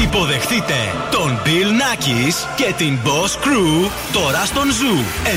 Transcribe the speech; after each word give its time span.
Υποδεχτείτε 0.00 0.74
τον 1.10 1.40
Bill 1.44 1.48
Nackis 1.48 2.34
και 2.56 2.74
την 2.76 2.98
Boss 3.04 3.44
Crew 3.44 3.90
τώρα 4.12 4.44
στον 4.44 4.68
Zoo 4.68 5.26
90,8. 5.26 5.32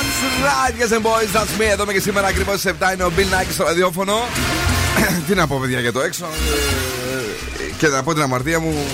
That's 0.00 0.42
right, 0.48 0.74
yes 0.80 0.92
and 0.98 1.02
boys, 1.02 1.30
that's 1.36 1.60
me. 1.60 1.70
Εδώ 1.70 1.82
είμαι 1.82 1.92
και 1.92 2.00
σήμερα 2.00 2.26
ακριβώς 2.26 2.58
στις 2.60 2.72
7 2.80 2.92
είναι 2.94 3.04
ο 3.04 3.12
Bill 3.16 3.20
Nike 3.42 3.52
στο 3.52 3.64
ραδιόφωνο. 3.64 4.14
Τι 5.26 5.34
να 5.34 5.46
πω, 5.46 5.58
παιδιά, 5.60 5.80
για 5.80 5.92
το 5.92 6.00
έξω. 6.00 6.24
Ε, 6.24 7.72
Και 7.78 7.86
να 7.88 8.02
πω 8.02 8.12
την 8.12 8.22
αμαρτία 8.22 8.60
μου. 8.60 8.86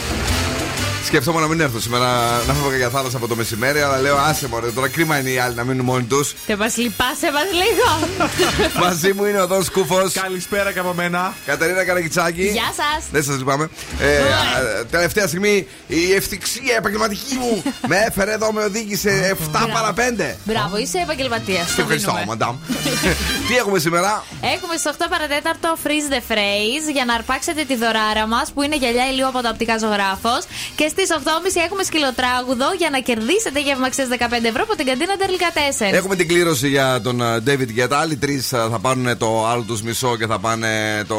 Σκεφτόμουν 1.04 1.40
να 1.40 1.48
μην 1.48 1.60
έρθω 1.60 1.80
σήμερα 1.80 2.06
να 2.46 2.52
φεύγω 2.52 2.76
για 2.76 2.88
θάλασσα 2.88 3.16
από 3.16 3.28
το 3.28 3.36
μεσημέρι, 3.36 3.80
αλλά 3.80 4.00
λέω 4.00 4.16
άσε 4.16 4.48
μωρέ, 4.48 4.70
τώρα 4.70 4.88
κρίμα 4.88 5.18
είναι 5.18 5.30
οι 5.30 5.38
άλλοι 5.38 5.54
να 5.54 5.64
μείνουν 5.64 5.84
μόνοι 5.84 6.04
τους. 6.04 6.34
Τε 6.46 6.56
μας 6.56 6.76
λυπάσαι 6.76 7.30
μας 7.32 7.44
λίγο. 7.52 8.08
Μαζί 8.84 9.12
μου 9.12 9.24
είναι 9.24 9.40
ο 9.40 9.46
Δόν 9.46 9.64
Σκούφος. 9.64 10.12
Καλησπέρα 10.12 10.72
και 10.72 10.78
από 10.78 10.92
μένα. 10.94 11.34
Κατερίνα 11.46 11.84
Καρακιτσάκη. 11.84 12.42
Γεια 12.42 12.72
σας. 12.76 13.04
Δεν 13.10 13.22
σας 13.22 13.38
λυπάμαι. 13.38 13.68
Ε, 14.00 14.18
α, 14.18 14.86
τελευταία 14.90 15.26
στιγμή 15.26 15.66
η 15.86 16.12
ευτυχία 16.14 16.76
επαγγελματική 16.76 17.34
μου 17.34 17.62
με 17.90 17.96
έφερε 18.08 18.32
εδώ, 18.32 18.52
με 18.52 18.64
οδήγησε 18.64 19.36
7 19.52 19.66
παρα 19.72 19.92
5. 19.96 20.34
Μπράβο, 20.44 20.76
είσαι 20.78 20.98
επαγγελματίας. 20.98 21.70
Σε 21.70 21.80
ευχαριστώ, 21.80 22.22
μαντάμ. 22.26 22.56
Τι 23.48 23.56
έχουμε 23.56 23.78
σήμερα; 23.78 24.24
Έχουμε 24.54 24.76
στο 24.76 24.90
8 24.98 25.06
παρά 25.10 25.34
τέταρτο 25.34 25.76
freeze 25.84 26.12
the 26.12 26.32
phrase 26.32 26.92
για 26.92 27.04
να 27.04 27.14
αρπάξετε 27.14 27.64
τη 27.64 27.76
δωράρα 27.76 28.26
μας 28.26 28.50
που 28.52 28.62
είναι 28.62 28.76
γυαλιά 28.76 29.08
ηλίου 29.10 29.26
από 29.26 29.42
το 29.42 29.48
οπτικά 29.48 29.78
ζωγράφος. 29.78 30.44
Και 30.74 30.88
στις 30.94 31.08
8.30 31.10 31.62
έχουμε 31.66 31.82
σκυλοτράγουδο 31.82 32.68
για 32.78 32.90
να 32.90 32.98
κερδίσετε 32.98 33.60
γεύμα 33.60 33.86
αξία 33.86 34.06
15 34.10 34.44
ευρώ 34.44 34.62
από 34.62 34.76
την 34.76 34.86
καντίνα 34.86 35.16
Τερλικά 35.16 35.46
4. 35.52 35.58
Έχουμε 36.00 36.16
την 36.16 36.28
κλήρωση 36.28 36.68
για 36.68 37.00
τον 37.00 37.20
ε, 37.20 37.42
David 37.46 37.70
Guetta. 37.78 37.92
Άλλοι 38.02 38.16
τρεις 38.16 38.48
θα 38.48 38.78
πάρουν 38.82 39.18
το 39.18 39.46
άλλο 39.48 39.62
τους 39.62 39.82
μισό 39.82 40.16
και 40.16 40.26
θα 40.26 40.38
πάνε 40.38 41.04
το... 41.08 41.16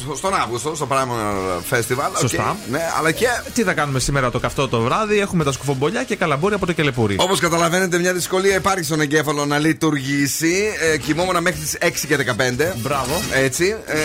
στο- 0.00 0.16
στον 0.16 0.34
Αύγουστο, 0.34 0.74
στο 0.74 0.88
Primal 0.90 1.74
Festival. 1.74 2.10
Σωστά. 2.18 2.50
Οκ. 2.50 2.70
Ναι, 2.70 2.80
αλλά 2.98 3.12
και 3.12 3.26
Τι 3.54 3.62
θα 3.62 3.72
κάνουμε 3.72 3.98
σήμερα 4.00 4.30
το 4.30 4.38
καυτό 4.38 4.68
το 4.68 4.80
βράδυ; 4.80 5.18
Έχουμε 5.20 5.44
τα 5.44 5.52
σκουφομπολιά 5.52 6.04
και 6.04 6.16
καλαμπούρι 6.16 6.54
από 6.54 6.66
το 6.66 6.72
κελεπούρι. 6.72 7.16
Όπως 7.18 7.40
καταλαβαίνετε, 7.40 7.98
μια 7.98 8.12
δυσκολία 8.12 8.54
υπάρχει 8.54 8.84
στον 8.84 9.00
εγκέφαλο 9.00 9.44
να 9.46 9.58
λειτουργήσει. 9.58 10.72
Ε, 10.92 10.96
κοιμόμουν 10.98 11.42
μέχρι 11.42 11.60
τις 11.60 11.76
6 11.80 12.06
και 12.08 12.16
15. 12.16 12.72
Μπράβο. 12.76 13.20
Έτσι. 13.32 13.76
Ε, 13.86 13.98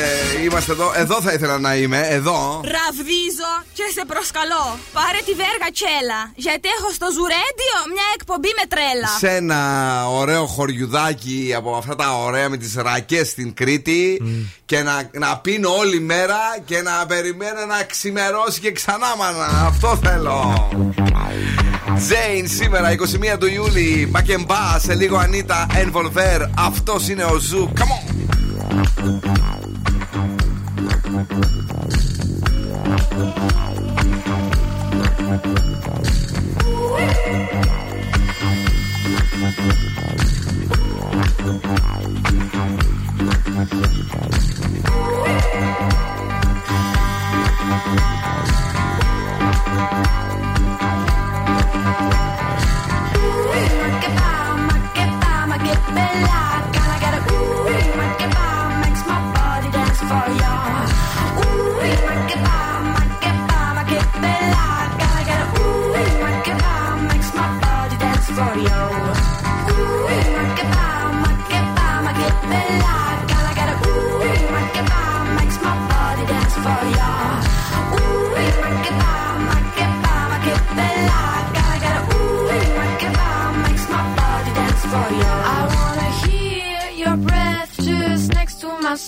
είμαστε 0.44 0.72
εδώ. 0.72 0.92
Εδώ 0.96 1.22
θα 1.22 1.34
ήθελα 1.34 1.59
να 1.59 1.76
είμαι. 1.76 2.08
Εδώ. 2.09 2.62
Ραβδίζω 2.64 3.52
και 3.74 3.84
σε 3.94 4.04
προσκαλώ. 4.08 4.71
Πάρε 4.94 5.20
τη 5.26 5.34
βέργα 5.44 5.68
τσέλα. 5.74 6.20
Γιατί 6.36 6.68
έχω 6.78 6.90
στο 6.92 7.08
Ζουρέντιο 7.18 7.78
μια 7.94 8.08
εκπομπή 8.16 8.52
με 8.60 8.66
τρέλα. 8.74 9.08
Σε 9.20 9.30
ένα 9.30 9.62
ωραίο 10.10 10.46
χωριουδάκι 10.46 11.54
από 11.58 11.76
αυτά 11.76 11.96
τα 11.96 12.18
ωραία 12.18 12.50
με 12.50 12.58
τις 12.58 12.74
ρακές 12.76 13.28
στην 13.30 13.54
Κρήτη 13.54 14.22
και 14.66 14.84
να, 14.84 15.10
να 15.14 15.38
πίνω 15.38 15.70
όλη 15.70 16.00
μέρα 16.00 16.40
και 16.66 16.82
να 16.82 17.06
περιμένω 17.06 17.66
να 17.66 17.84
ξημερώσει 17.84 18.60
και 18.60 18.72
ξανά 18.72 19.16
μάνα. 19.18 19.66
Αυτό 19.66 20.00
θέλω. 20.04 20.70
Τζέιν 21.96 22.48
σήμερα 22.48 22.96
21 23.34 23.38
του 23.40 23.48
Ιούλη 23.48 24.08
Μπακεμπά 24.12 24.80
σε 24.80 24.96
λίγο 24.96 25.18
Ανίτα 25.18 25.68
Envolver 25.74 26.50
Αυτός 26.58 27.10
είναι 27.10 27.24
ο 27.24 27.38
Ζου 27.38 27.70
Come 27.76 27.82
on 27.82 28.12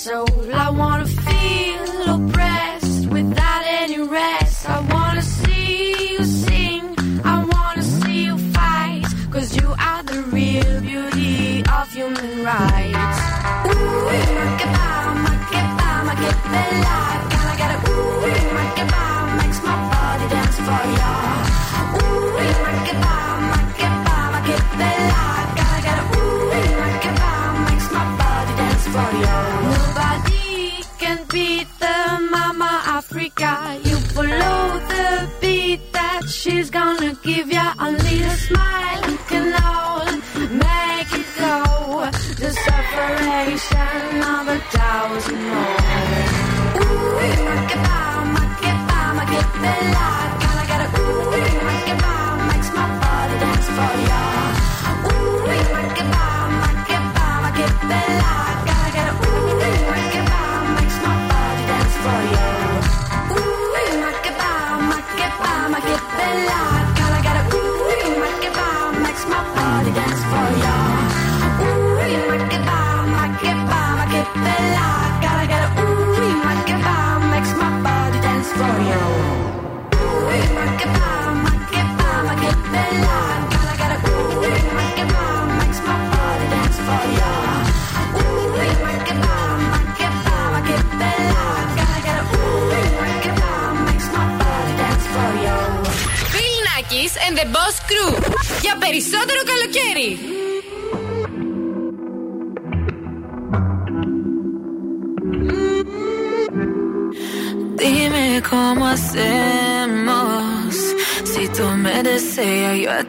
Soul. 0.03 0.27
I 0.53 0.69
wanna 0.69 1.05
feel 1.05 1.92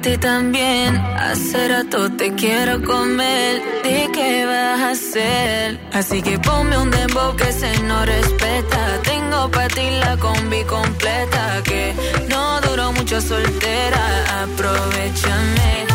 ti 0.04 0.18
también. 0.18 0.96
Hace 0.96 1.68
rato 1.68 2.12
te 2.12 2.34
quiero 2.34 2.82
comer. 2.82 3.62
¿De 3.82 4.10
qué 4.12 4.44
vas 4.44 4.80
a 4.80 4.90
hacer? 4.90 5.80
Así 5.92 6.20
que 6.22 6.38
ponme 6.38 6.76
un 6.76 6.90
dembow 6.90 7.34
que 7.36 7.50
se 7.52 7.70
no 7.82 8.04
respeta. 8.04 8.80
Tengo 9.02 9.50
para 9.50 9.68
ti 9.68 9.88
la 10.00 10.16
combi 10.18 10.62
completa. 10.64 11.62
Que 11.64 11.94
no 12.28 12.60
duró 12.60 12.92
mucho 12.92 13.20
soltera. 13.20 14.42
Aprovechame. 14.42 15.94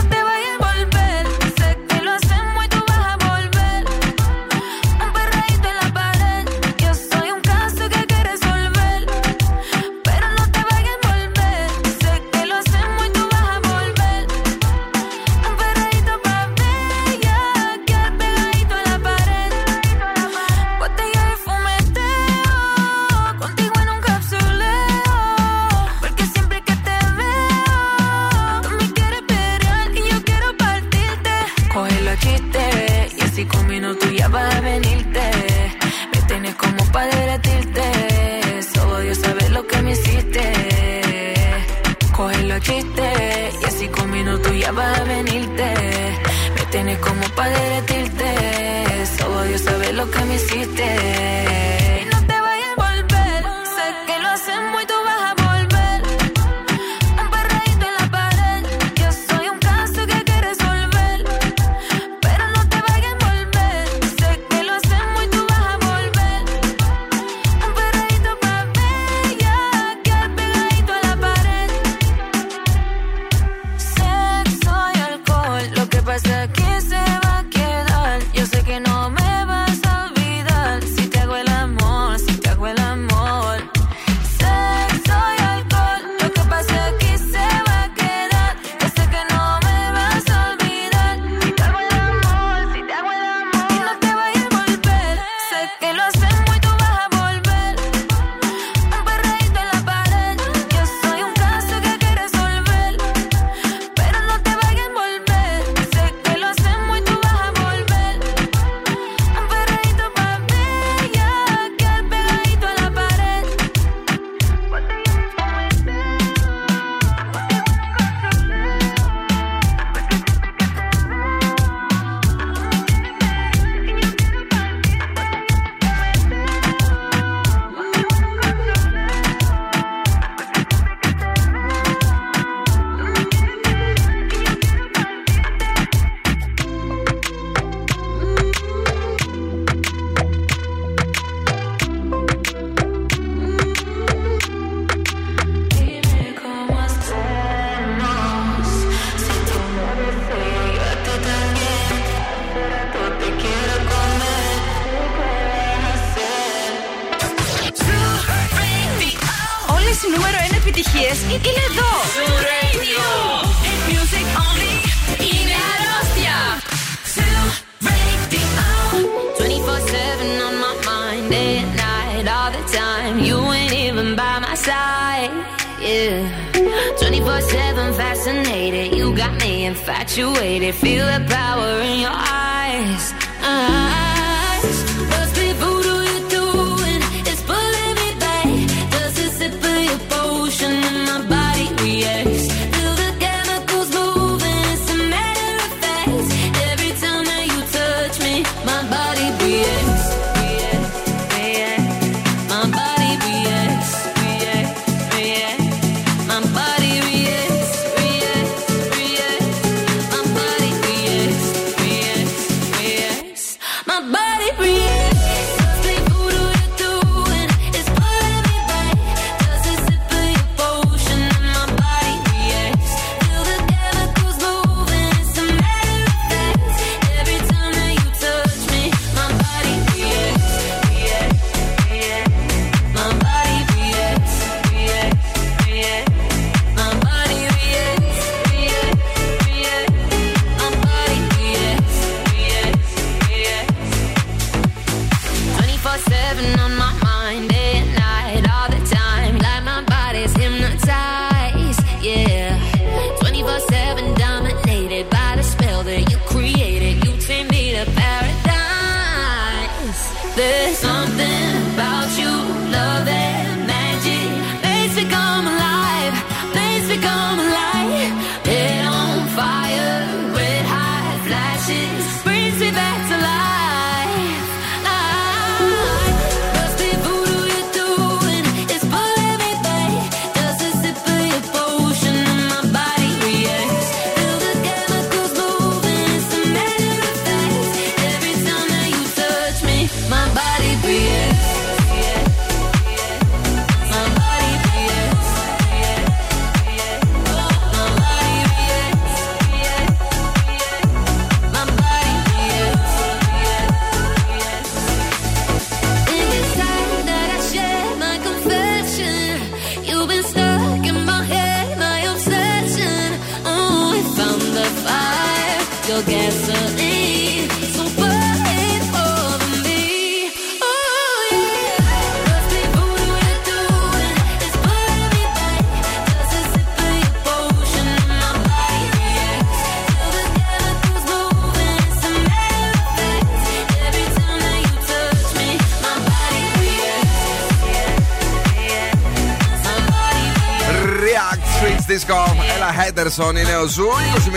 Έλα, 343.09 343.27
Henderson 343.27 343.39
είναι 343.39 343.55
ο 343.55 343.65
Zoo. 343.65 343.87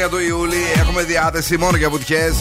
21 0.06 0.08
του 0.10 0.18
Ιούλη. 0.18 0.56
Έχουμε 0.76 1.02
διάθεση 1.02 1.58
μόνο 1.58 1.76
για 1.76 1.90
βουτιές. 1.90 2.36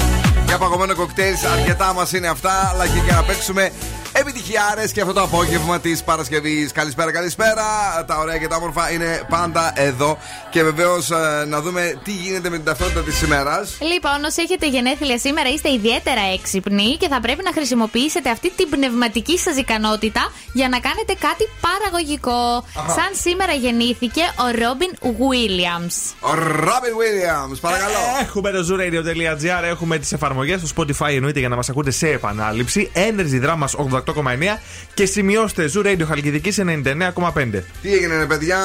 Για 0.45 0.57
παγωμένο 0.57 0.95
κοκτέιλ. 0.95 1.35
Αρκετά 1.59 1.93
μας 1.93 2.13
είναι 2.13 2.27
αυτά. 2.27 2.69
Αλλά 2.73 2.88
και 2.88 3.00
για 3.05 3.15
να 3.15 3.23
παίξουμε 3.23 3.71
επιτυχιάρες 4.11 4.91
και 4.91 5.01
αυτό 5.01 5.13
το 5.13 5.21
απόγευμα 5.21 5.79
της 5.79 6.03
Παρασκευής. 6.03 6.71
Καλησπέρα, 6.71 7.11
καλησπέρα. 7.11 7.63
Τα 8.07 8.17
ωραία 8.17 8.38
και 8.38 8.47
τα 8.47 8.55
όμορφα 8.55 8.91
είναι 8.91 9.21
πάντα 9.29 9.71
εδώ. 9.75 10.17
Και 10.51 10.63
βεβαίως 10.63 11.10
να 11.48 11.62
δούμε 11.62 12.00
τι 12.03 12.12
γίνεται 12.12 12.50
με 12.50 12.55
την 12.55 12.65
ταυτότητα 12.65 13.01
της 13.01 13.22
ημέρας. 13.22 13.77
Λοιπόν, 13.93 14.24
όσοι 14.25 14.41
έχετε 14.41 14.67
γενέθλια 14.67 15.17
σήμερα, 15.17 15.50
είστε 15.50 15.72
ιδιαίτερα 15.72 16.22
έξυπνοι 16.34 16.98
και 17.00 17.08
θα 17.08 17.20
πρέπει 17.22 17.43
να 17.43 17.51
χρησιμοποιήσετε 17.53 18.29
αυτή 18.29 18.51
την 18.55 18.70
πνευματική 18.70 19.38
σας 19.38 19.55
ικανότητα 19.58 20.31
για 20.53 20.70
να 20.70 20.79
κάνετε 20.79 21.13
κάτι 21.27 21.46
παραγωγικό. 21.67 22.65
Σαν 22.74 23.12
σήμερα 23.22 23.53
γεννήθηκε 23.53 24.22
ο 24.22 24.46
Robin 24.62 24.91
Williams. 25.01 25.96
Ο 26.20 26.34
Ρόμπιν 26.34 26.93
Williams, 27.01 27.58
παρακαλώ. 27.62 28.01
Έχουμε 28.22 28.51
το 28.51 28.62
zooradio.gr, 28.70 29.63
έχουμε 29.63 29.98
τις 29.98 30.12
εφαρμογές 30.12 30.62
στο 30.62 30.70
Spotify 30.75 31.13
εννοείται 31.13 31.39
για 31.39 31.50
να 31.50 31.55
μας 31.55 31.70
ακούτε 31.70 31.91
σε 31.91 32.08
επανάληψη. 32.08 32.91
Energy 32.96 33.46
Drama 33.46 33.65
88,9 33.65 34.60
και 34.93 35.05
σημειώστε 35.05 35.72
Zoo 35.75 35.86
Radio 35.86 36.05
Χαλκιδικής 36.08 36.60
99,5. 36.60 37.63
Τι 37.81 37.93
έγινε, 37.93 38.17
ρε 38.17 38.25
παιδιά, 38.25 38.60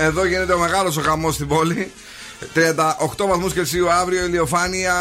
ε, 0.00 0.04
εδώ 0.04 0.24
γίνεται 0.24 0.52
ο 0.52 0.58
μεγάλος 0.58 0.95
ο 0.96 1.00
χαμός 1.00 1.34
στην 1.34 1.46
πόλη. 1.46 1.90
38 2.54 3.26
βαθμούς 3.28 3.52
Κελσίου 3.52 3.90
αύριο, 3.90 4.26
ηλιοφάνεια, 4.26 4.94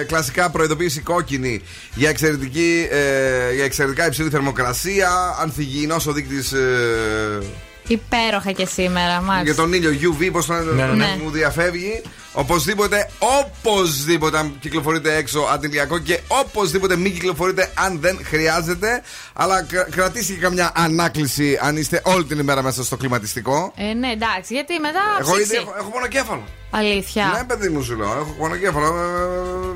ε, 0.00 0.04
κλασικά 0.04 0.50
προειδοποίηση 0.50 1.00
κόκκινη 1.00 1.62
για, 1.94 2.08
εξαιρετική, 2.08 2.88
ε, 2.90 3.54
για 3.54 3.64
εξαιρετικά 3.64 4.06
υψηλή 4.06 4.30
θερμοκρασία, 4.30 5.36
ανθυγιεινός 5.40 6.06
ο 6.06 6.12
δείκτης 6.12 6.52
ε, 6.52 7.38
Υπέροχα 7.86 8.52
και 8.52 8.66
σήμερα, 8.66 9.20
μάλιστα. 9.20 9.42
για 9.42 9.54
τον 9.54 9.72
ήλιο 9.72 9.90
UV, 9.90 10.28
πώς 10.32 10.46
το 10.46 10.54
λένε, 10.54 10.86
ναι, 10.86 10.92
ναι. 10.92 11.18
μου 11.22 11.30
διαφεύγει. 11.30 12.02
Οπωσδήποτε, 12.32 13.10
οπωσδήποτε 13.18 14.38
αν 14.38 14.56
κυκλοφορείτε 14.60 15.16
έξω 15.16 15.40
αντιλιακό 15.52 15.98
και 15.98 16.20
οπωσδήποτε 16.28 16.96
μην 16.96 17.12
κυκλοφορείτε 17.12 17.70
αν 17.74 18.00
δεν 18.00 18.18
χρειάζεται. 18.24 19.02
Αλλά 19.32 19.62
κρα- 19.62 19.88
κρατήστε 19.90 20.32
και 20.32 20.38
καμιά 20.38 20.72
ανάκληση 20.74 21.58
αν 21.62 21.76
είστε 21.76 22.00
όλη 22.04 22.24
την 22.24 22.38
ημέρα 22.38 22.62
μέσα 22.62 22.84
στο 22.84 22.96
κλιματιστικό. 22.96 23.72
Ε, 23.76 23.92
ναι, 23.92 24.08
εντάξει, 24.10 24.54
γιατί 24.54 24.78
μετά. 24.78 25.00
Εγώ 25.20 25.30
ψήξη. 25.32 25.42
ήδη 25.54 25.56
έχω, 25.56 25.74
έχω 25.78 25.90
μονοκέφαλο. 25.94 26.44
Αλήθεια. 26.70 27.26
Ναι, 27.36 27.44
παιδί 27.44 27.68
μου 27.68 27.82
σου 27.82 27.96
λέω, 27.96 28.08
έχω 28.10 28.34
μονοκέφαλο. 28.38 28.86
Ε, 28.86 29.74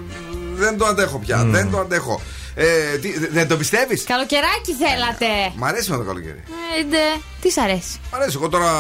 δεν 0.55 0.79
το 0.79 0.85
αντέχω 0.87 1.19
πια. 1.19 1.45
Δεν 1.45 1.71
το 1.71 1.79
αντέχω. 1.79 2.21
Ε, 2.57 2.97
τι, 3.01 3.19
δε- 3.19 3.29
δεν 3.31 3.49
το 3.49 3.57
πιστεύεις; 3.57 4.05
Καλοκαιράκι 4.05 4.73
θέλατε. 4.73 5.27
Μ' 5.57 5.65
αρέσει 5.65 5.91
με 5.91 5.97
το 5.97 6.03
καλοκαίρι. 6.03 6.43
Ε, 6.81 6.85
ντε. 6.85 6.97
Τις 7.41 7.53
σ' 7.53 7.59
αρέσει. 7.59 8.01
Μ' 8.13 8.15
αρέσει. 8.15 8.37
Εγώ 8.41 8.49
τώρα. 8.49 8.71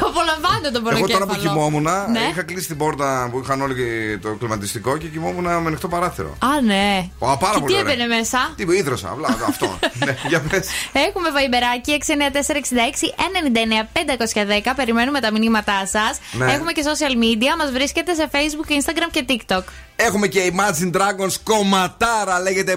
Το 0.00 0.06
απολαμβάνω 0.12 0.60
τον 0.62 0.74
Εγώ 0.74 0.82
πονοκέφαλο. 0.82 1.18
τώρα 1.18 1.26
που 1.26 1.34
κοιμόμουν, 1.40 1.82
Ναι. 1.82 2.20
είχα 2.30 2.42
κλείσει 2.42 2.66
την 2.66 2.76
πόρτα 2.76 3.28
που 3.30 3.40
είχαν 3.44 3.60
όλοι 3.62 3.74
και 3.74 4.18
το 4.22 4.28
κλιματιστικό 4.34 4.96
και 4.96 5.06
κοιμόμουν 5.06 5.44
με 5.44 5.50
ανοιχτό 5.50 5.88
παράθυρο. 5.88 6.36
Α, 6.38 6.60
ναι. 6.60 7.08
Ω, 7.18 7.36
πάρα 7.36 7.54
και 7.54 7.60
πολύ 7.60 7.72
τι 7.74 7.80
ωραία. 7.80 7.92
έμπαινε 7.92 8.16
μέσα; 8.16 8.52
Τι 8.56 8.64
που 8.64 8.72
ίδρωσα, 8.72 9.08
απλά 9.10 9.28
αυτό. 9.48 9.78
ναι, 10.04 10.16
για 10.28 10.40
πες. 10.40 10.66
Έχουμε 10.92 11.30
βαϊμπεράκι 11.30 11.98
694-66-99-510. 14.64 14.72
Περιμένουμε 14.76 15.20
τα 15.20 15.30
μηνύματά 15.32 15.86
σας. 15.86 16.18
Ναι. 16.32 16.52
Έχουμε 16.52 16.72
και 16.72 16.82
social 16.84 17.12
media. 17.24 17.56
Μας 17.58 17.70
βρίσκεται 17.70 18.14
σε 18.14 18.30
Facebook, 18.32 18.70
Instagram 18.70 19.08
και 19.10 19.24
TikTok. 19.28 19.62
Έχουμε 19.96 20.26
και 20.26 20.52
Imagine 20.54 20.96
Dragons 20.96 21.34
κομματάρα, 21.42 22.40
λέγεται 22.40 22.76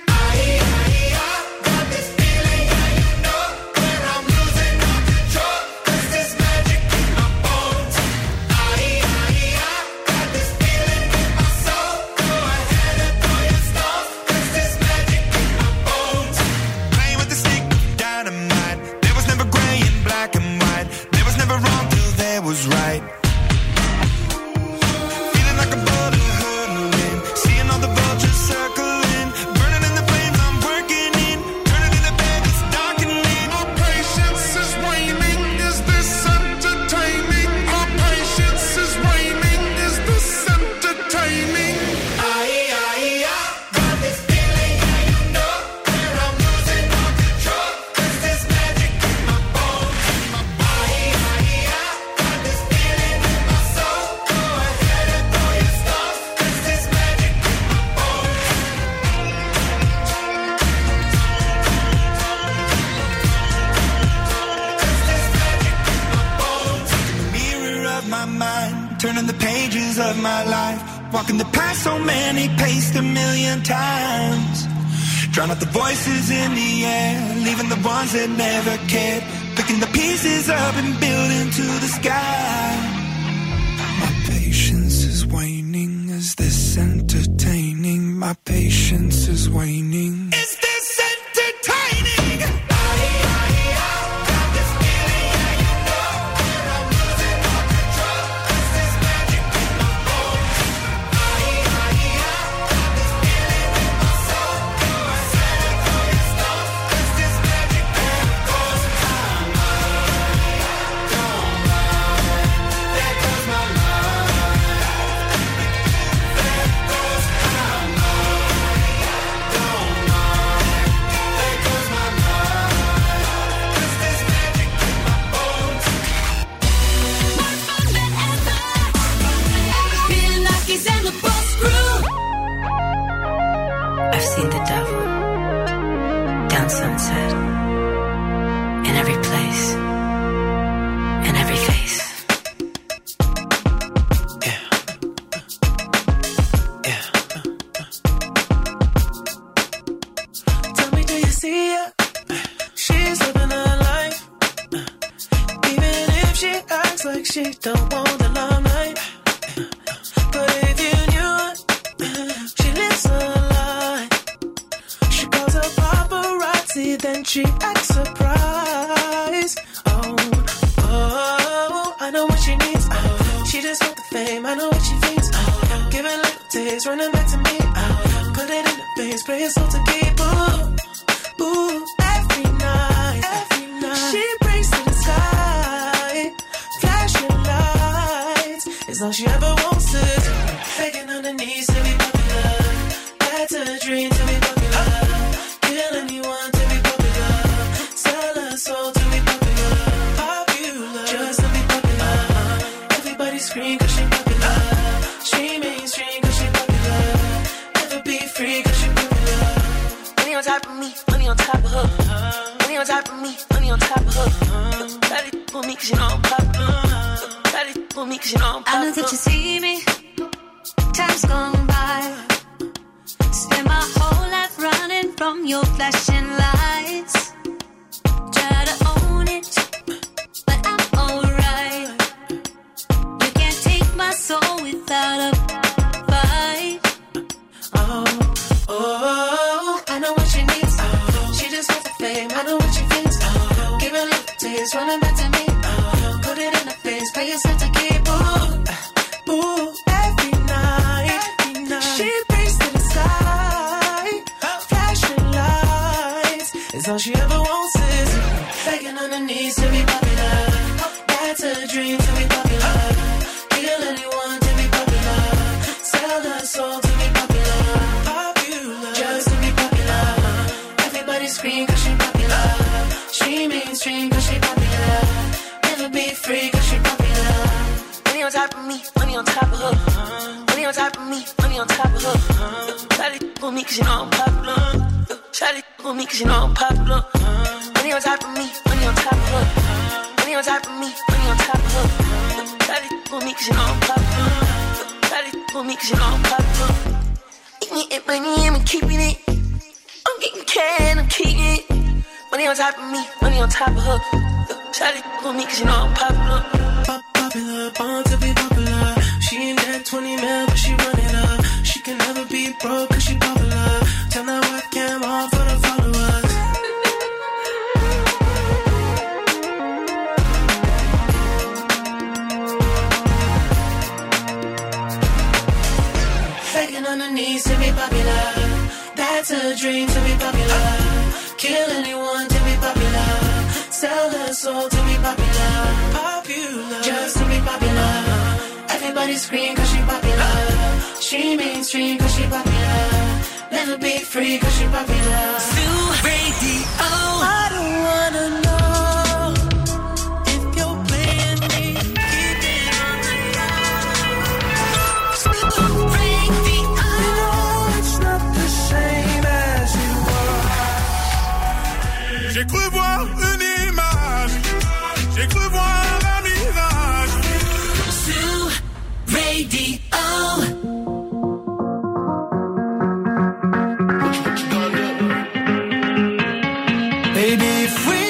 Baby, 377.31 377.45
if 377.63 377.87
we 377.87 378.00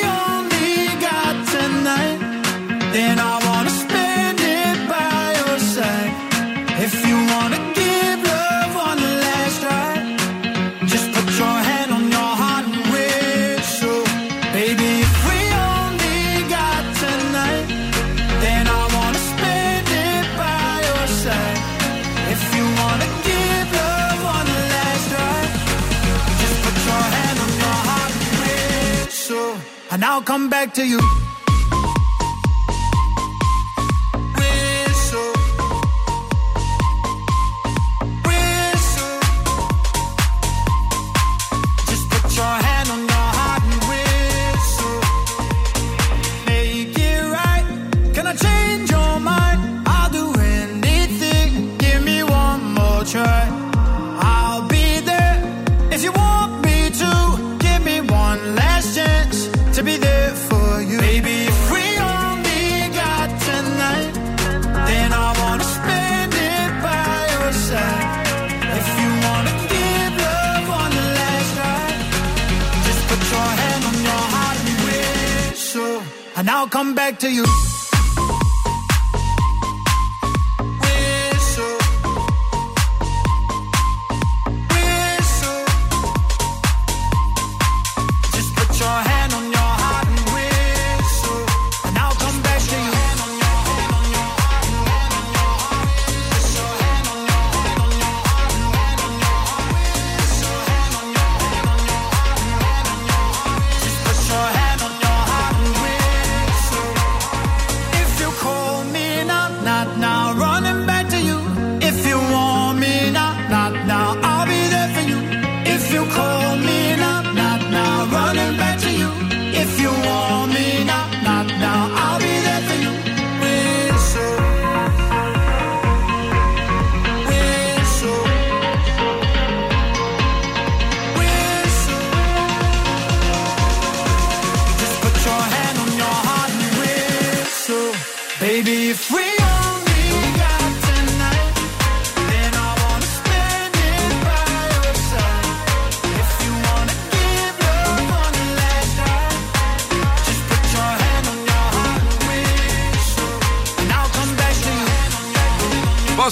to 30.73 30.87
you. 30.87 31.20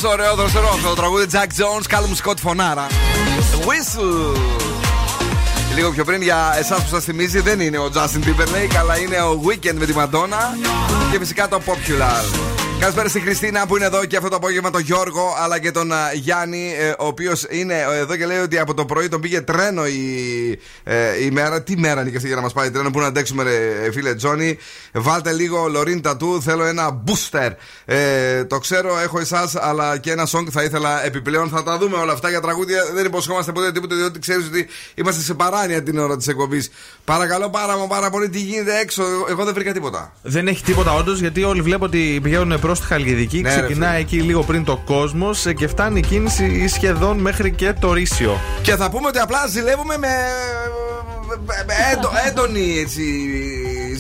Ωραίο 0.10 0.36
δροσερό 0.36 0.70
αυτό 0.74 0.90
το 0.90 0.96
τραγούδι 0.96 1.26
Jack 1.32 1.38
Jones, 1.38 1.96
Callum 1.96 2.30
Scott 2.30 2.38
φωνάρα. 2.42 2.88
Whistle. 3.66 4.40
Λίγο 5.76 5.92
πιο 5.92 6.04
πριν 6.04 6.22
για 6.22 6.56
εσάς 6.60 6.82
που 6.82 6.88
σας 6.90 7.04
θυμίζει 7.04 7.40
δεν 7.40 7.60
είναι 7.60 7.78
ο 7.78 7.92
Justin 7.94 8.28
Timberlake, 8.28 8.76
αλλά 8.80 9.00
είναι 9.00 9.22
ο 9.22 9.42
Weekend 9.48 9.74
με 9.74 9.86
τη 9.86 9.94
Madonna 9.98 10.68
και 11.12 11.20
φυσικά 11.20 11.48
το 11.48 11.62
Popular. 11.66 12.50
Καλησπέρα 12.80 13.10
στη 13.10 13.20
Χριστίνα 13.20 13.68
που 13.68 13.76
είναι 13.76 13.86
εδώ 13.86 14.06
και 14.06 14.18
αυτό 14.18 14.30
το 14.30 14.36
απόγευμα 14.36 14.70
τον 14.70 14.82
Γιώργο 14.82 15.36
αλλά 15.44 15.60
και 15.60 15.72
τον 15.72 15.92
α, 15.92 16.14
Γιάννη 16.14 16.74
ε, 16.80 16.90
ο 16.90 17.06
οποίος 17.06 17.46
είναι 17.50 17.86
εδώ 17.92 18.16
και 18.16 18.26
λέει 18.26 18.38
ότι 18.38 18.60
από 18.60 18.74
το 18.74 18.86
πρωί 18.86 19.08
τον 19.08 19.22
πήγε 19.22 19.42
τρένο 19.42 19.86
η, 19.88 20.60
ε, 20.84 21.24
η 21.24 21.32
μέρα. 21.32 21.62
Τι 21.62 21.78
μέρα 21.78 22.02
είναι 22.02 22.10
και 22.10 22.16
αυτή 22.16 22.28
για 22.28 22.36
να 22.36 22.42
μας 22.42 22.54
πάει 22.54 22.72
τρένο 22.72 22.90
που 22.90 23.00
να 23.00 23.06
αντέξουμε, 23.06 23.44
ρε, 23.44 23.92
φίλε 23.92 24.16
Τζόνι. 24.16 24.58
Βάλτε 24.94 25.32
λίγο 25.32 25.68
Λωρίν 25.68 26.02
Τατού, 26.02 26.42
θέλω 26.42 26.66
ένα 26.66 27.04
booster. 27.08 27.50
Ε, 27.86 28.44
το 28.46 28.58
ξέρω, 28.60 29.00
έχω 29.00 29.20
εσάς, 29.20 29.56
αλλά 29.56 29.98
και 29.98 30.12
ένα 30.12 30.28
song 30.32 30.46
θα 30.52 30.64
ήθελα 30.64 31.06
επιπλέον. 31.06 31.50
Θα 31.50 31.64
τα 31.64 31.78
δούμε 31.78 31.98
όλα 31.98 32.14
αυτά 32.14 32.30
για 32.30 32.42
τραγούδια. 32.42 32.84
Δεν 32.94 33.06
υποσχόμαστε 33.06 33.52
ποτέ 33.52 33.72
τίποτα, 33.72 33.96
διότι 33.96 34.20
ξέρεις 34.20 34.46
ότι 34.46 34.68
είμαστε 34.96 35.22
σε 35.22 35.34
παράνοια 35.34 35.84
την 35.84 35.98
ώρα 36.00 36.18
της 36.18 36.28
εκπομπής. 36.28 36.70
Παρακαλώ 37.06 37.50
πάρα, 37.50 37.78
μα 37.78 37.88
πάρα 37.88 38.10
πολύ 38.10 38.30
τι 38.30 38.40
γίνεται 38.40 38.80
έξω. 38.80 39.04
Εγώ 39.30 39.44
δεν 39.46 39.54
βρήκα 39.54 39.74
τίποτα. 39.74 40.14
Δεν 40.22 40.48
έχει 40.48 40.64
τίποτα 40.64 40.94
όντως 40.94 41.20
γιατί 41.20 41.44
όλοι 41.44 41.62
βλέπω 41.62 41.86
ότι 41.86 42.20
πηγαίνουν 42.24 42.60
προς 42.60 42.80
τη 42.80 42.86
Χαλκιδική. 42.86 43.42
Ναι, 43.42 43.56
ρε, 43.56 43.62
ξεκινάει 43.62 43.90
φίλε. 43.90 44.00
εκεί 44.02 44.22
λίγο 44.22 44.44
πριν 44.44 44.64
το 44.64 44.82
κόσμος 44.86 45.46
και 45.56 45.68
φτάνει 45.68 46.00
η 46.00 46.02
κίνηση 46.02 46.68
σχεδόν 46.68 47.18
μέχρι 47.18 47.52
και 47.52 47.74
το 47.80 47.94
Ρήσιο. 47.94 48.40
Και 48.62 48.76
θα 48.76 48.90
πούμε 48.90 49.08
ότι 49.08 49.20
απλά 49.20 49.48
ζηλεύουμε 49.48 49.98
με, 49.98 50.08
με- 51.28 51.64
με 51.68 51.74
έντο- 51.94 52.12
έντονη 52.28 52.80
έτσι, 52.80 53.04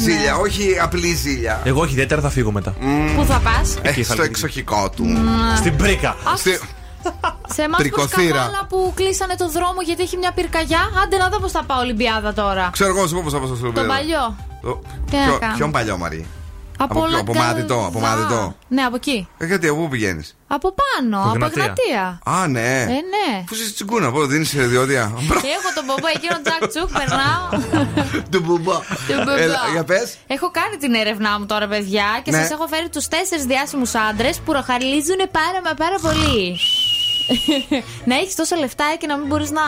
ζήλια, 0.01 0.35
όχι 0.37 0.77
απλή 0.81 1.13
ζήλια. 1.15 1.61
Εγώ 1.63 1.81
όχι, 1.81 1.91
ιδιαίτερα 1.91 2.21
θα 2.21 2.29
φύγω 2.29 2.51
μετά. 2.51 2.71
Πού 3.15 3.25
θα 3.25 3.39
πας; 3.43 3.75
Ε, 3.81 3.89
Εκεί, 3.89 4.03
στο 4.03 4.15
Χαλκιδική. 4.15 4.23
εξοχικό 4.45 4.89
του. 4.95 5.05
Στην 5.57 5.75
πρίκα. 5.75 6.15
Στη- 6.35 6.59
Σε 7.53 7.61
εμάς 7.61 7.75
που 7.77 7.81
Τρικοθήρα. 7.83 8.27
σκανάλα 8.39 8.65
που 8.69 8.91
κλείσανε 8.95 9.35
το 9.35 9.49
δρόμο 9.49 9.81
γιατί 9.85 10.01
έχει 10.01 10.17
μια 10.17 10.31
πυρκαγιά. 10.31 10.79
Άντε 11.03 11.17
να 11.17 11.29
δω 11.29 11.39
πώς 11.39 11.51
θα 11.51 11.63
πάω 11.63 11.79
Ολυμπιάδα 11.79 12.33
τώρα. 12.33 12.69
Ξέρω 12.71 12.89
εγώ, 12.89 13.07
σου 13.07 13.13
πω 13.15 13.21
πώς 13.23 13.31
θα 13.33 13.37
πάω 13.37 13.47
στο 13.47 13.55
Τον 13.55 13.63
Σλοβενία. 13.73 13.95
παλιό. 13.95 14.35
Το- 14.61 14.81
Τι 15.09 15.15
να 15.17 15.23
ποιο- 15.23 15.37
κάνω. 15.39 15.55
Ποιον 15.55 15.71
παλιό, 15.71 15.97
Μαρή; 15.97 16.25
Από, 16.81 16.93
ποιο, 16.93 17.03
όλα 17.03 17.19
από 17.19 17.33
τα- 17.33 17.39
Μάδιτο, 17.39 17.85
από 17.85 17.97
Α, 17.97 18.01
Μάδιτο. 18.01 18.55
Ναι, 18.67 18.81
από 18.81 18.95
εκεί. 18.95 19.27
Ε, 19.37 19.45
γιατί, 19.45 19.67
από 19.67 19.77
πού 19.77 19.87
πηγαίνεις; 19.89 20.35
Από 20.47 20.73
πάνω, 20.81 21.19
από 21.23 21.29
Εγνατία. 21.33 21.63
Εγνατία. 21.63 22.19
Α, 22.25 22.47
ναι. 22.47 22.81
Ε, 22.81 22.85
ναι. 22.85 23.43
Πού 23.45 23.53
είσαι 23.53 23.73
τσιγκούνα, 23.73 24.11
πού 24.11 24.25
δίνεις 24.25 24.49
διόδια. 24.55 25.01
Έχω 25.57 25.69
τον 25.75 25.85
μπομπό 25.85 26.07
εκείνο 26.15 26.35
τζακ 26.43 26.67
τσουκ, 26.71 26.89
περνάω. 26.97 27.45
Του 28.31 28.41
μπουμπά. 28.45 28.73
Τον 29.07 29.17
μπομπό. 29.17 29.31
Έλα, 29.37 29.59
για 29.71 29.83
πες. 29.83 30.17
Έχω 30.27 30.51
κάνει 30.51 30.77
την 30.77 30.93
έρευνά 30.93 31.39
μου 31.39 31.45
τώρα, 31.45 31.67
παιδιά, 31.67 32.05
και 32.23 32.31
Ναι. 32.31 32.37
σας 32.41 32.49
έχω 32.51 32.67
φέρει 32.67 32.89
τους 32.89 33.07
τέσσερις 33.07 33.45
διάσημους 33.45 33.95
άντρες 33.95 34.39
που 34.39 34.51
ροχαλίζουν 34.53 35.21
πάρα 35.31 35.59
μα 35.65 35.73
πάρα 35.73 35.97
πολύ. 36.01 36.57
να 38.09 38.15
έχεις 38.15 38.35
τόσα 38.35 38.57
λεφτά 38.57 38.85
και 38.99 39.07
να 39.07 39.17
μην 39.17 39.27
μπορείς 39.27 39.51
να, 39.51 39.61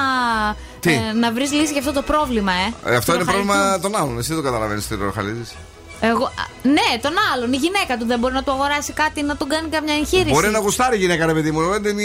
Τι; 0.80 0.92
ε, 0.94 1.14
να 1.14 1.32
βρεις 1.32 1.52
λύση 1.52 1.72
για 1.72 1.80
αυτό 1.82 1.92
το 1.94 2.02
πρόβλημα, 2.02 2.52
ε. 2.52 2.92
Ε, 2.92 2.96
αυτό 2.96 3.12
Του 3.12 3.18
είναι 3.18 3.26
ροχαλιτού. 3.26 3.48
πρόβλημα 3.54 3.80
των 3.80 3.96
άλλων. 3.96 4.18
Εσύ 4.20 4.34
δεν 4.34 4.44
καταλαβαίνεις 4.44 4.88
τι 4.88 4.96
ροχαλίζεις. 4.96 5.56
Εγώ, 6.04 6.26
α, 6.26 6.44
ναι, 6.64 6.90
τον 7.02 7.14
άλλον. 7.34 7.54
Η 7.54 7.58
γυναίκα 7.58 7.98
του 7.98 8.06
δεν 8.06 8.20
μπορεί 8.20 8.34
να 8.34 8.44
του 8.44 8.52
αγοράσει 8.52 8.94
κάτι 8.94 9.22
να 9.24 9.38
τον 9.38 9.48
κάνει 9.50 9.68
καμιά 9.70 9.94
εγχείρηση. 9.94 10.30
Μπορεί 10.34 10.50
να 10.50 10.60
γουστάρει 10.60 10.96
η 10.96 11.00
γυναίκα, 11.00 11.26
ρε 11.26 11.34
παιδί 11.34 11.52
μου. 11.52 11.62
δεν 11.70 11.84
Την, 11.84 11.98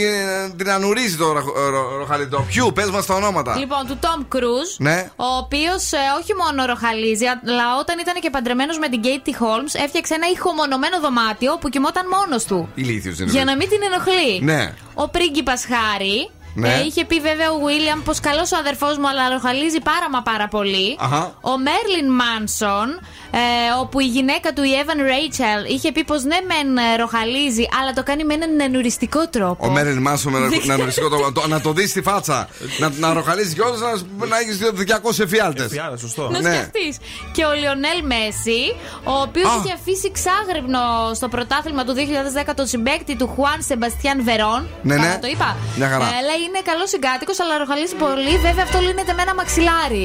την 0.57 0.71
ανουρίζει 0.71 1.17
το 1.17 1.33
ροχ- 1.33 1.57
ρο- 1.57 1.97
ροχαλιτό. 1.99 2.45
Ποιου, 2.49 2.73
πες 2.75 2.91
μας 2.91 3.07
τα 3.07 3.15
ονόματα. 3.15 3.57
Λοιπόν, 3.59 3.87
του 3.87 3.97
Τόμ 4.01 4.29
Κρούζ, 4.29 4.69
Ναι. 4.79 5.11
ο 5.17 5.27
οποίος 5.37 5.85
όχι 6.21 6.33
μόνο 6.45 6.65
ροχαλίζει, 6.67 7.25
αλλά 7.27 7.67
όταν 7.81 7.99
ήταν 7.99 8.15
και 8.21 8.31
παντρεμένος 8.31 8.79
με 8.79 8.89
την 8.89 9.01
Katie 9.05 9.43
Holmes, 9.43 9.73
έφτιαξε 9.85 10.15
ένα 10.15 10.27
ηχομονωμένο 10.35 11.01
δωμάτιο 11.01 11.57
που 11.61 11.69
κοιμόταν 11.69 12.05
μόνος 12.17 12.45
του. 12.45 12.69
Ηλίθιος 12.75 13.19
είναι. 13.19 13.31
Για 13.31 13.45
να 13.45 13.57
μην 13.57 13.69
την 13.69 13.79
ενοχλεί. 13.83 14.41
Ναι. 14.43 14.75
Ο 14.95 15.09
πρίγκιπας 15.09 15.65
Χάρη. 15.67 16.31
Ναι. 16.59 16.75
ε, 16.75 16.85
είχε 16.87 17.05
πει 17.05 17.21
βέβαια 17.21 17.53
ο 17.53 17.59
Βίλιαμ 17.67 18.03
πως 18.03 18.21
καλός 18.21 18.53
ο 18.53 18.57
αδερφός 18.57 18.99
μου, 18.99 19.09
αλλά 19.09 19.29
ροχαλίζει 19.29 19.81
πάρα 19.81 20.11
μα 20.13 20.23
πάρα 20.23 20.49
πολύ. 20.49 20.97
Αχα. 21.01 21.35
Ο 21.41 21.51
Μέρλιν 21.59 22.13
Μάνσον, 22.13 23.01
ε, 23.39 23.81
όπου 23.81 24.01
η 24.01 24.05
γυναίκα 24.17 24.53
του, 24.53 24.63
η 24.63 24.71
Evan 24.83 25.01
Rachel, 25.13 25.61
είχε 25.75 25.93
πει 25.93 26.05
πως 26.05 26.23
ναι, 26.23 26.37
μεν 26.51 26.77
ε, 26.77 26.97
ροχαλίζει, 26.97 27.65
αλλά 27.81 27.93
το 27.93 28.03
κάνει 28.03 28.25
με 28.25 28.35
έναν 28.35 28.61
ενουριστικό 28.61 29.29
τρόπο. 29.29 29.67
Ο 29.67 29.71
Μέριν 29.71 29.99
Μάσο 29.99 30.31
με 30.31 30.39
Δεν 30.39 30.49
να, 30.51 30.59
ξέρω. 30.59 30.77
νοριστικό 30.79 31.09
το- 31.09 31.33
το- 31.33 31.49
να 31.49 31.61
το 31.61 31.73
δεις 31.73 31.91
στη 31.91 32.03
φάτσα. 32.03 32.49
να, 32.81 32.91
να 32.99 33.13
ροχαλίζεις 33.13 33.55
κιόλα 33.55 33.77
να, 34.19 34.27
να 34.27 34.37
έχεις 34.39 34.59
200 34.59 35.21
εφιάλτες. 35.21 35.65
Εφιάλτες, 35.65 36.01
σωστό. 36.01 36.29
Να 36.31 36.41
Ναι. 36.41 36.53
σκεφτείς. 36.55 36.97
Και 37.33 37.45
ο 37.45 37.53
Λιονέλ 37.53 38.01
Μέση, 38.13 38.61
ο 39.05 39.15
οποίος 39.27 39.47
Α. 39.51 39.55
είχε 39.65 39.73
αφήσει 39.79 40.09
ξάγρυπνο 40.19 40.81
στο 41.15 41.29
πρωτάθλημα 41.29 41.85
του 41.85 41.95
2010 41.95 42.55
τον 42.55 42.67
συμπέκτη 42.67 43.17
του 43.17 43.27
Χουάν 43.35 43.63
Σεμπαστιάν 43.69 44.19
Βερόν. 44.25 44.69
Ναι, 44.83 44.95
Καλά 44.95 45.09
ναι. 45.09 45.19
το 45.19 45.27
είπα. 45.27 45.57
Μια 45.77 45.89
χαρά. 45.89 46.05
Ε, 46.05 46.21
λέει 46.29 46.41
είναι 46.49 46.61
καλός 46.71 46.89
συγκάτοικος, 46.89 47.41
αλλά 47.41 47.59
ροχαλίζει 47.59 47.95
πολύ. 47.95 48.35
Βέβαια 48.47 48.65
αυτό 48.69 48.79
λύνεται 48.87 49.13
με 49.17 49.23
ένα 49.23 49.35
μαξιλάρι. 49.35 50.05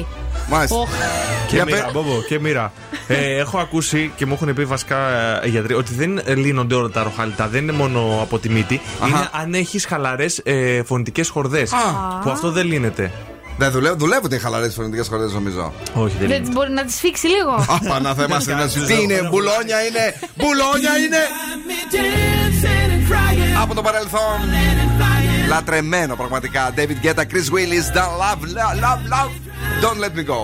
Μάλιστα. 0.50 0.76
Οχ. 0.76 0.90
Και 1.48 1.56
Για 1.56 1.66
μοίρα, 1.66 1.84
πε- 1.84 1.92
Μπόμπο, 1.94 2.22
και 2.28 2.40
μοίρα. 2.40 2.74
ε, 3.08 3.21
έχω 3.24 3.58
ακούσει 3.58 4.12
και 4.16 4.26
μου 4.26 4.34
έχουν 4.34 4.54
πει 4.54 4.66
βασικά 4.66 4.98
ε, 5.44 5.48
γιατροί 5.48 5.74
ότι 5.74 5.94
δεν 5.94 6.22
λύνονται 6.38 6.76
όλα 6.76 6.90
τα 6.90 7.04
ροχαλιτά. 7.04 7.48
Δεν 7.48 7.62
είναι 7.64 7.72
μόνο 7.72 8.20
από 8.22 8.40
τη 8.40 8.50
μύτη. 8.50 8.82
Είναι 9.08 9.30
αν 9.32 9.54
έχεις 9.54 9.86
χαλαρές 9.86 10.42
ε, 10.44 10.84
φωνητικές 10.84 11.30
χορδές. 11.30 11.72
Που 12.24 12.30
αυτό 12.30 12.52
δεν 12.52 12.66
λύνεται. 12.66 13.12
Δεν 13.58 13.72
δουλεύουν, 13.72 13.98
δουλεύουν 14.00 14.32
οι 14.32 14.38
χαλαρές 14.40 14.74
φωνητικές 14.74 15.08
χορδές, 15.08 15.34
νομίζω. 15.34 15.74
Όχι, 15.94 16.16
δεν 16.20 16.28
Δεν 16.28 16.38
λύνεται. 16.38 16.52
μπορεί 16.52 16.72
να 16.72 16.84
τη 16.86 16.92
σφίξει 16.92 17.28
λίγο. 17.28 17.52
Α, 17.74 17.80
πανά 17.88 18.14
θέμα 18.14 18.38
Τι 18.88 19.02
είναι, 19.02 19.28
μπουλόνια 19.30 19.86
είναι, 19.88 20.20
μπουλόνια 20.36 20.98
είναι; 21.06 21.18
Από 23.62 23.74
το 23.76 23.82
παρελθόν. 23.82 24.40
Λατρεμένο 25.48 26.16
πραγματικά. 26.16 26.74
David 26.76 27.06
Guetta, 27.06 27.22
Chris 27.22 27.48
Willis, 27.54 27.98
Don't 27.98 28.16
Love, 28.24 28.42
Love, 28.58 28.76
Love, 28.86 29.02
Love. 29.14 29.32
Don't 29.84 30.00
let 30.00 30.16
me 30.16 30.24
go. 30.24 30.40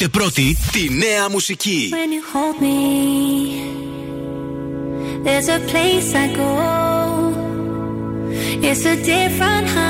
Ακούτε 0.00 0.18
πρώτη 0.18 0.56
τη 0.72 0.94
νέα 0.94 1.28
μουσική. 1.30 1.90
When 1.92 2.12
you 2.12 2.22
hold 2.34 2.56
me, 2.62 2.78
there's 5.24 5.48
a 5.48 5.60
place 5.70 6.14
I 6.14 6.26
go. 6.36 6.50
It's 8.68 8.84
a 8.84 8.96
different 8.96 9.66
high. 9.74 9.87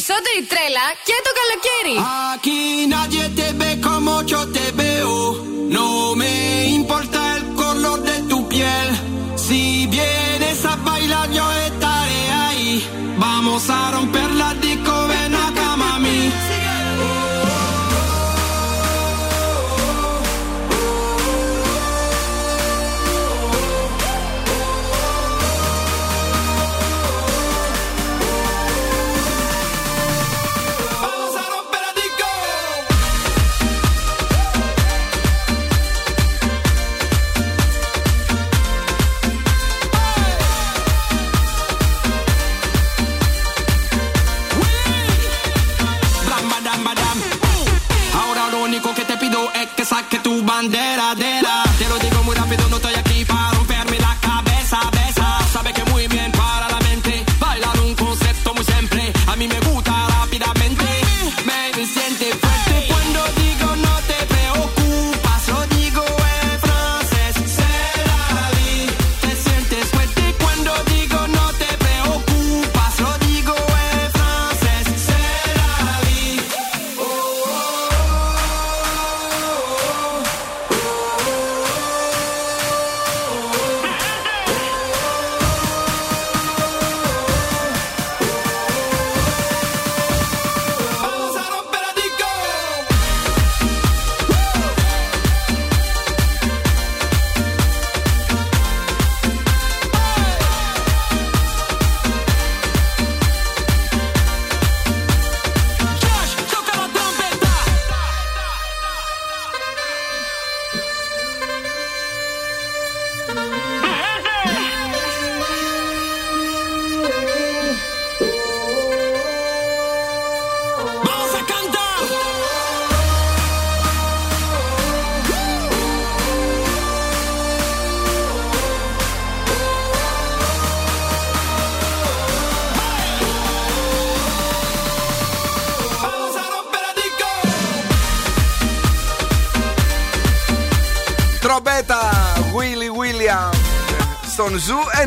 περισσότερη 0.00 0.42
τρέλα 0.52 0.86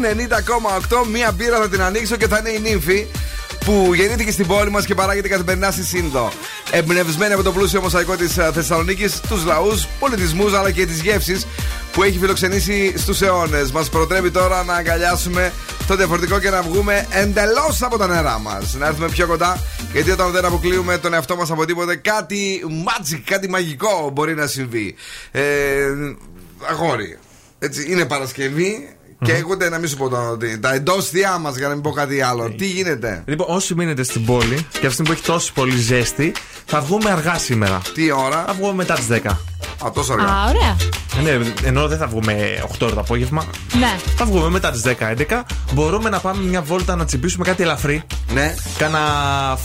90,8. 0.04 1.08
Μία 1.12 1.32
μπύρα 1.32 1.58
θα 1.58 1.70
την 1.70 1.82
ανοίξω 1.82 2.16
και 2.16 2.28
θα 2.28 2.38
είναι 2.38 2.50
η 2.50 2.60
νύμφη 2.60 3.08
που 3.66 3.94
γεννήθηκε 3.94 4.32
στην 4.32 4.48
πόλη 4.48 4.70
μας 4.72 4.86
και 4.86 4.96
παράγεται 4.96 5.28
καθημερινά 5.28 5.72
στη 5.72 5.84
Σύνδο. 5.84 6.32
Εμπνευσμένη 6.72 7.34
από 7.34 7.44
το 7.44 7.52
πλούσιο 7.52 7.82
μοσαϊκό 7.82 8.16
της 8.16 8.34
Θεσσαλονίκης, 8.54 9.20
τους 9.20 9.46
λαούς, 9.46 9.88
πολιτισμούς 10.00 10.54
αλλά 10.54 10.72
και 10.72 10.86
τις 10.86 11.02
γεύσεις 11.02 11.48
που 11.92 12.04
έχει 12.04 12.20
φιλοξενήσει 12.20 12.98
στους 12.98 13.22
αιώνες. 13.22 13.72
Μας 13.72 13.90
προτρέπει 13.90 14.32
τώρα 14.32 14.64
να 14.64 14.74
αγκαλιάσουμε 14.74 15.54
το 15.88 15.96
διαφορετικό 15.96 16.40
και 16.40 16.50
να 16.50 16.62
βγούμε 16.62 17.08
εντελώς 17.10 17.82
από 17.82 17.98
τα 17.98 18.08
νερά 18.08 18.40
μας. 18.40 18.74
Να 18.74 18.88
έρθουμε 18.88 19.10
πιο 19.10 19.28
κοντά, 19.28 19.60
γιατί 19.94 20.12
όταν 20.12 20.32
δεν 20.32 20.46
αποκλείουμε 20.46 20.98
τον 20.98 21.14
εαυτό 21.14 21.36
μας 21.36 21.52
από 21.52 21.66
τίποτε, 21.66 21.96
κάτι 21.96 22.62
magic, 22.86 23.22
κάτι 23.26 23.50
μαγικό 23.50 24.10
μπορεί 24.14 24.36
να 24.36 24.48
συμβεί. 24.48 24.96
Ε, 25.32 25.42
αγόρι. 26.70 27.18
Έτσι, 27.60 27.92
είναι 27.92 28.06
Παρασκευή. 28.06 28.96
Και 29.24 29.32
έχονται 29.32 29.70
να 29.70 29.78
μην 29.78 29.90
σου 29.90 29.98
πω 29.98 30.10
τώρα 30.10 30.30
ότι 30.30 30.60
τα 30.60 30.74
εντόστια 30.74 31.38
μας 31.38 31.58
για 31.58 31.68
να 31.68 31.74
μην 31.74 31.84
πω 31.84 31.92
κάτι 31.92 32.22
άλλο. 32.22 32.50
Τι 32.58 32.66
γίνεται; 32.66 33.24
Λοιπόν, 33.26 33.48
όσοι 33.50 33.76
μείνετε 33.76 34.04
στην 34.04 34.26
πόλη 34.26 34.68
και 34.80 34.88
αυτή 34.88 35.04
που 35.04 35.12
έχει 35.12 35.24
τόσο 35.24 35.54
πολύ 35.54 35.78
ζέστη, 35.78 36.34
θα 36.66 36.82
βγούμε 36.82 37.10
αργά 37.10 37.38
σήμερα. 37.38 37.82
Τι 37.94 38.12
ώρα; 38.12 38.44
Θα 38.48 38.54
βγούμε 38.54 38.74
μετά 38.74 38.94
τις 38.94 39.08
10. 39.08 39.53
Α, 39.86 39.92
τόσο 39.94 40.14
αργά. 40.14 40.26
Α, 40.26 40.50
ωραία. 40.50 40.78
Ναι, 41.24 41.46
ενώ 41.64 41.88
δεν 41.88 41.98
θα 41.98 42.08
βγούμε 42.08 42.64
8 42.72 42.76
ώρα 42.82 42.94
το 42.94 43.00
απόγευμα. 43.00 43.46
Ναι. 43.80 43.96
Θα 44.16 44.26
βγούμε 44.26 44.50
μετά 44.50 44.72
τις 44.72 44.82
10-11. 44.82 45.44
Μπορούμε 45.74 46.10
να 46.10 46.20
πάμε 46.20 46.44
μια 46.44 46.62
βόλτα 46.62 46.96
να 46.96 47.06
τσιμπήσουμε 47.06 47.46
κάτι 47.46 47.64
ελαφρύ. 47.64 48.04
Ναι. 48.34 48.56
Κάνα 48.78 49.00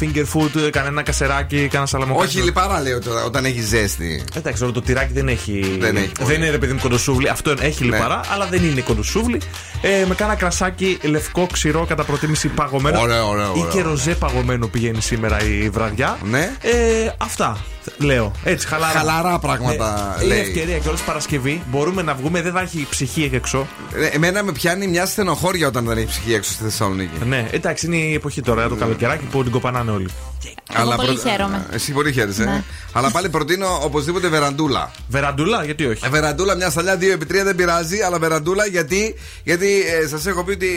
finger 0.01 0.25
food, 0.35 0.71
κανένα 0.71 1.03
κασεράκι, 1.03 1.69
κάνα 1.69 1.87
σαλαμοκάκι. 1.87 2.37
Όχι 2.37 2.47
λιπαρά 2.47 2.81
λέει 2.81 2.93
ότι 2.93 3.09
όταν 3.27 3.45
έχει 3.45 3.61
ζέστη. 3.61 4.25
Εντάξει, 4.35 4.63
όλο 4.63 4.73
το 4.73 4.83
τυράκι 4.83 5.13
δεν 5.13 5.29
έχει. 5.29 5.77
Δεν 5.81 5.97
έχει 5.97 6.13
πολύ. 6.19 6.31
δεν 6.31 6.41
είναι 6.43 6.51
ρε 6.51 6.59
παιδί 6.59 6.73
μου 6.73 6.79
κοντοσούβλι. 6.83 7.29
Αυτό 7.29 7.55
έχει 7.61 7.85
Ναι. 7.85 7.97
λιπαρά, 7.97 8.21
αλλά 8.33 8.47
δεν 8.47 8.65
είναι 8.65 8.81
κοντοσούβλι. 8.81 9.41
Ε, 9.83 10.05
με 10.09 10.15
κάνα 10.15 10.35
κρασάκι 10.35 10.99
λευκό 11.03 11.47
ξηρό 11.53 11.85
κατά 11.89 12.05
προτίμηση 12.05 12.49
παγωμένο. 12.49 13.01
Ωραίο, 13.01 13.29
ωραίο, 13.29 13.53
Ή 13.57 13.59
ωραίο. 13.61 13.73
και 13.73 13.83
ροζέ 13.83 14.15
παγωμένο 14.15 14.67
πηγαίνει 14.67 15.01
σήμερα 15.01 15.43
η 15.45 15.69
βραδιά. 15.71 16.19
Ναι. 16.25 16.51
Ε, 16.61 16.73
αυτά 17.19 17.59
λέω. 17.99 18.33
Έτσι, 18.45 18.67
χαλαρά. 18.67 18.93
Χαλαρά 18.99 19.39
πράγματα 19.39 20.17
Ναι. 20.19 20.25
Είναι 20.25 20.35
λέει. 20.35 20.43
ευκαιρία 20.43 20.79
και 20.79 20.89
όλη 20.89 20.99
Παρασκευή. 21.07 21.63
Μπορούμε 21.71 22.03
να 22.03 22.15
βγούμε, 22.15 22.43
δεν 22.43 22.53
θα 22.53 22.61
έχει 22.61 22.87
ψυχή 22.91 23.31
έξω. 23.33 23.67
Ε, 23.95 24.07
Εμένα 24.07 24.43
με 24.43 24.53
πιάνει 24.53 24.87
μια 24.87 25.07
στενοχώρια 25.07 25.67
όταν 25.67 25.85
δεν 25.85 25.97
έχει 25.99 26.07
ψυχή 26.07 26.35
έξω 26.35 26.53
στη 26.53 26.63
Θεσσαλονίκη. 26.63 27.25
Ναι, 27.27 27.49
εντάξει, 27.51 27.87
είναι 27.87 27.97
η 27.97 28.15
εποχή 28.15 28.41
τώρα, 28.43 28.69
το 28.69 28.75
καλοκαιράκι 28.75 29.25
που 29.25 29.43
την 29.43 29.53
κοπανάνε 29.53 29.91
όλοι. 29.91 30.09
Εγώ 30.77 30.95
πολύ 30.97 31.19
χαίρομαι. 31.19 31.67
Εσύ 31.71 31.93
πολύ 31.93 32.13
χαίρεσαι. 32.13 32.45
Ναι. 32.45 32.55
ε. 32.55 32.65
Αλλά 32.93 33.11
πάλι 33.11 33.29
προτείνω 33.29 33.79
οπωσδήποτε 33.83 34.29
βεραντούλα. 34.29 34.91
Βεραντούλα, 35.09 35.65
γιατί 35.65 35.87
όχι; 35.87 36.05
Ε, 36.05 36.09
Βεραντούλα, 36.09 36.55
μια 36.55 36.71
σταλιά 36.71 36.95
2x3 37.01 37.27
δεν 37.45 37.55
πειράζει, 37.55 38.01
αλλά 38.01 38.19
βεραντούλα 38.19 38.67
γιατί, 38.67 39.15
γιατί 39.45 39.83
ε, 40.03 40.07
σας 40.09 40.27
έχω 40.27 40.45
πει 40.45 40.53
ότι 40.53 40.69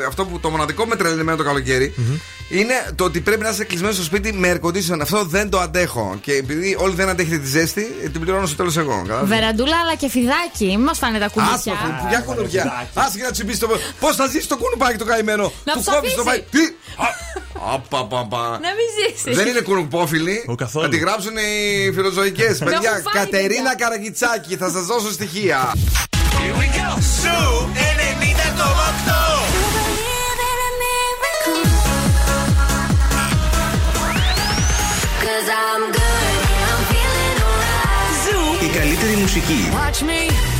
ε, 0.00 0.04
αυτό 0.06 0.24
που 0.24 0.40
το 0.40 0.50
μοναδικό 0.50 0.84
με 0.86 0.96
τρελαίνει 0.96 1.20
εμένα 1.20 1.36
το 1.36 1.42
καλοκαιρι 1.44 1.94
είναι 2.50 2.74
το 2.94 3.04
ότι 3.04 3.20
πρέπει 3.20 3.42
να 3.42 3.48
είσαι 3.48 3.64
κλεισμένος 3.64 3.94
στο 3.94 4.04
σπίτι 4.04 4.32
με 4.32 4.58
air 4.62 4.66
condition. 4.66 4.98
Αυτό 5.02 5.24
δεν 5.24 5.50
το 5.50 5.58
αντέχω. 5.60 6.18
Και 6.20 6.32
επειδή 6.32 6.76
όλοι 6.78 6.94
δεν 6.94 7.08
αντέχετε 7.08 7.38
τη 7.38 7.46
ζέστη, 7.46 7.94
ε, 8.04 8.08
την 8.08 8.20
πληρώνω 8.20 8.46
στο 8.46 8.56
τέλος 8.56 8.76
εγώ. 8.76 9.02
κατάλαβες. 9.06 9.28
Βεραντούλα 9.38 9.76
αλλά 9.82 9.94
και 9.94 10.08
φιδάκι. 10.08 10.66
Μην 10.66 10.80
μας 10.80 10.98
φάνε 10.98 11.18
τα 11.18 11.24
Άσο, 11.24 11.32
κουμπιά. 11.34 12.06
ποια 12.08 12.20
κουνουπιά. 12.20 12.86
Άσε 12.94 13.18
και 13.18 13.24
να 13.24 13.30
τσιμπήσεις 13.30 13.58
το. 13.60 13.68
Πώς 14.00 14.16
θα 14.16 14.26
ζήσει 14.26 14.48
το 14.48 14.56
κουνουπάκι 14.56 14.98
το 14.98 15.04
καημένο; 15.04 15.52
Να 15.64 15.72
Του 15.72 15.82
κόβεις 15.84 16.14
το 16.14 16.22
ψοφήσει. 16.22 16.74
πάκι. 17.62 17.82
Τι. 17.88 17.96
Απαπαπα. 17.98 18.48
Να 18.48 18.56
μην 18.58 18.86
ζήσεις. 18.98 19.36
Δεν 19.36 19.46
είναι 19.46 19.60
κουνουπόφιλοι. 19.60 20.44
Ο 20.48 20.54
καθόλου. 20.54 20.84
Θα 20.84 20.90
τη 20.90 20.98
γράψουν 20.98 21.36
οι 21.36 21.92
φιλοζωικές. 21.92 22.60
Να 22.60 22.66
Παιδιά, 22.66 22.90
έχουν 22.90 23.02
φάει 23.02 23.24
Κατερίνα 23.24 23.62
παιδιά. 23.62 23.74
Καραγκιτσάκη, 23.74 24.56
θα 24.56 24.70
σας 24.70 24.84
δώσω 24.86 25.10
στοιχεία. 25.12 25.72
Σου 27.22 27.70
90,8. 27.74 29.12
Cause 35.24 35.48
I'm 35.64 35.82
good, 35.98 36.34
yeah, 36.52 36.70
I'm 36.72 36.82
feeling 36.90 37.38
alright. 37.48 38.64
Η 38.64 38.68
καλύτερη 38.78 39.16
μουσική. 39.16 39.68
Watch 39.72 40.00
me 40.08 40.51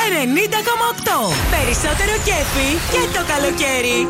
90,8. 0.00 1.32
Περισσότερο 1.54 2.14
κέφι 2.24 2.68
και 2.92 3.18
το 3.18 3.22
καλοκαίρι. 3.32 4.08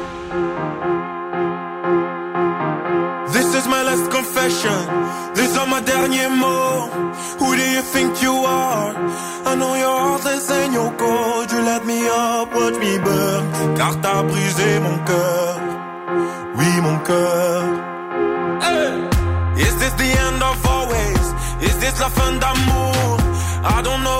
This 3.35 3.49
is 3.59 3.67
my 3.75 3.83
last 3.89 4.07
confession. 4.17 4.81
These 5.37 5.55
are 5.61 5.69
my 5.75 5.81
derniers 5.91 6.33
mots. 6.43 7.19
Who 7.41 7.49
do 7.61 7.67
you 7.77 7.83
think 7.95 8.11
you 8.27 8.35
are? 8.64 8.93
I 9.51 9.53
know 9.61 9.73
your 9.85 9.97
heart 10.05 10.25
is 10.37 10.47
in 10.61 10.71
your 10.79 10.91
code. 11.03 11.49
You 11.53 11.61
let 11.71 11.83
me 11.91 11.99
up, 12.25 12.49
watch 12.59 12.77
me 12.85 12.93
burn. 13.07 13.45
Car 13.79 13.95
t'as 14.03 14.23
brisé 14.31 14.71
mon 14.87 14.99
cœur. 15.09 15.55
Oui, 16.59 16.71
mon 16.87 16.99
cœur. 17.09 17.59
Hey! 18.64 18.95
Is 19.67 19.75
this 19.81 19.95
the 20.03 20.11
end 20.27 20.41
of 20.51 20.57
always? 20.75 21.25
Is 21.69 21.77
this 21.83 21.97
la 22.03 22.09
fin 22.17 22.33
d'amour? 22.43 23.17
I 23.75 23.77
don't 23.87 24.03
know 24.07 24.19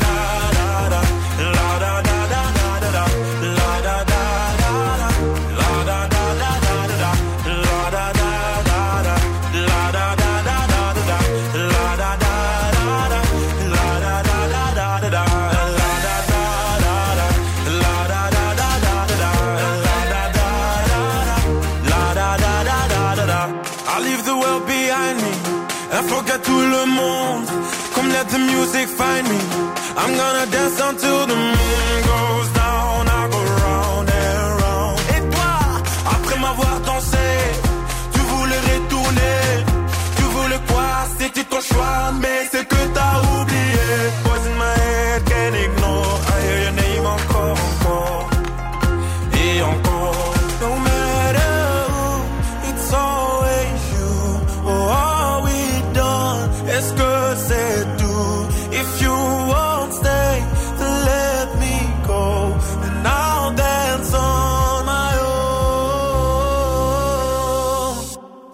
choix, 41.61 42.11
mais 42.19 42.47
c'est 42.51 42.65
que 42.65 42.81
t'as 42.93 43.30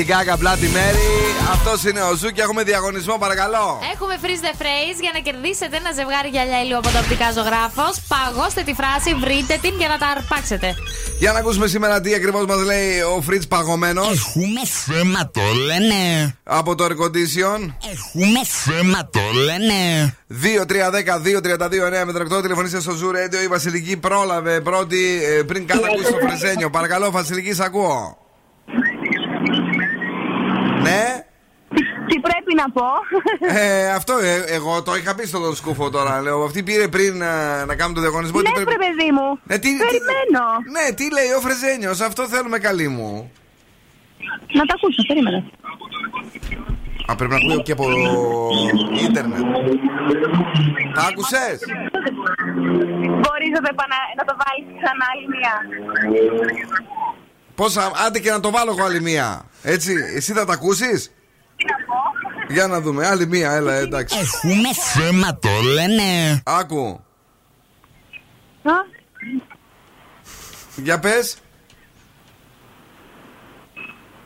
Lady 0.00 0.06
Gaga, 0.06 0.36
Bloody 0.42 0.68
Mary. 0.76 1.08
Αυτός 1.50 1.84
είναι 1.84 2.02
ο 2.02 2.14
Zoo 2.14 2.30
και 2.30 2.42
έχουμε 2.42 2.62
διαγωνισμό, 2.62 3.16
παρακαλώ. 3.18 3.78
Έχουμε 3.94 4.14
freeze 4.22 4.44
the 4.46 4.54
phrase 4.62 4.98
για 5.00 5.10
να 5.14 5.20
κερδίσετε 5.20 5.76
ένα 5.76 5.92
ζευγάρι 5.92 6.28
γυαλιά 6.28 6.62
ηλίου 6.62 6.78
από 6.78 6.88
το 6.88 6.98
οπτικά 6.98 7.32
ζωγράφος. 7.32 7.94
Παγώστε 8.12 8.62
τη 8.62 8.74
φράση, 8.74 9.14
βρείτε 9.14 9.58
την 9.62 9.74
για 9.78 9.88
να 9.88 9.98
τα 9.98 10.06
αρπάξετε. 10.06 10.74
Για 11.18 11.32
να 11.32 11.38
ακούσουμε 11.38 11.66
σήμερα 11.66 12.00
τι 12.00 12.14
ακριβώς 12.14 12.44
μας 12.46 12.60
λέει 12.64 13.00
ο 13.00 13.20
freeze 13.22 13.42
παγωμένος. 13.48 14.08
Έχουμε 14.10 14.62
θέμα, 14.86 15.30
το 15.30 15.46
λένε. 15.68 16.34
Από 16.42 16.74
το 16.74 16.84
Air 16.84 16.96
Condition. 17.02 17.60
Έχουμε 17.92 18.40
θέμα, 18.44 19.08
το 19.16 19.24
λένε. 19.44 19.80
2-3-10-2-32-9 20.42 22.04
με 22.06 22.36
8 22.38 22.42
τηλεφωνήστε 22.42 22.80
στο 22.80 22.92
Zoo 23.00 23.10
Radio. 23.18 23.42
Η 23.44 23.48
Βασιλική 23.48 23.96
πρόλαβε 23.96 24.60
πρώτη 24.60 25.20
ε, 25.24 25.42
πριν 25.42 25.66
καν 25.66 25.84
ακούσει 25.84 26.12
το 26.12 26.18
Φρεζένιο. 26.26 26.70
Παρακαλώ, 26.70 27.10
Βασιλική, 27.10 27.54
σ' 27.54 27.60
ακούω. 27.60 28.19
Ναι. 30.82 31.24
Τι 32.08 32.20
πρέπει 32.20 32.54
να 32.56 32.70
πω; 32.70 32.84
Ε, 33.60 33.90
αυτό 33.90 34.12
ε, 34.18 34.34
εγώ 34.54 34.82
το 34.82 34.94
είχα 34.96 35.14
πει 35.14 35.26
στον 35.26 35.54
σκούφο 35.54 35.90
τώρα. 35.90 36.20
Λέω, 36.20 36.42
αυτή 36.44 36.62
πήρε 36.62 36.88
πριν 36.88 37.22
ε, 37.22 37.64
να 37.64 37.74
κάνουμε 37.76 37.94
το 37.94 38.00
διαγωνισμό. 38.00 38.40
Ναι, 38.40 38.44
τι 38.48 38.52
πρέπει- 38.52 38.70
ρε 38.70 38.76
παιδί 38.76 39.10
μου. 39.10 39.38
Ε, 39.46 39.58
τι- 39.58 39.76
τι- 39.78 39.84
Περιμένω. 39.84 40.44
Ναι, 40.76 40.94
τι 40.94 41.12
λέει 41.12 41.30
ο 41.36 41.40
Φρεζένιος, 41.40 42.00
αυτό 42.00 42.22
θέλουμε 42.28 42.58
καλή 42.58 42.88
μου. 42.88 43.32
Να 44.52 44.64
τα 44.66 44.74
ακούσω, 44.76 45.02
περίμενα. 45.08 45.44
Α, 47.06 47.14
πρέπει 47.16 47.32
να 47.34 47.38
ακούω 47.42 47.62
και 47.62 47.72
από 47.72 47.86
ίντερνετ. 49.06 49.40
Τα 50.94 51.02
άκουσες; 51.10 51.58
Μπορείς 53.22 53.50
να 53.56 53.60
το, 53.64 53.68
επανα... 53.74 53.98
να 54.18 54.24
το 54.28 54.34
βάλεις 54.42 54.66
ξανά 54.80 55.04
άλλη 55.12 55.26
μία. 55.34 55.54
Πόσα, 57.60 57.90
άντε 58.06 58.18
και 58.18 58.30
να 58.30 58.40
το 58.40 58.50
βάλω 58.50 58.70
εγώ 58.70 58.84
άλλη 58.84 59.00
μία. 59.00 59.44
Έτσι, 59.62 59.94
εσύ 60.14 60.32
θα 60.32 60.44
τα 60.44 60.52
ακούσεις; 60.52 61.12
Για 62.48 62.66
να 62.66 62.80
δούμε, 62.80 63.06
άλλη 63.06 63.26
μία, 63.26 63.52
έλα, 63.52 63.74
εντάξει. 63.74 64.18
Έχουμε 64.18 64.68
θέμα, 64.94 65.38
το 65.38 65.48
λένε. 65.74 66.40
Άκου. 66.44 67.04
Α, 68.62 68.72
Για 70.76 70.98
πες. 70.98 71.36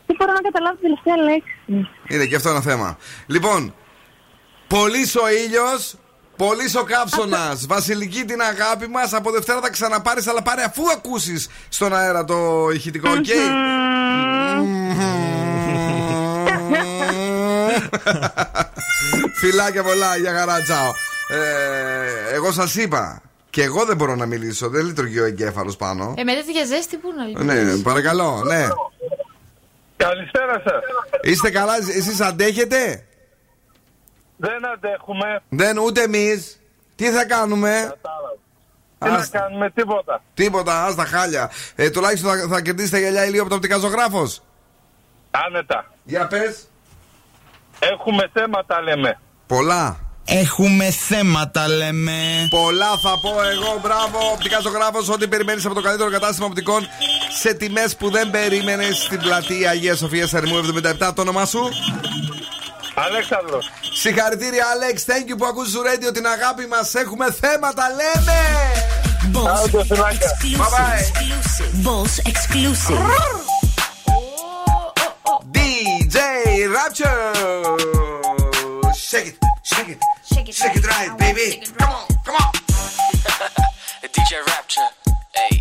δεν 0.06 0.16
μπορώ 0.18 0.32
να 0.32 0.40
καταλάβω 0.40 0.76
τη 0.76 0.82
τελευταία 0.82 1.16
λέξη; 1.16 1.88
Είναι 2.08 2.26
και 2.26 2.36
αυτό 2.36 2.48
ένα 2.48 2.60
θέμα. 2.60 2.98
Λοιπόν, 3.26 3.74
πολύς 4.68 5.16
ο 5.16 5.28
ήλιος 5.30 5.94
Πολύ 6.36 6.76
ο 6.80 6.82
κάψονα. 6.82 7.56
Βασιλική 7.66 8.24
την 8.24 8.40
αγάπη 8.40 8.88
μας. 8.88 9.12
Από 9.12 9.30
Δευτέρα 9.30 9.60
θα 9.60 9.70
ξαναπάρεις, 9.70 10.26
αλλά 10.26 10.42
πάρε 10.42 10.62
αφού 10.62 10.82
ακούσεις 10.92 11.48
στον 11.68 11.94
αέρα 11.94 12.24
το 12.24 12.68
ηχητικό, 12.74 13.10
οκ; 13.10 13.26
Φιλάκια 19.34 19.82
πολλά, 19.82 20.16
για 20.16 20.32
χαρά, 20.32 20.60
τσάω. 20.62 20.90
Ε, 21.28 22.34
εγώ 22.34 22.52
σας 22.52 22.74
είπα. 22.74 23.22
Και 23.50 23.62
εγώ 23.62 23.84
δεν 23.84 23.96
μπορώ 23.96 24.14
να 24.14 24.26
μιλήσω. 24.26 24.68
Δεν 24.68 24.84
λειτουργεί 24.86 25.20
ο 25.20 25.24
εγκέφαλος 25.24 25.76
πάνω. 25.76 26.14
Ε, 26.16 26.22
με 26.22 26.32
τέτοια 26.34 26.64
ζέστη 26.64 26.96
πού 26.96 27.08
να 27.16 27.24
λειτουργήσει. 27.24 27.76
Ναι, 27.76 27.82
παρακαλώ, 27.82 28.42
ναι. 28.46 28.68
Καλησπέρα 29.96 30.62
σας. 30.64 30.82
Είστε 31.22 31.50
καλά, 31.50 31.72
εσείς 31.96 32.20
αντέχετε; 32.20 33.04
Δεν 34.36 34.66
αντέχουμε. 34.74 35.42
Δεν 35.48 35.78
ούτε 35.78 36.02
εμείς. 36.02 36.60
Τι 36.96 37.10
θα 37.10 37.24
κάνουμε; 37.24 37.94
Τι 38.98 39.08
να 39.10 39.16
Ας- 39.16 39.30
κάνουμε, 39.30 39.70
τίποτα. 39.70 40.22
Τίποτα, 40.34 40.84
ας 40.84 40.94
τα 40.94 41.04
χάλια. 41.04 41.50
Ε, 41.74 41.90
τουλάχιστον 41.90 42.30
θα, 42.38 42.46
θα 42.48 42.60
κερδίσετε 42.60 42.98
γυαλιά 42.98 43.24
ηλίου 43.24 43.40
από 43.40 43.48
το 43.50 43.54
οπτικά 43.56 43.78
ζωγράφος. 43.78 44.42
Άνετα. 45.30 45.92
Για 46.04 46.26
πες. 46.26 46.68
Έχουμε 47.78 48.30
θέματα, 48.32 48.80
λέμε. 48.82 49.18
Πολλά. 49.46 49.98
Έχουμε 50.26 50.90
θέματα 50.90 51.68
λέμε 51.68 52.46
Πολλά 52.50 52.96
θα 53.02 53.18
πω 53.22 53.42
εγώ, 53.42 53.78
μπράβο. 53.82 54.18
Οπτικά 54.32 54.60
ζωγράφος, 54.60 55.08
ό,τι 55.08 55.28
περιμένεις 55.28 55.64
από 55.64 55.74
το 55.74 55.80
καλύτερο 55.80 56.10
κατάστημα 56.10 56.46
οπτικών 56.46 56.86
σε 57.40 57.54
τιμές 57.54 57.96
που 57.96 58.10
δεν 58.10 58.30
περίμενες 58.30 58.98
στην 58.98 59.18
πλατεία 59.20 59.70
Αγίας 59.70 59.98
Σοφίας 59.98 60.32
Ερμού 60.32 60.56
77. 60.56 61.12
Το 61.14 61.20
όνομά 61.20 61.46
σου; 61.46 61.68
Αλέξανδρος. 62.94 63.70
Συγχαρητήρια, 63.92 64.64
Alex. 64.74 64.96
Thank 65.12 65.30
you 65.30 65.36
που 65.38 65.46
ακούς 65.46 65.70
σου 65.70 65.82
radio 65.82 66.12
την 66.14 66.26
αγάπη 66.26 66.66
μα. 66.66 67.00
Έχουμε 67.00 67.32
θέματα, 67.32 67.88
λέμε. 67.88 68.38
Άντε, 69.62 69.84
φιλάκια. 69.84 70.30
Bye 70.42 70.70
bye. 70.74 71.84
Boss 71.86 72.14
exclusive. 72.30 73.02
DJ 75.56 76.16
Rapture. 76.76 77.22
Shake 79.08 79.28
it, 79.30 79.36
shake 79.70 79.90
it, 79.94 80.00
shake 80.30 80.48
it, 80.50 80.54
shake 80.60 80.76
it 80.80 80.86
right, 80.92 81.10
baby. 81.22 81.46
Come 81.80 81.92
on, 81.98 82.04
come 82.26 82.36
on. 82.44 82.52
DJ 84.14 84.30
Rapture. 84.52 84.88
Hey. 85.38 85.54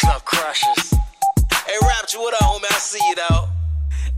Club 0.00 0.20
Crushers. 0.30 0.84
Hey, 1.68 1.78
Rapture, 1.90 2.20
what 2.24 2.34
up, 2.34 2.48
homie? 2.50 2.70
I 2.76 2.78
see 2.90 3.04
you, 3.08 3.16
though. 3.22 3.61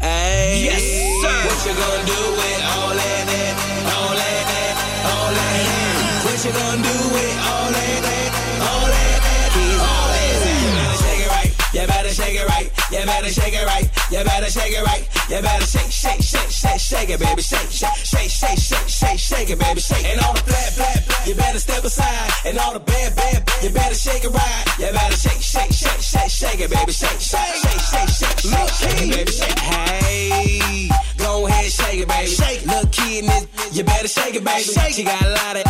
Hey. 0.05 0.69
Yes, 0.69 0.85
sir. 1.25 1.33
What 1.49 1.65
you 1.65 1.73
gonna 1.73 2.05
do 2.05 2.21
with 2.37 2.61
all 2.77 2.93
that, 2.93 3.23
that, 3.25 3.53
all 3.89 4.13
that, 4.13 4.43
that, 4.53 4.73
all 5.09 5.31
that, 5.33 5.61
that? 5.65 6.29
What 6.29 6.45
you 6.45 6.53
gonna 6.53 6.85
do 6.85 6.97
with 7.17 7.35
all 7.49 7.69
that, 7.73 7.99
that, 8.05 8.29
all 8.69 8.85
that, 8.85 9.17
that, 9.25 9.49
all 9.81 10.09
that, 10.13 10.45
that? 10.45 10.61
You 10.61 10.77
better 10.77 11.01
shake 11.01 11.25
it 11.25 11.31
right. 11.33 11.53
You 11.73 11.87
better 11.89 12.13
shake 12.13 12.37
it 12.37 12.47
right. 12.53 12.69
You 12.93 13.07
better 13.07 13.33
shake 13.33 13.55
it 13.57 13.65
right. 13.65 13.94
You 14.15 14.23
better 14.23 14.49
shake 14.49 14.71
it 14.71 14.85
right. 14.87 15.03
You 15.29 15.43
better 15.43 15.67
shake, 15.67 15.91
shake, 15.91 16.23
shake, 16.23 16.49
shake, 16.49 16.79
shake 16.79 17.11
it, 17.11 17.19
baby. 17.19 17.43
Shake, 17.43 17.67
shake, 17.67 18.07
shake, 18.07 18.31
shake, 18.31 18.59
shake, 18.59 18.89
shake, 18.89 19.19
shake 19.19 19.51
it, 19.51 19.59
baby. 19.59 19.81
Shake. 19.81 20.07
And 20.07 20.21
all 20.21 20.35
the 20.35 20.41
flat, 20.47 20.71
flat, 20.71 21.03
flat, 21.03 21.27
you 21.27 21.35
better 21.35 21.59
step 21.59 21.83
aside. 21.83 22.31
And 22.47 22.57
all 22.59 22.75
the 22.75 22.79
bad, 22.79 23.17
bad, 23.17 23.43
you 23.61 23.71
better 23.71 23.97
shake 23.97 24.23
it 24.23 24.31
right. 24.31 24.65
You 24.79 24.93
better 24.95 25.17
shake, 25.17 25.43
shake, 25.43 25.73
shake, 25.73 25.99
shake, 25.99 26.31
shake 26.31 26.61
it, 26.61 26.71
baby. 26.71 26.93
Shake, 26.93 27.19
shake, 27.19 27.59
shake, 27.59 27.83
shake, 27.91 28.09
shake, 28.15 28.39
shake, 28.39 28.71
shake 28.71 29.03
it, 29.03 29.11
baby. 29.11 29.33
Shake. 29.33 29.59
Hey, 29.59 30.89
go 31.19 31.49
ahead, 31.49 31.73
shake 31.73 31.99
it, 31.99 32.07
baby. 32.07 32.31
Shake. 32.31 32.67
Little 32.67 32.89
kid 32.95 33.25
in 33.25 33.27
this, 33.27 33.47
you 33.75 33.83
better 33.83 34.07
shake 34.07 34.35
it, 34.35 34.45
baby. 34.45 34.63
Shake. 34.63 34.95
She 34.95 35.03
got 35.03 35.21
a 35.21 35.31
lot 35.31 35.57
of, 35.57 35.63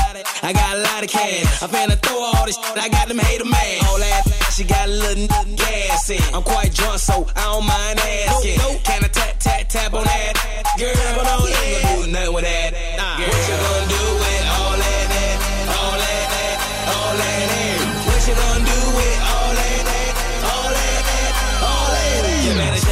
I 0.42 0.52
got 0.52 0.76
a 0.76 0.80
lot 0.80 1.02
of 1.02 1.08
cash. 1.08 1.62
I'm 1.62 1.70
finna 1.70 1.96
throw 2.02 2.20
all 2.20 2.44
this, 2.44 2.56
shit, 2.56 2.78
I 2.78 2.88
got 2.88 3.08
them 3.08 3.18
hater 3.18 3.44
man. 3.44 3.84
All 3.88 3.98
that, 3.98 4.22
she 4.52 4.64
got 4.64 4.88
a 4.88 4.92
little 4.92 5.24
n- 5.24 5.56
gas 5.56 6.10
in. 6.10 6.20
I'm 6.34 6.42
quite 6.42 6.74
drunk, 6.74 6.98
so 6.98 7.26
I 7.34 7.42
don't 7.48 7.64
mind 7.66 7.98
asking. 8.00 8.58
Can 8.84 9.04
I 9.04 9.08
tap, 9.08 9.38
tap, 9.38 9.68
tap 9.68 9.94
on 9.94 10.04
that? 10.04 10.32
Girl, 10.78 10.92
but 11.16 11.26
I 11.26 11.34
ain't 11.48 11.82
gonna 11.82 12.04
do 12.04 12.12
nothing 12.12 12.34
with 12.34 12.44
that. 12.44 12.70
Girl, 12.74 13.24
what 13.24 13.42
you 13.48 13.56
gonna 13.56 13.88
do 13.88 14.04
with 14.20 14.42
all 14.52 14.76
that, 14.76 15.04
that, 15.14 15.36
all 15.72 15.96
that, 15.96 16.24
that, 16.34 16.56
all 16.92 17.14
that, 17.16 17.42
that? 17.48 18.04
What 18.04 18.20
you 18.28 18.34
gonna 18.36 18.68
do 18.68 18.80
with 19.00 19.16
all 19.32 19.50
that, 19.56 19.80
that, 19.88 20.12
all 20.52 20.70
that, 20.76 21.00
that, 21.08 21.32
all 21.64 21.88
that? 21.88 22.44
You 22.44 22.52
better. 22.52 22.83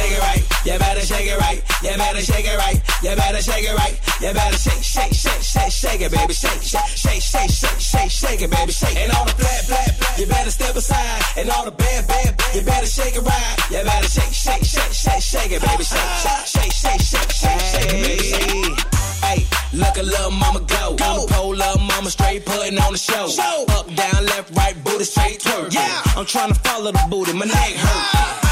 You 0.63 0.79
better 0.79 1.01
shake 1.01 1.27
it 1.27 1.37
right. 1.39 1.59
You 1.83 1.91
better 1.97 2.21
shake 2.21 2.45
it 2.47 2.55
right. 2.55 2.79
You 3.03 3.15
better 3.17 3.41
shake 3.41 3.67
it 3.67 3.75
right. 3.75 3.99
You 4.21 4.31
better 4.31 4.55
shake, 4.57 4.79
shake, 4.81 5.13
shake, 5.13 5.41
shake, 5.43 5.71
shake 5.71 6.01
it, 6.01 6.11
baby. 6.11 6.33
Shake, 6.33 6.61
shake, 6.63 6.95
shake, 6.95 7.21
shake, 7.21 7.51
shake, 7.51 7.79
shake, 7.79 8.11
shake 8.11 8.41
it, 8.41 8.49
baby. 8.49 8.71
Shake. 8.71 8.95
And 8.95 9.11
all 9.11 9.25
the 9.25 9.35
flat, 9.35 9.65
flat, 9.67 9.91
flat, 9.99 10.19
you 10.19 10.25
better 10.25 10.51
step 10.51 10.73
aside. 10.75 11.21
And 11.35 11.49
all 11.49 11.65
the 11.65 11.71
bad, 11.71 12.07
bad, 12.07 12.39
you 12.55 12.61
better 12.61 12.85
shake 12.85 13.15
it 13.15 13.23
right. 13.27 13.55
You 13.71 13.83
better 13.83 14.07
shake, 14.07 14.31
shake, 14.31 14.63
shake, 14.63 14.93
shake, 14.93 15.21
shake 15.21 15.51
it, 15.51 15.61
baby. 15.61 15.83
Shake, 15.83 15.99
shake, 16.23 16.47
shake, 16.47 16.71
shake, 16.71 17.01
shake, 17.01 17.31
shake, 17.31 17.59
shake 17.59 17.91
it, 17.91 18.01
baby. 18.07 18.23
Shake. 18.23 18.79
Hey, 19.19 19.45
look 19.73 19.97
at 19.97 20.05
little 20.05 20.31
mama 20.31 20.61
go. 20.61 20.95
go. 20.95 21.03
On 21.03 21.27
the 21.27 21.33
pole, 21.33 21.55
little 21.55 21.83
mama 21.91 22.09
straight 22.09 22.45
putting 22.45 22.79
on 22.79 22.93
the 22.93 22.97
show. 22.97 23.27
Up, 23.75 23.93
down, 23.93 24.25
left, 24.31 24.55
right, 24.55 24.81
booty 24.81 25.03
straight 25.03 25.41
twerk. 25.41 25.73
Yeah, 25.73 26.01
I'm 26.15 26.25
trying 26.25 26.53
to 26.53 26.59
follow 26.61 26.93
the 26.93 27.05
booty, 27.09 27.33
my 27.33 27.45
neck 27.51 27.75
hurt. 27.75 28.42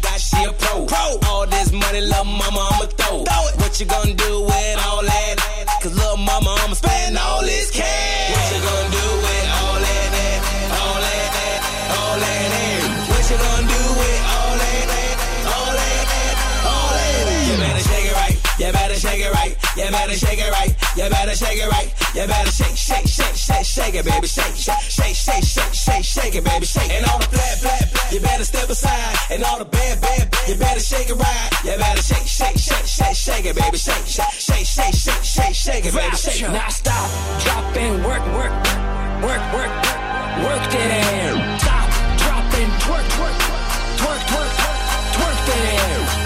Got 0.00 0.20
she 0.20 0.44
a 0.44 0.52
pro. 0.52 0.86
pro. 0.86 1.18
All 1.28 1.46
this 1.46 1.72
money, 1.72 2.00
little 2.00 2.24
mama, 2.24 2.68
I'ma 2.72 2.86
throw. 2.98 3.22
it. 3.22 3.56
What 3.60 3.78
you 3.80 3.86
gonna 3.86 4.14
do 4.14 4.40
with 4.42 4.86
all 4.86 5.02
that? 5.02 5.36
Cause 5.82 5.94
little 5.94 6.16
mama, 6.16 6.56
I'ma 6.62 6.74
spend 6.74 7.18
all 7.18 7.42
this 7.42 7.70
cash. 7.70 8.33
You 19.76 19.90
better 19.90 20.14
shake 20.14 20.38
it 20.38 20.50
right. 20.54 20.70
You 20.94 21.10
better 21.10 21.34
shake 21.34 21.58
it 21.58 21.66
right. 21.66 21.90
You 22.14 22.26
better 22.30 22.50
shake, 22.50 22.76
shake, 22.78 23.08
shake, 23.08 23.34
shake, 23.34 23.66
shake 23.66 23.94
it, 23.94 24.04
baby. 24.04 24.26
Shake, 24.28 24.54
shake, 24.54 24.86
shake, 24.86 25.16
shake, 25.16 25.42
shake, 25.42 25.74
shake, 25.74 26.04
shake 26.04 26.34
it, 26.36 26.44
baby. 26.44 26.64
Shake. 26.64 26.90
And 26.94 27.04
all 27.10 27.18
the 27.18 27.26
flat, 27.26 27.58
flat, 27.58 28.12
you 28.12 28.20
better 28.20 28.44
step 28.44 28.70
aside. 28.70 29.16
And 29.32 29.42
all 29.42 29.58
the 29.58 29.64
bad, 29.64 30.00
bad, 30.00 30.30
you 30.46 30.54
better 30.54 30.78
shake 30.78 31.10
it 31.10 31.18
right. 31.18 31.50
You 31.64 31.74
better 31.76 32.02
shake, 32.02 32.22
shake, 32.22 32.56
shake, 32.56 32.86
shake, 32.86 33.16
shake 33.16 33.46
it, 33.46 33.56
baby. 33.56 33.76
Shake, 33.76 34.06
shake, 34.06 34.38
shake, 34.38 34.64
shake, 34.64 34.94
shake, 34.94 35.24
shake, 35.24 35.54
shake 35.54 35.84
it, 35.86 35.94
baby. 35.94 36.16
Shake. 36.16 36.42
Now 36.42 36.68
stop, 36.68 37.10
drop 37.42 37.76
and 37.76 38.04
work, 38.04 38.22
work, 38.30 38.54
work, 39.26 39.42
work, 39.58 39.74
work 40.38 40.62
that 40.70 40.90
ass. 41.02 41.62
Stop, 41.62 41.90
drop 42.22 42.46
and 42.62 42.72
twerk, 42.78 43.06
twerk, 43.18 43.36
twerk, 43.98 44.22
twerk, 44.30 44.52
twerk 45.18 45.38
that 45.50 45.64
ass. 45.82 46.23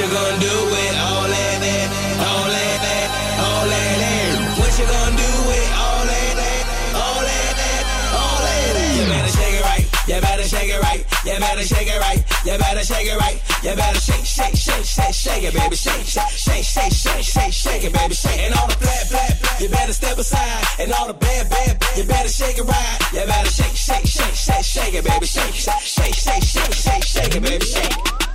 You 0.00 0.08
gonna 0.08 0.40
do 0.40 0.56
with 0.72 0.94
all 0.96 1.28
that, 1.28 1.56
that, 1.60 1.88
all 2.24 2.48
that, 2.48 2.78
that, 2.80 3.08
all 3.36 3.64
that, 3.68 3.94
that? 4.00 4.32
What 4.56 4.72
you 4.80 4.88
gonna 4.88 5.12
do 5.12 5.32
with 5.44 5.68
all 5.76 6.02
that, 6.08 6.32
that, 6.40 6.62
all 6.96 7.20
that, 7.20 7.52
that, 7.60 7.82
all 8.16 8.38
that, 8.40 8.68
that? 8.80 8.92
You 8.96 9.04
better 9.12 9.28
shake 9.28 9.60
it 9.60 9.64
right. 9.68 9.84
You 10.08 10.16
better 10.24 10.46
shake 10.48 10.72
it 10.72 10.80
right. 10.80 11.02
You 11.28 11.36
better 11.36 11.64
shake 11.68 11.90
it 11.92 12.00
right. 12.00 12.20
You 12.48 12.56
better 12.56 12.80
shake 12.80 13.08
it 13.12 13.18
right. 13.20 13.36
You 13.60 13.76
better 13.76 14.00
shake, 14.00 14.24
shake, 14.24 14.56
shake, 14.56 15.12
shake, 15.12 15.44
it, 15.44 15.52
baby. 15.52 15.76
Shake, 15.76 16.08
shake, 16.08 16.32
shake, 16.32 16.64
shake, 16.64 16.96
shake, 16.96 17.20
shake, 17.20 17.52
shake 17.52 17.84
it, 17.84 17.92
baby. 17.92 18.14
Shake. 18.16 18.40
And 18.40 18.56
all 18.56 18.72
the 18.72 18.80
flat, 18.80 19.04
flat, 19.04 19.60
you 19.60 19.68
better 19.68 19.92
step 19.92 20.16
aside. 20.16 20.64
And 20.80 20.96
all 20.96 21.12
the 21.12 21.18
bad, 21.20 21.50
bad, 21.52 21.76
you 21.92 22.08
better 22.08 22.32
shake 22.32 22.56
it 22.56 22.64
right. 22.64 22.96
You 23.12 23.28
better 23.28 23.52
shake, 23.52 23.76
shake, 23.76 24.08
shake, 24.08 24.32
shake, 24.32 24.64
shake 24.64 24.94
it, 24.96 25.04
baby. 25.04 25.26
Shake, 25.28 25.52
shake, 25.52 25.84
shake, 25.84 26.16
shake, 26.16 26.40
shake, 26.40 26.72
shake, 26.72 27.04
shake 27.04 27.36
it, 27.36 27.42
baby. 27.44 27.66
Shake. 27.68 28.29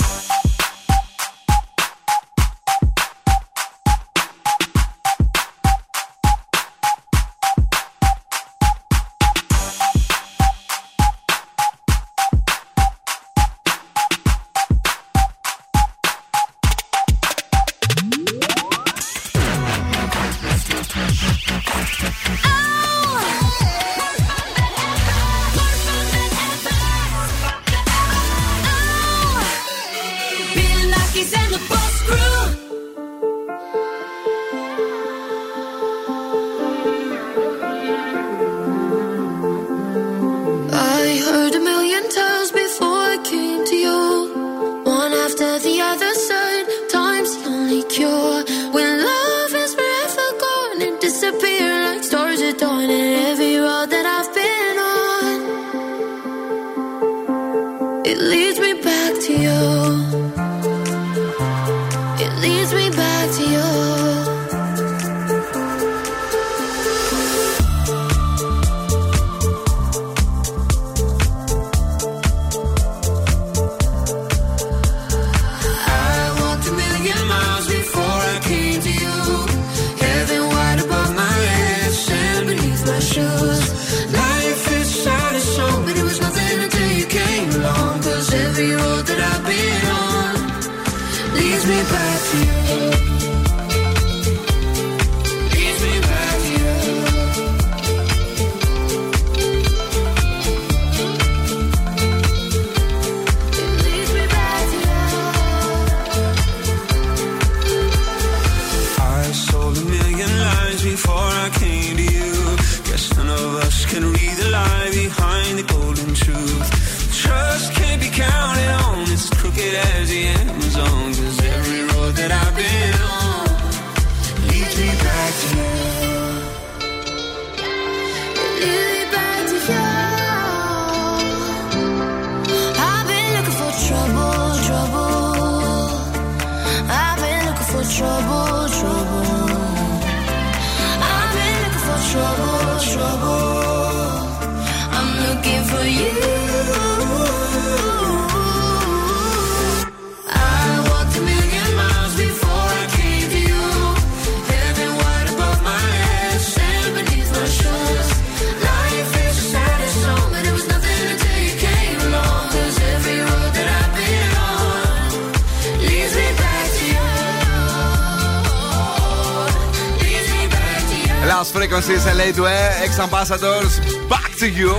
Frequencies, 172.26 172.34
Elley 172.34 172.34
Duhé, 172.34 172.48
X 172.48 173.00
Ambassadors, 173.00 173.80
Back 174.10 174.36
To 174.40 174.48
You. 174.48 174.74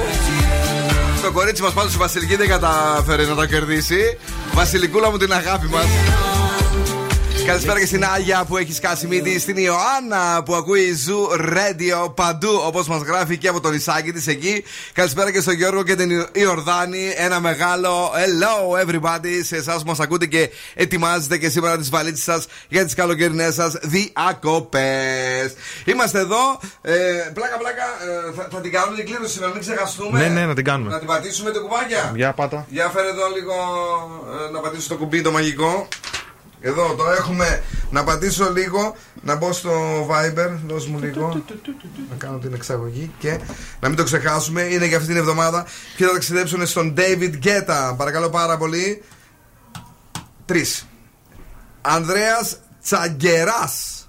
Το 1.23 1.33
κορίτσι 1.33 1.63
μας 1.63 1.73
πάντως 1.73 1.95
η 1.95 1.97
Βασιλική 1.97 2.37
δεν 2.37 2.49
κατάφερε 2.49 3.25
να 3.25 3.35
το 3.35 3.47
κερδίσει. 3.47 4.19
Βασιλικούλα 4.53 5.11
μου 5.11 5.17
την 5.17 5.33
αγάπη 5.33 5.67
μας. 5.67 5.87
Καλησπέρα 7.47 7.79
και 7.79 7.87
στην 7.87 8.05
Άγια 8.05 8.45
που 8.45 8.57
έχει 8.57 8.73
σκάσει 8.73 9.07
μύτη, 9.07 9.39
στην 9.41 9.57
Ιωάννα 9.57 10.43
που 10.43 10.55
ακούει 10.55 10.95
Zoo 10.95 11.29
Radio 11.41 12.15
παντού 12.15 12.61
όπως 12.67 12.89
μας 12.89 13.03
γράφει 13.03 13.39
και 13.39 13.49
από 13.49 13.61
το 13.61 13.71
νησάκι 13.71 14.13
της 14.13 14.27
εκεί. 14.27 14.65
Καλησπέρα 14.93 15.33
και 15.33 15.41
στον 15.41 15.55
Γιώργο 15.55 15.83
και 15.83 15.95
την 15.95 16.27
Ιορδάνη. 16.33 17.13
Ένα 17.17 17.41
μεγάλο 17.41 18.13
hello 18.15 18.85
everybody 18.85 19.41
σε 19.43 19.57
εσάς 19.57 19.83
που 19.83 19.89
μας 19.89 20.01
ακούτε 20.01 20.27
και 20.27 20.51
ετοιμάζετε 20.75 21.39
και 21.39 21.49
σήμερα 21.49 21.79
τις 21.79 21.91
βαλίτσες 21.91 22.25
σας 22.25 22.47
για 22.69 22.85
τις 22.85 22.95
καλοκαιρινές 22.95 23.55
σας 23.55 23.77
διακοπές. 23.83 24.91
Είμαστε 25.93 26.19
εδώ. 26.19 26.61
Ε, 26.83 26.95
πλάκα, 27.35 27.57
πλάκα. 27.57 27.85
ε, 28.29 28.33
θα, 28.37 28.49
θα 28.51 28.61
την 28.61 28.73
κάνουμε 28.73 28.97
την 28.97 29.07
κλήρωση 29.07 29.33
σήμερα, 29.33 29.53
μην 29.53 29.61
ξεχαστούμε. 29.61 30.19
Ναι, 30.19 30.29
ναι, 30.29 30.47
να 30.47 30.55
την 30.55 30.65
κάνουμε. 30.65 30.91
Να 30.91 30.99
την 30.99 31.07
πατήσουμε 31.07 31.51
το 31.51 31.61
κουμπάκια. 31.61 32.13
Για 32.15 32.33
πάτα. 32.33 32.67
Για 32.69 32.89
φέρε 32.89 33.09
εδώ 33.09 33.27
λίγο 33.37 33.55
ε, 34.49 34.51
να 34.53 34.61
πατήσω 34.61 34.89
το 34.89 34.97
κουμπί 34.97 35.23
το 35.23 35.31
μαγικό. 35.31 35.89
Εδώ 36.61 36.95
το 36.95 37.11
έχουμε. 37.11 37.63
Να 37.91 38.05
πατήσω 38.05 38.53
λίγο, 38.53 38.97
να 39.23 39.35
μπω 39.37 39.53
στο 39.53 39.71
Viber. 40.11 40.51
Δώσ' 40.67 40.87
μου 40.87 40.99
λίγο. 40.99 41.43
να 42.11 42.17
κάνω 42.19 42.39
την 42.39 42.55
εξαγωγή 42.55 43.13
και 43.19 43.39
να 43.81 43.89
μην 43.89 43.97
το 43.97 44.05
ξεχάσουμε. 44.05 44.63
Είναι 44.63 44.87
για 44.87 44.97
αυτή 44.97 45.09
την 45.09 45.17
εβδομάδα. 45.17 45.67
Ποιοι 45.97 46.07
θα 46.07 46.13
ταξιδέψουν 46.13 46.67
στον 46.67 46.95
David 46.97 47.33
Guetta; 47.45 47.95
Παρακαλώ 47.97 48.31
πάρα 48.31 48.57
πολύ. 48.57 49.03
Τρεις. 50.45 50.87
Ανδρέας 51.81 52.57
Τσαγκεράς 52.83 54.06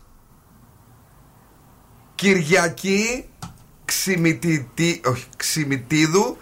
Κυριακή 2.18 3.26
Ξημητητή, 3.86 5.02
όχι, 5.06 5.26
Ξημητίδου 5.38 6.38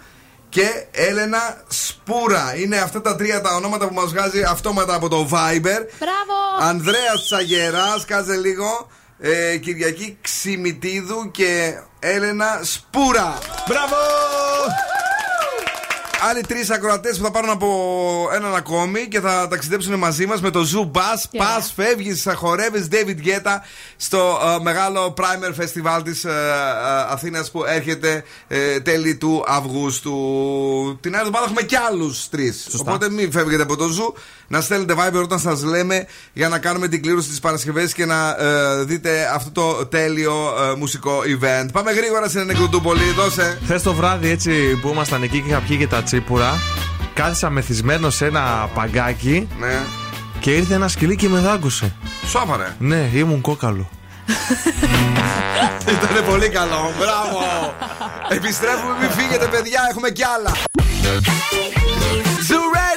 και 0.48 0.86
Έλενα 0.90 1.62
Σπούρα. 1.68 2.56
Είναι 2.56 2.76
αυτά 2.76 3.00
τα 3.00 3.16
τρία 3.16 3.40
τα 3.40 3.54
ονόματα 3.54 3.88
που 3.88 3.94
μας 3.94 4.10
βγάζει 4.10 4.42
αυτόματα 4.42 4.94
από 4.94 5.08
το 5.08 5.28
Viber. 5.32 5.80
Μπράβο! 5.98 6.36
Ανδρέας 6.60 7.24
Τσαγεράς, 7.24 8.04
κάτσε 8.04 8.36
λίγο. 8.36 8.88
Ε, 9.18 9.56
Κυριακή 9.56 10.18
Ξημητίδου 10.20 11.30
και 11.30 11.74
Έλενα 11.98 12.60
Σπούρα. 12.62 13.38
Μπράβο! 13.68 13.96
Άλλοι 16.20 16.40
τρεις 16.40 16.70
ακροατές 16.70 17.16
που 17.16 17.24
θα 17.24 17.30
πάρουν 17.30 17.50
από 17.50 18.28
έναν 18.34 18.54
ακόμη 18.54 19.06
και 19.08 19.20
θα 19.20 19.48
ταξιδέψουν 19.48 19.94
μαζί 19.94 20.26
μας 20.26 20.40
με 20.40 20.50
το 20.50 20.60
Zoo 20.74 20.96
Bus. 20.96 21.00
Yeah. 21.00 21.38
Πας, 21.38 21.72
φεύγεις, 21.76 22.26
χορεύεις 22.34 22.88
David 22.90 23.26
Guetta 23.26 23.56
στο 23.96 24.38
ε, 24.58 24.62
μεγάλο 24.62 25.14
Primer 25.16 25.62
Festival 25.62 26.00
της 26.04 26.24
ε, 26.24 26.32
Αθήνας 27.10 27.50
που 27.50 27.64
έρχεται 27.64 28.24
ε, 28.48 28.80
τέλη 28.80 29.16
του 29.16 29.44
Αυγούστου. 29.46 30.12
Την 31.00 31.14
άλλη 31.16 31.26
εβδομάδα 31.26 31.44
έχουμε 31.44 31.62
κι 31.62 31.76
άλλους 31.76 32.28
τρεις. 32.28 32.68
Οπότε 32.78 33.10
μην 33.10 33.32
φεύγετε 33.32 33.62
από 33.62 33.76
το 33.76 33.84
Zoo. 33.84 34.20
Να 34.48 34.60
στέλνετε 34.60 34.94
Viber 34.98 35.22
όταν 35.22 35.38
σας 35.38 35.62
λέμε 35.62 36.06
για 36.32 36.48
να 36.48 36.58
κάνουμε 36.58 36.88
την 36.88 37.02
κλήρωση 37.02 37.28
της 37.28 37.40
Παρασκευής 37.40 37.92
και 37.92 38.04
να 38.04 38.28
ε, 38.30 38.84
δείτε 38.84 39.30
αυτό 39.34 39.50
το 39.50 39.86
τέλειο 39.86 40.32
ε, 40.72 40.76
μουσικό 40.76 41.18
event. 41.20 41.68
Πάμε 41.72 41.92
γρήγορα 41.92 42.28
στην 42.28 42.44
Νεκροτούπολη. 42.44 43.02
Δώσε. 43.16 43.58
Χθες 43.64 43.82
το 43.82 43.94
βράδυ 43.94 44.28
έτσι 44.30 44.78
που 44.82 44.88
ήμασταν 44.88 45.22
εκεί 45.22 45.40
και 45.40 45.48
είχα 45.50 45.58
πιει 45.68 45.76
και 45.76 45.86
τα 45.86 46.02
τσίπουρα, 46.02 46.58
κάθισα 47.14 47.50
μεθυσμένο 47.50 48.10
σε 48.10 48.26
ένα 48.26 48.70
παγκάκι 48.74 49.48
Ναι. 49.60 49.82
και 50.40 50.54
ήρθε 50.54 50.74
ένα 50.74 50.88
σκυλί 50.88 51.16
και 51.16 51.28
με 51.28 51.38
δάγκωσε. 51.40 51.94
Σόφαρε. 52.26 52.74
Ναι, 52.78 53.10
ήμουν 53.14 53.40
κόκαλο. 53.40 53.88
Ήταν 55.94 56.24
πολύ 56.28 56.48
καλό. 56.48 56.92
Μπράβο. 56.98 57.40
Επιστρέφουμε, 58.28 58.94
μην 59.00 59.10
φύγετε, 59.10 59.46
παιδιά. 59.46 59.80
Έχουμε 59.90 60.10
κι 60.10 60.22
άλλα. 60.24 60.52
Zoo 62.48 62.66
Radio. 62.76 62.95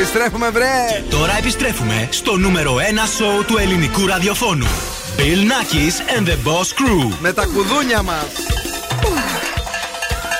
Επιστρέφουμε, 0.00 0.50
βρε. 0.50 1.04
Τώρα 1.10 1.36
επιστρέφουμε 1.38 2.08
στο 2.10 2.36
νούμερο 2.36 2.74
1 2.74 2.78
σοου 3.16 3.44
του 3.44 3.58
ελληνικού 3.58 4.06
ραδιοφώνου. 4.06 4.66
Bill 5.16 5.20
Nackis 5.20 6.18
and 6.18 6.26
the 6.26 6.32
Boss 6.32 6.68
Crew. 6.78 7.16
Με 7.20 7.32
τα 7.32 7.44
κουδούνια 7.44 8.02
μας. 8.02 8.26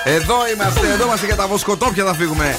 Εδώ 0.04 0.36
είμαστε, 0.54 0.86
εδώ 0.92 1.04
είμαστε 1.04 1.26
για 1.26 1.36
τα 1.36 1.46
βοσκοτόπια 1.46 2.04
θα 2.04 2.14
φύγουμε. 2.14 2.58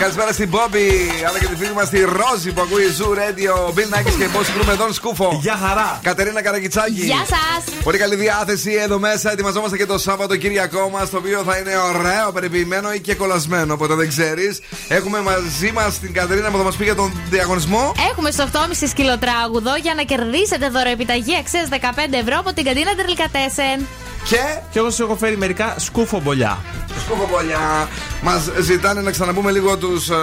Καλησπέρα 0.00 0.32
στην 0.32 0.48
Μπόμπι, 0.48 0.88
αλλά 1.28 1.38
και 1.38 1.46
τη 1.46 1.56
φίλη 1.56 1.72
μας 1.72 1.88
τη 1.88 2.00
Ρόζη 2.00 2.52
που 2.52 2.60
ακούει 2.60 2.82
Zoo 2.98 3.12
Radio, 3.20 3.74
Bill 3.74 3.96
Nackis 3.96 4.14
και 4.18 4.28
Boss 4.34 4.60
Crew 4.60 4.64
με 4.66 4.76
τον 4.76 4.92
Σκούφο. 4.92 5.38
Γεια 5.42 5.56
χαρά. 5.66 5.98
Κατερίνα 6.02 6.42
Καρακιτσάκη. 6.42 7.04
Γεια 7.04 7.24
σας! 7.26 7.74
Πολύ 7.84 7.98
καλή 7.98 8.16
διάθεση 8.16 8.72
εδώ 8.72 8.98
μέσα. 8.98 9.32
Ετοιμαζόμαστε 9.32 9.76
και 9.76 9.86
το 9.86 9.98
Σάββατο 9.98 10.36
Κυριακό 10.36 10.90
μας, 10.90 11.10
το 11.10 11.16
οποίο 11.16 11.42
θα 11.46 11.56
είναι 11.56 11.72
ωραίο, 11.76 12.32
περιποιημένο 12.32 12.92
ή 12.92 13.00
και 13.00 13.14
κολλασμένο, 13.14 13.74
οπότε 13.74 13.94
δεν 13.94 14.08
ξέρεις. 14.08 14.60
Έχουμε 14.88 15.20
μαζί 15.20 15.72
μας 15.74 15.98
την 15.98 16.12
Κατερίνα 16.12 16.50
που 16.50 16.56
θα 16.56 16.62
μας 16.62 16.76
πει 16.76 16.84
για 16.84 16.94
τον 16.94 17.12
διαγωνισμό. 17.30 17.92
Έχουμε 18.10 18.30
στο 18.30 18.42
8,5 18.42 18.88
σκυλοτράγουδο 18.88 19.76
για 19.82 19.94
να 19.94 20.02
κερδίσετε 20.02 20.68
δωροεπιταγή 20.68 21.36
αξίας 21.36 21.68
15 21.70 21.76
ευρώ 22.10 22.38
από 22.38 22.52
την 22.52 22.64
καντίνα 22.64 22.94
Τερλικατέσεν. 22.94 23.86
Και 24.28 24.36
Και 24.70 24.78
εγώ 24.78 24.90
σου 24.90 25.02
έχω 25.02 25.16
φέρει 25.16 25.36
μερικά 25.36 25.74
σκούφομπολιά. 25.78 26.58
σκουφοπολιά. 27.04 27.88
Μας 28.22 28.50
ζητάνε 28.60 29.00
να 29.00 29.10
ξαναπούμε 29.10 29.50
λίγο 29.50 29.76
τους 29.78 30.08
ε, 30.10 30.14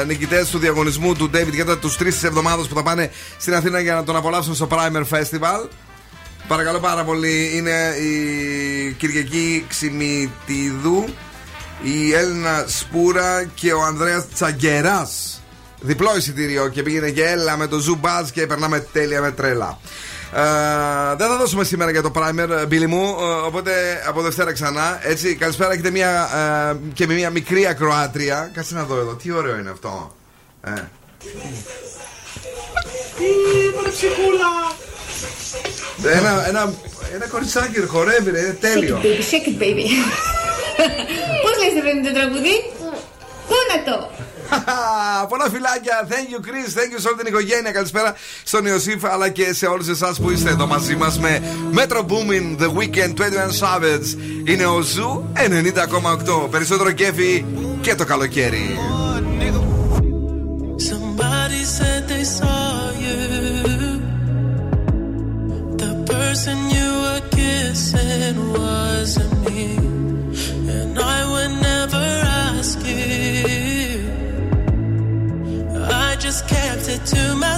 ε, 0.00 0.04
νικητές 0.04 0.50
του 0.50 0.58
διαγωνισμού 0.58 1.14
του 1.14 1.30
David 1.34 1.70
Guetta, 1.70 1.78
τους 1.80 1.96
τρεις 1.96 2.14
της 2.14 2.22
εβδομάδας 2.22 2.68
που 2.68 2.74
θα 2.74 2.82
πάνε 2.82 3.10
στην 3.38 3.54
Αθήνα 3.54 3.80
για 3.80 3.94
να 3.94 4.04
τον 4.04 4.16
απολαύσουν 4.16 4.54
στο 4.54 4.68
Primer 4.70 5.02
Festival. 5.10 5.68
Παρακαλώ 6.48 6.78
πάρα 6.78 7.04
πολύ. 7.04 7.50
Είναι 7.56 7.94
η 8.00 8.92
Κυριακή 8.92 9.64
Ξημητίδου, 9.68 11.04
η 11.82 12.12
Έλληνα 12.12 12.64
Σπούρα 12.66 13.44
και 13.54 13.72
ο 13.72 13.82
Ανδρέας 13.82 14.24
Τσαγκεράς. 14.34 15.42
Διπλό 15.80 16.16
εισιτήριο 16.16 16.68
και 16.68 16.82
πήγαινε 16.82 17.10
και 17.10 17.24
έλα 17.24 17.56
με 17.56 17.66
το 17.66 17.76
Zoo 17.86 18.06
Buzz 18.06 18.26
και 18.32 18.46
περνάμε 18.46 18.80
τέλεια 18.92 19.20
με 19.20 19.30
τρέλα. 19.30 19.78
Ε, 20.34 20.40
δεν 21.16 21.28
θα 21.28 21.36
δώσουμε 21.36 21.64
σήμερα 21.64 21.90
για 21.90 22.02
το 22.02 22.12
primer, 22.14 22.64
Μπίλι 22.68 22.86
μου. 22.86 23.16
ε, 23.20 23.46
οπότε 23.46 23.72
από 24.06 24.20
Δευτέρα 24.22 24.52
ξανά. 24.52 24.98
Έτσι, 25.02 25.34
καλησπέρα. 25.36 25.72
Έχετε 25.72 25.90
μια, 25.90 26.28
ε, 26.72 26.76
και 26.92 27.06
με 27.06 27.14
μια 27.14 27.30
μικρή 27.30 27.66
ακροάτρια. 27.66 28.50
Κάτσε 28.54 28.74
να 28.74 28.84
δω 28.84 28.96
εδώ. 28.96 29.14
Τι 29.14 29.32
ωραίο 29.32 29.58
είναι 29.58 29.70
αυτό. 29.70 30.16
Ε. 30.64 30.70
Ένα, 36.04 36.48
ένα, 36.48 36.72
ένα 37.14 37.26
κοριτσάκι 37.26 37.80
χορεύει, 37.86 38.30
ρε, 38.30 38.38
είναι 38.40 38.56
τέλειο. 38.60 39.00
Shake 39.02 39.04
it, 39.04 39.06
baby, 39.06 39.22
shake 39.30 39.48
it, 39.48 39.62
baby. 39.62 39.84
Πώς 41.42 41.54
λες 41.60 41.72
το 41.76 41.80
παιδί 41.84 42.02
το 42.06 42.12
τραγουδί; 42.18 42.56
Πού 43.48 43.54
να 43.70 43.76
το; 43.86 44.10
Πολλά 45.30 45.48
φιλάκια. 45.52 46.06
Thank 46.08 46.28
you, 46.32 46.40
Chris. 46.46 46.70
Thank 46.78 46.90
you 46.94 47.00
σε 47.00 47.08
όλη 47.08 47.16
την 47.16 47.26
οικογένεια. 47.26 47.72
Καλησπέρα 47.72 48.14
στον 48.42 48.66
Ιωσήφ 48.66 49.04
αλλά 49.04 49.28
και 49.28 49.52
σε 49.52 49.66
όλους 49.66 49.88
εσάς 49.88 50.20
που 50.20 50.30
είστε 50.30 50.50
εδώ 50.50 50.66
μαζί 50.66 50.96
μας 50.96 51.18
με 51.18 51.42
Metro 51.74 52.00
Boomin, 52.00 52.62
The 52.62 52.68
Weeknd, 52.78 53.12
21 53.14 53.50
Savage. 53.60 54.06
Είναι 54.44 54.66
ο 54.66 54.80
Zoo 54.80 55.32
90,8. 55.34 56.48
Περισσότερο 56.50 56.90
κέφι 56.90 57.44
και 57.80 57.94
το 57.94 58.04
καλοκαίρι. 58.04 58.78
Somebody 60.90 61.62
said 61.76 62.02
they 62.12 62.24
saw 62.38 62.92
you. 63.04 63.20
The 65.82 65.92
person 66.12 66.56
you 66.76 66.88
were 67.04 67.22
kissing 67.38 68.36
wasn't 68.58 69.34
me. 69.46 69.62
And 70.76 70.94
I 71.16 71.18
would 71.30 71.54
never 71.70 72.06
ask 72.48 72.78
you. 72.86 73.27
Just 76.28 76.46
kept 76.46 76.88
it 76.90 77.06
to 77.06 77.34
myself. 77.36 77.57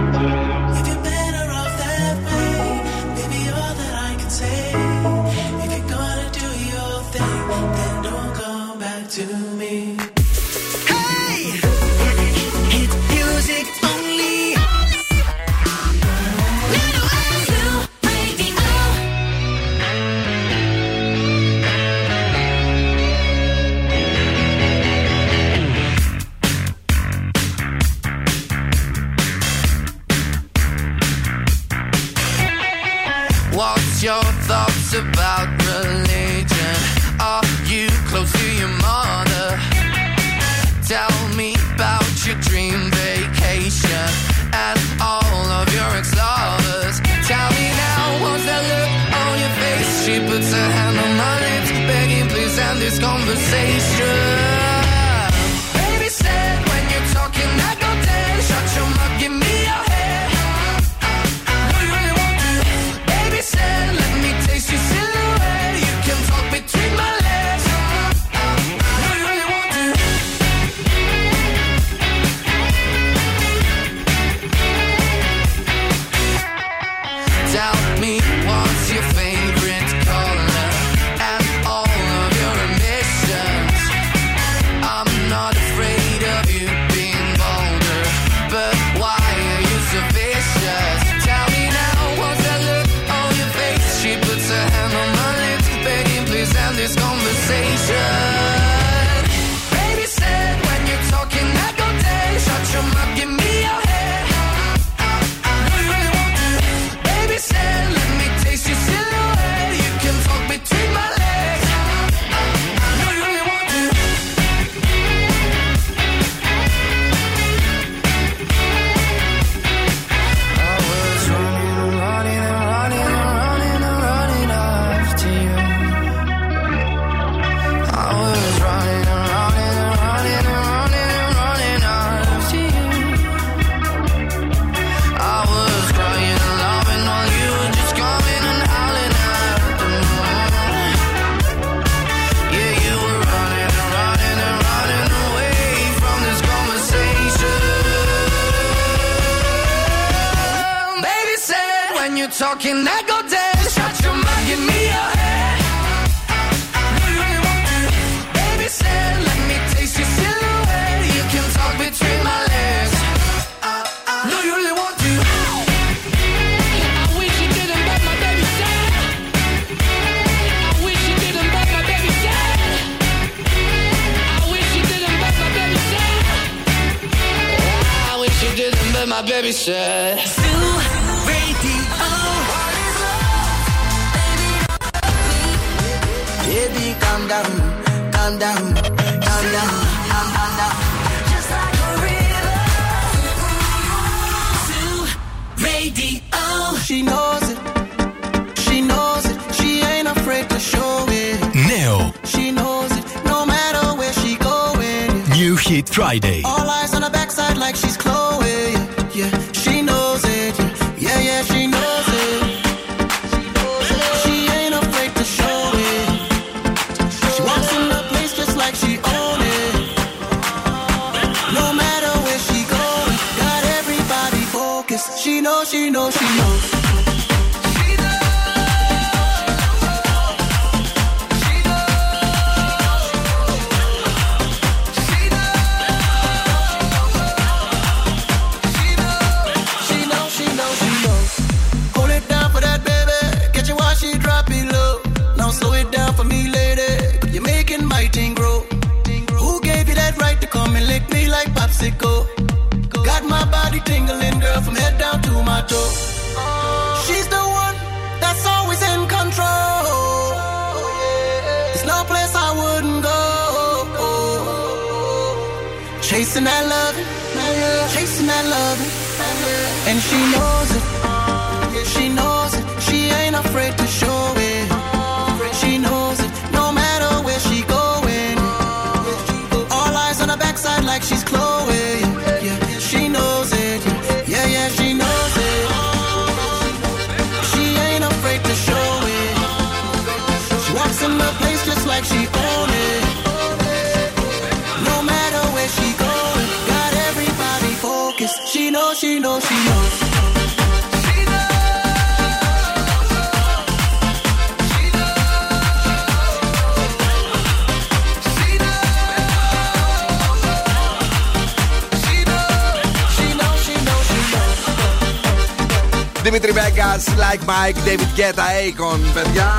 Mike, 317.61 317.79
David 317.87 318.11
Guetta, 318.19 318.45
Akon. 318.63 318.99
Παιδιά, 319.13 319.51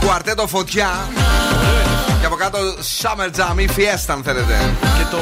κουαρτέτο 0.00 0.46
φωτιά. 0.46 0.90
Και 2.20 2.26
από 2.26 2.34
κάτω 2.34 2.58
Summer 3.00 3.30
Jam 3.36 3.58
ή 3.58 3.68
Fiesta 3.76 4.04
αν 4.06 4.22
θέλετε. 4.22 4.74
Και 4.80 5.04
το. 5.10 5.18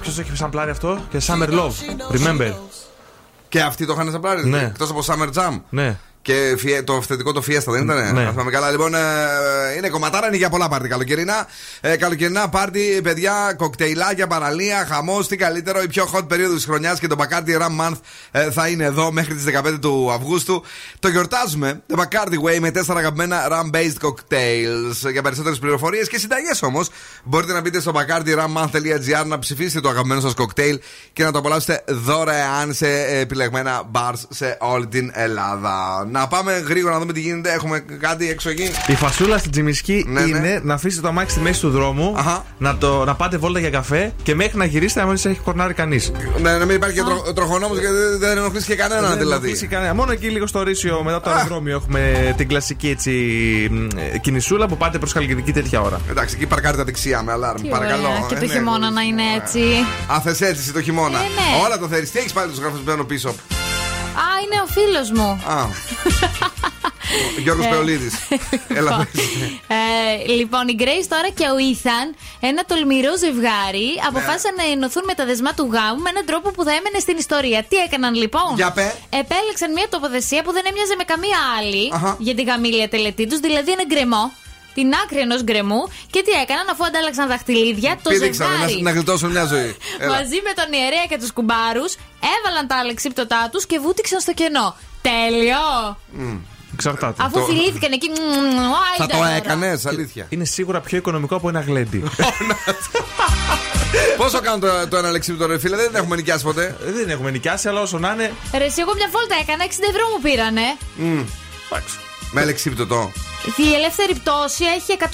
Ποιος 0.00 0.18
έχει 0.18 0.30
σαν 0.34 0.50
πλάρι 0.50 0.70
αυτό; 0.70 0.98
Και 1.10 1.20
Summer 1.26 1.48
Love. 1.48 1.72
Remember. 2.12 2.52
Και 3.48 3.60
αυτοί 3.60 3.86
το 3.86 3.92
είχαν 3.92 4.10
σαν 4.10 4.20
πλάνη. 4.20 4.48
Ναι. 4.48 4.62
Εκτός 4.62 4.90
από 4.90 5.02
Summer 5.06 5.38
Jam. 5.38 5.60
Ναι. 5.68 5.96
Και 6.22 6.56
το 6.84 6.94
αυθεντικό 6.94 7.32
το 7.32 7.42
Fiesta 7.46 7.66
δεν 7.66 7.82
ήταν. 7.82 8.14
Ναι. 8.14 8.24
Ας 8.24 8.34
πάμε 8.34 8.50
καλά. 8.50 8.70
Λοιπόν, 8.70 8.94
ε, 8.94 8.98
είναι 9.76 9.88
κομματάρα, 9.88 10.26
είναι 10.26 10.36
για 10.36 10.48
πολλά 10.48 10.68
πάρτι 10.68 10.88
καλοκαιρινά. 10.88 11.46
Ε, 11.80 11.96
καλοκαιρινά 11.96 12.48
πάρτι, 12.48 13.00
παιδιά, 13.02 13.54
κοκτέιλάκια, 13.56 14.26
παραλία, 14.26 14.86
χαμός. 14.90 15.28
Τι 15.28 15.36
καλύτερο, 15.36 15.82
η 15.82 15.88
πιο 15.88 16.10
hot 16.14 16.28
περίοδος 16.28 16.56
της 16.56 16.64
χρονιάς 16.64 16.98
και 16.98 17.06
το 17.06 17.16
Bacardi 17.18 17.60
Ram 17.60 17.86
Month 17.86 17.98
ε, 18.30 18.50
θα 18.50 18.68
είναι 18.68 18.84
εδώ 18.84 19.12
μέχρι 19.12 19.34
τις 19.34 19.44
15 19.64 19.78
του 19.80 20.10
Αυγούστου. 20.12 20.64
Το 20.98 21.08
γιορτάζουμε. 21.08 21.82
Το 21.86 22.02
Bacardi 22.02 22.48
Way 22.48 22.58
με 22.60 22.70
τέσσερα 22.70 22.98
αγαπημένα 22.98 23.48
Ram 23.50 23.76
based 23.76 24.06
cocktails. 24.06 25.10
Για 25.12 25.22
περισσότερες 25.22 25.58
πληροφορίες 25.58 26.08
και 26.08 26.18
συνταγές 26.18 26.62
όμως, 26.62 26.88
μπορείτε 27.24 27.52
να 27.52 27.60
μπείτε 27.60 27.80
στο 27.80 27.92
bacardirammonth.gr 27.94 29.26
να 29.26 29.38
ψηφίσετε 29.38 29.80
το 29.80 29.88
αγαπημένο 29.88 30.20
σας 30.20 30.34
κοκτέιλ 30.34 30.80
και 31.12 31.24
να 31.24 31.32
το 31.32 31.38
απολαύσετε 31.38 31.84
δωρεάν 31.88 32.74
σε 32.74 33.04
επιλεγμένα 33.04 33.82
bars 33.92 34.22
σε 34.28 34.56
όλη 34.60 34.86
την 34.86 35.10
Ελλάδα. 35.14 36.06
Να 36.10 36.28
πάμε 36.28 36.52
γρήγορα 36.52 36.94
να 36.94 37.00
δούμε 37.00 37.12
τι 37.12 37.20
γίνεται. 37.20 37.52
Έχουμε 37.52 37.84
κάτι 38.00 38.28
έξω 38.28 38.50
εκεί. 38.50 38.70
Η 38.86 38.94
φασούλα 38.94 39.38
στην 39.38 39.52
Τζιμισκή 39.62 40.04
Ναι, 40.08 40.20
ναι. 40.20 40.26
είναι 40.38 40.60
να 40.64 40.74
αφήσετε 40.74 41.02
το 41.02 41.08
αμάξι 41.08 41.34
στη 41.34 41.40
μέση 41.42 41.60
του 41.60 41.70
δρόμου, 41.70 42.14
να, 42.58 42.76
το, 42.76 43.04
να 43.04 43.14
πάτε 43.14 43.36
βόλτα 43.36 43.58
για 43.58 43.70
καφέ 43.70 44.12
και 44.22 44.34
μέχρι 44.34 44.58
να 44.58 44.64
γυρίσετε 44.64 45.00
να 45.00 45.06
μην 45.06 45.16
σε 45.16 45.28
έχει 45.28 45.38
κορνάρει 45.40 45.74
κανείς. 45.74 46.12
Ναι, 46.40 46.56
να 46.58 46.64
μην 46.64 46.76
υπάρχει 46.76 46.96
και 46.96 47.02
τρο, 47.02 47.32
τροχονόμος 47.32 47.78
γιατί 47.78 47.94
δεν, 47.96 48.18
δεν 48.18 48.38
ενοχλήσει 48.38 48.66
και 48.66 48.74
κανέναν 48.74 49.08
Δεν 49.08 49.18
δηλαδή. 49.18 49.32
ενοχλήσει 49.32 49.66
κανένα. 49.66 49.94
Μόνο 49.94 50.12
εκεί 50.12 50.28
λίγο 50.28 50.46
στο 50.46 50.62
Ρήσιο 50.62 51.02
μετά 51.04 51.20
το 51.20 51.30
αεροδρόμιο 51.30 51.76
έχουμε 51.76 52.34
την 52.36 52.48
κλασική 52.48 52.88
έτσι, 52.88 53.10
μ, 53.70 53.86
ε, 54.14 54.18
κινησούλα 54.18 54.66
που 54.68 54.76
πάτε 54.76 54.98
προς 54.98 55.12
Χαλκιδική 55.12 55.52
τέτοια 55.52 55.80
ώρα. 55.80 56.00
Εντάξει, 56.10 56.34
εκεί 56.36 56.46
παρκάρει 56.46 56.76
τα 56.76 56.84
δεξιά 56.84 57.22
με 57.22 57.32
αλάρμ. 57.32 57.62
Τι 57.62 57.68
Παρακαλώ. 57.68 58.08
ωραία. 58.08 58.24
Και 58.28 58.34
Ε, 58.34 58.38
το 58.38 58.46
ναι. 58.46 58.52
χειμώνα 58.52 58.90
να 58.90 59.00
είναι 59.02 59.22
έτσι. 59.42 59.60
Α, 60.12 60.20
θες 60.20 60.40
έτσι 60.40 60.60
εσύ 60.62 60.72
το 60.72 60.82
χειμώνα. 60.82 61.18
Ε, 61.18 61.22
ναι. 61.22 61.64
Όλα 61.66 61.78
το 61.78 61.88
θέλει. 61.88 62.06
Τι 62.08 62.18
έχεις 62.18 62.32
πάλι 62.32 62.50
τους 62.50 62.58
γραφισμένο 62.58 63.04
πίσω; 63.04 63.28
Α, 63.28 63.32
είναι 64.44 64.56
ο 64.64 64.66
φίλος 64.72 65.10
μου. 65.10 65.30
Α. 65.52 65.66
Γιώργος 67.44 67.66
Ε. 67.66 67.68
Πεολίδης. 67.68 68.14
Έλα, 68.68 69.08
πες. 69.12 69.22
Ε, 69.66 70.32
λοιπόν, 70.38 70.68
η 70.68 70.76
Grace 70.82 71.06
τώρα 71.14 71.28
και 71.38 71.44
ο 71.54 71.56
Ethan, 71.70 72.06
ένα 72.40 72.62
τολμηρό 72.64 73.12
ζευγάρι, 73.24 73.88
Ναι. 73.94 74.06
αποφάσισαν 74.08 74.54
να 74.60 74.64
ενωθούν 74.72 75.04
με 75.06 75.14
τα 75.14 75.24
δεσμά 75.30 75.52
του 75.54 75.64
γάμου 75.72 76.00
με 76.04 76.10
έναν 76.14 76.24
τρόπο 76.30 76.48
που 76.50 76.62
θα 76.66 76.70
έμενε 76.78 76.98
στην 77.06 77.16
ιστορία. 77.24 77.60
Τι 77.68 77.76
έκαναν 77.86 78.14
λοιπόν; 78.22 78.50
Για 78.60 78.70
πε. 78.78 78.86
Επέλεξαν 79.22 79.70
μια 79.72 79.86
τοποθεσία 79.94 80.40
που 80.44 80.52
δεν 80.56 80.64
έμοιαζε 80.70 80.94
με 81.00 81.04
καμία 81.12 81.38
άλλη 81.58 81.84
Αχα. 81.94 82.16
για 82.26 82.34
τη 82.34 82.42
γαμήλια 82.42 82.88
τελετή 82.88 83.26
τους, 83.26 83.38
δηλαδή 83.46 83.70
ένα 83.76 83.84
γκρεμό. 83.92 84.24
Την 84.74 84.92
άκρη 85.02 85.18
ενός 85.18 85.42
γκρεμού 85.42 85.82
και 86.10 86.22
τι 86.22 86.30
έκαναν 86.42 86.68
αφού 86.68 86.84
αντάλλαξαν 86.84 87.28
δαχτυλίδια, 87.28 87.98
το 88.02 88.10
Πήδηξαν 88.10 88.46
ζευγάρι. 88.50 88.74
να, 88.74 88.80
να 88.82 88.90
γλιτώσουν 88.90 89.30
μια 89.30 89.44
ζωή. 89.44 89.76
Έλα. 89.98 90.12
Μαζί 90.16 90.38
με 90.46 90.52
τον 90.58 90.72
ιερέα 90.72 91.06
και 91.08 91.18
τους 91.18 91.32
κουμπάρους 91.32 91.92
έβαλαν 92.36 92.66
τα 92.66 92.76
αλεξίπτωτά 92.76 93.48
τους 93.52 93.66
και 93.66 93.78
βούτυξαν 93.78 94.20
στο 94.20 94.32
κενό. 94.32 94.76
Τέλειο! 95.02 95.96
Μμ. 96.12 96.36
Εξαρτάται. 96.78 97.22
Αφού 97.24 97.44
φιλήθηκαν 97.44 97.92
εκεί. 97.92 98.08
μμμ, 98.08 98.56
Θα 98.96 99.02
άιντε 99.02 99.12
το 99.12 99.18
τώρα. 99.18 99.30
έκανες, 99.30 99.86
αλήθεια. 99.86 100.26
Είναι 100.28 100.44
σίγουρα 100.44 100.80
πιο 100.80 100.98
οικονομικό 100.98 101.36
από 101.36 101.48
ένα 101.48 101.60
γλέντι. 101.60 102.02
Πόσο 104.16 104.40
κάνουν 104.40 104.60
το, 104.60 104.88
το 104.88 104.96
ένα 104.96 105.10
λεξίπτο, 105.10 105.46
ρε 105.46 105.58
φίλε, 105.58 105.76
δεν 105.76 105.94
έχουμε 105.94 106.16
νοικιάσει 106.16 106.44
ποτέ. 106.44 106.76
Ε, 106.86 106.92
Δεν 106.92 107.10
έχουμε 107.10 107.30
νοικιάσει, 107.30 107.68
αλλά 107.68 107.80
όσο 107.80 107.98
να 107.98 108.12
είναι. 108.12 108.32
Ρε, 108.58 108.64
εσύ, 108.64 108.80
εγώ 108.80 108.94
μια 108.94 109.08
βόλτα 109.12 109.34
έκανα, 109.42 109.64
60 109.64 109.68
ευρώ 109.68 110.04
μου 110.12 110.20
πήρανε. 110.22 110.60
Μμ. 110.96 111.20
Με 112.30 112.44
λεξίπτωτο. 112.44 113.12
Η 113.56 113.74
ελεύθερη 113.74 114.14
πτώση 114.14 114.64
έχει 114.76 114.98
150 115.00 115.06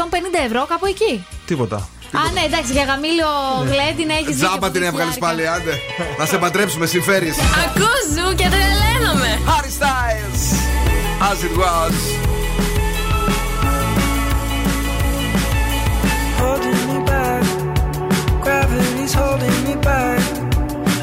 ευρώ 0.47 0.67
κάπου 0.69 0.87
εκεί. 0.87 1.27
Τίποτα. 1.47 1.77
Α, 2.13 2.33
ναι, 2.33 2.41
εντάξει, 2.41 2.73
για 2.73 2.85
γαμήλιο 2.85 3.27
γλέντι 3.71 4.05
να 4.05 4.15
έχεις 4.15 4.37
Τζάμπα 4.37 4.71
την 4.71 4.83
έβγαλες 4.83 5.19
πάλι, 5.19 5.49
άντε. 5.49 5.79
Να 6.19 6.27
σε 6.27 6.39
παντρέψουμε, 6.39 6.87
συμφέρεις. 6.87 7.35
Ακούς 7.39 8.03
ζου 8.15 8.35
και 8.35 8.49
τρελαίνομαι. 8.53 9.39
Harry 9.47 9.83
Styles. 9.83 10.64
As 11.27 11.43
it 11.43 11.57
was. 11.57 11.95
holding 16.37 16.81
me 16.91 16.99
back. 17.07 17.45
Gravity's 18.43 19.15
holding 19.15 19.59
me 19.65 19.75
back. 19.77 20.21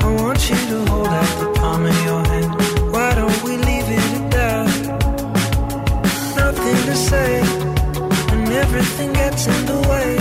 I 0.04 0.08
want 0.22 0.40
you 0.48 0.56
to 0.72 0.86
hold 0.92 1.08
out 1.08 1.32
the 1.40 1.52
palm 1.60 1.86
of 1.88 2.06
your 2.06 2.24
hand. 2.24 2.52
Why 2.94 3.16
don't 3.16 3.44
we 3.44 3.58
leave 3.58 3.88
it 3.98 4.06
at 4.20 4.32
that? 4.38 4.68
Nothing 6.36 6.80
to 6.90 6.96
say, 6.96 7.42
and 8.32 8.48
everything 8.64 9.14
gets 9.14 9.48
in 9.48 9.66
the 9.66 9.80
way. 9.90 10.21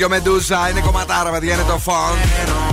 Γιωμεντούζα. 0.00 0.68
Είναι 0.70 0.80
κομματάρα, 0.80 1.30
παιδιά, 1.30 1.54
είναι 1.54 1.62
το 1.62 1.78
φόντ. 1.78 2.69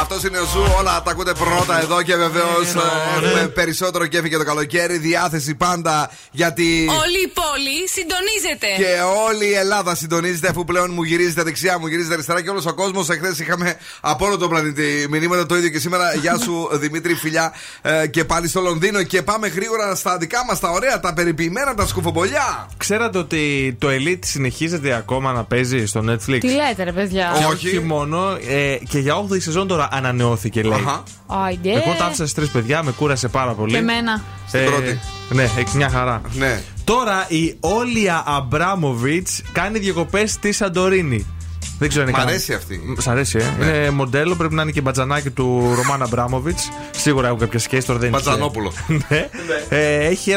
Αυτός 0.00 0.22
είναι 0.22 0.38
ο 0.38 0.44
Zoo, 0.44 0.62
όλα 0.78 1.02
τα 1.02 1.10
ακούτε 1.10 1.32
πρώτα 1.32 1.80
εδώ 1.80 2.02
και 2.02 2.16
βεβαίως 2.16 2.74
έχουμε 3.16 3.48
περισσότερο 3.48 4.06
κέφι 4.06 4.28
και 4.28 4.36
το 4.36 4.44
καλοκαίρι. 4.44 4.98
Διάθεση 4.98 5.54
πάντα 5.54 6.10
γιατί. 6.30 6.88
Όλη 7.02 7.20
η 7.24 7.32
πόλη 7.40 7.88
συντονίζεται. 7.94 8.66
Και 8.76 9.00
όλη 9.28 9.46
η 9.46 9.54
Ελλάδα 9.54 9.94
συντονίζεται 9.94 10.48
αφού 10.48 10.64
πλέον 10.64 10.90
μου 10.92 11.02
γυρίζετε 11.02 11.42
δεξιά, 11.42 11.78
μου 11.78 11.86
γυρίζετε 11.86 12.14
αριστερά 12.14 12.42
και 12.42 12.50
όλος 12.50 12.66
ο 12.66 12.74
κόσμος. 12.74 13.08
Εχθές 13.08 13.38
είχαμε 13.38 13.76
από 14.00 14.26
όλο 14.26 14.36
τον 14.36 14.48
πλανήτη 14.48 15.06
μηνύματα 15.10 15.46
το 15.46 15.56
ίδιο 15.56 15.68
και 15.68 15.78
σήμερα. 15.78 16.14
Γεια 16.22 16.38
σου 16.38 16.68
Δημήτρη, 16.72 17.14
φιλιά 17.14 17.52
ε, 17.82 18.06
και 18.06 18.24
πάλι 18.24 18.48
στο 18.48 18.60
Λονδίνο. 18.60 19.02
Και 19.02 19.22
πάμε 19.22 19.48
γρήγορα 19.48 19.94
στα 19.94 20.16
δικά 20.18 20.44
μας 20.44 20.60
τα 20.60 20.70
ωραία, 20.70 21.00
τα 21.00 21.14
περιποιημένα, 21.14 21.74
τα 21.74 21.86
σκουφομπολιά. 21.86 22.68
Ξέρατε 22.76 23.18
ότι 23.18 23.76
το 23.78 23.88
Elite 23.90 24.24
συνεχίζεται 24.24 24.94
ακόμα 24.94 25.32
να 25.32 25.44
παίζει 25.44 25.86
στο 25.86 26.04
Netflix; 26.08 26.38
Τι 26.40 26.50
λέτε, 26.50 26.84
ρε 26.84 26.92
παιδιά; 26.92 27.32
Όχι. 27.36 27.66
Όχι 27.68 27.80
μόνο, 27.80 28.38
ε, 28.48 28.76
και 28.88 28.98
για 28.98 29.26
8η 29.30 29.42
σεζόν 29.42 29.66
το 29.66 29.87
τώρα 29.90 30.02
ανανεώθηκε, 30.02 30.62
λέει. 30.62 30.78
Αχα. 30.86 31.02
Άιντε. 31.26 31.70
Εγώ 31.70 31.94
τα 31.98 32.04
άφησα 32.04 32.12
στις 32.22 32.34
τρεις 32.34 32.48
παιδιά, 32.48 32.82
με 32.82 32.90
κούρασε 32.90 33.28
πάρα 33.28 33.52
πολύ. 33.52 33.72
Και 33.72 33.78
εμένα. 33.78 34.22
Στην 34.46 34.64
πρώτη. 34.64 35.00
Ναι, 35.28 35.42
έχει 35.42 35.76
μια 35.76 35.88
χαρά. 35.88 36.20
Ναι. 36.32 36.62
Τώρα 36.84 37.26
η 37.28 37.56
Όλια 37.60 38.22
Αμπράμοβιτς 38.26 39.42
κάνει 39.52 39.78
διακοπές 39.78 40.32
στη 40.32 40.52
Σαντορίνη. 40.52 41.26
Δεν 41.78 41.88
ξέρω 41.88 42.04
αν 42.04 42.10
Μ' 42.10 42.14
είναι 42.14 42.22
αρέσει 42.30 42.52
αυτή. 42.52 42.80
Σ' 42.98 43.08
αρέσει, 43.08 43.38
ε. 43.38 43.64
Ναι. 43.64 43.64
Είναι 43.64 43.90
μοντέλο, 43.90 44.34
πρέπει 44.34 44.54
να 44.54 44.62
είναι 44.62 44.70
και 44.70 44.80
μπατζανάκι 44.80 45.30
του 45.30 45.72
Ρωμάν 45.76 46.02
Αμπράμοβιτς. 46.02 46.68
Σίγουρα 46.90 47.26
έχουν 47.26 47.38
κάποια 47.38 47.58
σχέση, 47.58 47.86
τώρα 47.86 47.98
δεν 47.98 48.08
είναι. 48.08 48.16
Μπατζανόπουλο. 48.16 48.72
ναι. 49.08 49.28
Ε, 49.68 50.06
έχει 50.06 50.34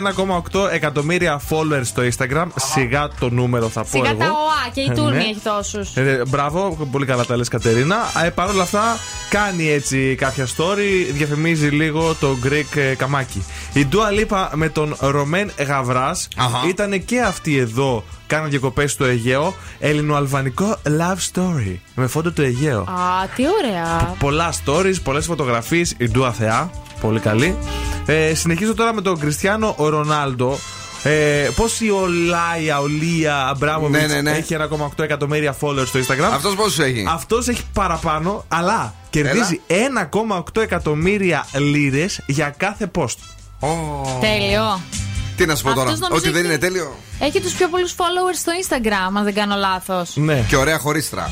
1,8 0.51 0.67
εκατομμύρια 0.71 1.41
followers 1.49 1.81
στο 1.83 2.01
Instagram. 2.03 2.45
Σιγά 2.55 3.07
το 3.19 3.29
νούμερο 3.29 3.67
θα 3.69 3.81
πω 3.81 3.87
Σιγά 3.91 4.09
εγώ. 4.09 4.19
τα 4.19 4.25
ΟΑ 4.25 4.69
και 4.73 4.81
η 4.81 4.87
Ε, 4.89 4.93
Τούρμη 4.93 5.15
ναι. 5.17 5.23
έχει 5.23 5.39
τόσους. 5.43 5.95
Ε, 5.95 6.23
μπράβο, 6.27 6.87
πολύ 6.91 7.05
καλά 7.05 7.25
τα 7.25 7.35
λες 7.37 7.47
Κατερίνα. 7.47 7.95
Ε, 8.25 8.29
Παρ' 8.29 8.49
όλα 8.49 8.61
αυτά 8.63 8.83
κάνει 9.29 9.69
έτσι 9.69 10.15
κάποια 10.17 10.45
story, 10.45 11.11
διαφημίζει 11.13 11.67
λίγο 11.67 12.15
το 12.19 12.37
Greek 12.45 12.77
ε, 12.77 12.95
καμάκι. 12.95 13.43
Η 13.73 13.87
Dua 13.91 14.19
Lipa 14.31 14.47
με 14.53 14.69
τον 14.69 14.95
Ρωμέν 14.99 15.51
Γαβράς 15.67 16.27
ήταν 16.67 17.05
και 17.05 17.21
αυτή 17.21 17.57
εδώ, 17.57 18.03
κάναν 18.31 18.49
διακοπές 18.49 18.91
στο 18.91 19.05
Αιγαίο. 19.05 19.53
Ελληνοαλβανικό 19.79 20.77
love 20.83 21.31
story. 21.33 21.75
Με 21.95 22.07
φόντο 22.07 22.31
το 22.31 22.41
Αιγαίο. 22.41 22.79
Α, 22.79 23.27
τι 23.35 23.43
ωραία. 23.63 24.15
Πολλά 24.19 24.53
stories, 24.65 24.95
πολλές 25.03 25.25
φωτογραφίες. 25.25 25.93
Η 25.97 26.07
Ντούα 26.09 26.31
Θεά. 26.31 26.69
Πολύ 27.01 27.19
καλή. 27.19 27.57
Ε, 28.05 28.33
συνεχίζω 28.33 28.73
τώρα 28.73 28.93
με 28.93 29.01
τον 29.01 29.19
Κριστιανό 29.19 29.75
Ρονάλντο. 29.79 30.57
Ε, 31.03 31.49
Πώς 31.55 31.79
η 31.79 31.89
Ολάια, 31.89 32.79
Ολία 32.79 33.47
Αμπράμοβιτς 33.47 34.07
Ναι, 34.07 34.13
ναι, 34.13 34.21
ναι. 34.21 34.31
έχει 34.37 34.55
1,8 34.59 35.03
εκατομμύρια 35.03 35.55
followers 35.61 35.85
στο 35.85 35.99
Instagram. 35.99 36.33
Αυτός 36.33 36.55
πόσους 36.55 36.79
έχει; 36.79 37.05
Αυτός 37.09 37.47
έχει 37.47 37.63
παραπάνω, 37.73 38.45
αλλά 38.47 38.93
κερδίζει 39.09 39.61
1,8 39.67 40.61
εκατομμύρια 40.61 41.45
λίρες 41.53 42.21
για 42.25 42.53
κάθε 42.57 42.91
post. 42.95 43.17
Τέλειο. 44.19 44.79
Τι 45.41 45.47
να 45.47 45.55
σου 45.55 45.63
πω 45.63 45.69
τώρα, 45.73 45.81
Αυτός 45.91 45.99
νομίζω 45.99 46.19
Ότι 46.19 46.29
δεν 46.29 46.39
έχει- 46.45 46.53
είναι 46.53 46.57
τέλειο; 46.57 46.95
Έχει 47.19 47.41
τους 47.41 47.53
πιο 47.53 47.67
πολλούς 47.67 47.91
followers 47.97 48.37
στο 48.37 48.51
Instagram, 48.61 49.17
αν 49.17 49.23
δεν 49.23 49.33
κάνω 49.33 49.55
λάθος. 49.55 50.11
Ναι. 50.15 50.45
Και 50.47 50.55
ωραία 50.55 50.77
χωρίστρα. 50.79 51.31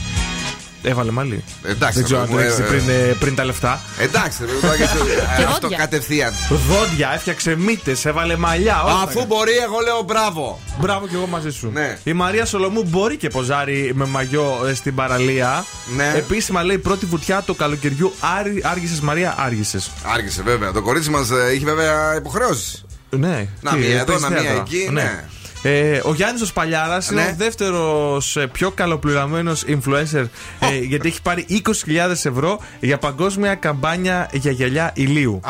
Έβαλε 0.84 1.12
μαλλί. 1.12 1.44
Εντάξει, 1.66 1.96
Δεν 1.96 2.04
ξέρω 2.04 2.20
αν 2.22 2.28
ρε, 2.30 2.36
τρέξει 2.36 2.62
ε, 2.62 2.66
πριν, 2.66 2.90
ε, 2.90 2.94
πριν 3.20 3.36
τα 3.36 3.46
λεφτά. 3.46 3.82
Εντάξει, 4.00 4.46
ρε, 4.46 4.52
τώρα 4.62 4.76
και 4.78 4.84
αυτό- 4.84 5.06
Και 5.06 5.44
αυτό 5.44 5.58
δόντια. 5.62 5.78
κατευθείαν. 5.78 6.34
Δόντια, 6.70 7.12
έφτιαξε 7.14 7.56
μύτες, 7.56 8.06
έβαλε 8.06 8.36
μαλλιά. 8.38 8.84
όλα 8.84 8.94
Αφού 9.04 9.20
τα- 9.20 9.26
μπορεί, 9.26 9.52
εγώ 9.52 9.80
λέω 9.84 10.02
μπράβο. 10.02 10.60
Μπράβο 10.80 11.08
και 11.08 11.16
εγώ 11.16 11.28
μαζί 11.28 11.50
σου. 11.52 11.70
Ναι. 11.74 11.98
Η 12.04 12.14
Μαρία 12.14 12.46
Σολομού 12.46 12.84
μπορεί 12.84 13.18
και 13.18 13.28
ποζάρει 13.30 13.92
με 13.96 14.06
μαγιό 14.06 14.66
ε, 14.70 14.74
στην 14.74 14.96
παραλία. 14.96 15.66
Ναι. 15.96 16.14
Επίσημα 16.16 16.64
λέει 16.64 16.78
πρώτη 16.78 17.06
βουτιά 17.06 17.42
του 17.42 17.56
καλοκαιριού. 17.56 18.14
Άργησες 18.62 19.00
Μαρία, 19.00 19.36
άργησες. 19.38 19.92
Άργησε 20.14 20.42
βέβαια. 20.42 20.72
Το 20.72 20.82
κορίτσι 20.82 21.10
μας 21.10 21.30
έχει 21.32 21.64
βέβαια 21.66 22.16
υποχρεώσεις. 22.16 22.84
Ναι. 23.10 23.48
Να 23.62 23.72
Τι, 23.72 23.78
μία 23.78 23.88
ε, 23.90 23.94
εδώ, 23.96 24.06
παίζει 24.06 24.22
να 24.24 24.30
μία 24.30 24.40
θέατρα. 24.42 24.62
εκεί, 24.68 24.90
ναι. 24.92 25.24
Ε, 25.62 26.02
ο 26.04 26.14
Γιάννη 26.14 26.42
ο 26.42 26.46
Σπαλιάρα 26.46 27.02
είναι 27.12 27.22
Ναι. 27.22 27.30
ο 27.30 27.36
δεύτερος 27.38 28.38
πιο 28.52 28.72
καλοπληρωμένο 28.72 29.52
influencer 29.68 30.26
ε, 30.60 30.78
γιατί 30.82 31.08
έχει 31.08 31.22
πάρει 31.22 31.46
20.000 31.50 32.10
ευρώ 32.12 32.60
για 32.80 32.98
παγκόσμια 32.98 33.56
καμπάνια 33.56 34.30
για 34.34 34.52
γυαλιά 34.52 34.92
ηλίου. 34.96 35.42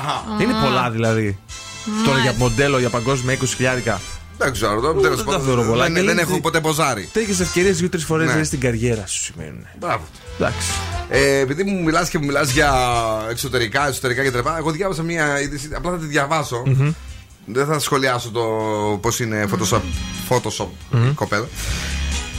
Είναι 0.42 0.54
πολλά 0.64 0.90
δηλαδή. 0.92 1.38
Τώρα 2.06 2.20
για 2.20 2.34
μοντέλο 2.38 2.80
για 2.80 2.90
παγκόσμια 2.90 3.38
20.000. 3.38 3.98
Δεν 4.38 4.52
ξέρω, 4.52 4.82
το- 4.82 4.94
τέλος 4.94 5.16
δεν 5.18 5.26
τα 5.26 5.32
πάντων, 5.32 5.46
θεωρώ 5.46 5.64
πολλά. 5.64 5.84
δεν- 5.84 5.94
Και 5.94 6.02
δεν 6.02 6.14
λέει 6.16 6.24
έχω 6.24 6.32
ότι 6.32 6.42
ποτέ 6.42 6.60
ποζάρει. 6.60 7.10
Τέτοιες 7.14 7.40
ευκαιρίες 7.40 7.78
δύο-τρεις 7.78 8.04
φορές 8.06 8.28
Ναι. 8.28 8.34
ναι. 8.34 8.44
στην 8.44 8.60
καριέρα 8.60 9.08
σου 9.08 9.22
σημαίνουν. 9.22 9.66
Μπράβο. 9.80 10.04
Εντάξει. 10.40 10.68
Ε, 11.10 11.38
επειδή 11.40 11.64
μου 11.64 11.84
μιλάς 11.84 12.10
και 12.10 12.18
μου 12.18 12.26
μιλάς 12.26 12.52
για 12.52 12.74
εξωτερικά, 13.30 13.88
εσωτερικά 13.88 14.24
κτλ. 14.24 14.38
Εγώ 14.58 14.72
διάβασα 14.72 15.04
μία 15.04 15.42
είδηση, 15.42 15.70
απλά 15.76 15.92
θα 15.92 15.98
τη 15.98 16.06
διαβασω 16.06 16.64
Δεν 17.52 17.66
θα 17.66 17.80
σχολιάσω 17.80 18.30
το 18.30 18.42
πώς 19.02 19.20
είναι 19.20 19.46
Photoshop, 19.52 19.82
Photoshop 20.30 20.68
η 21.10 21.14
κοπέλα. 21.16 21.48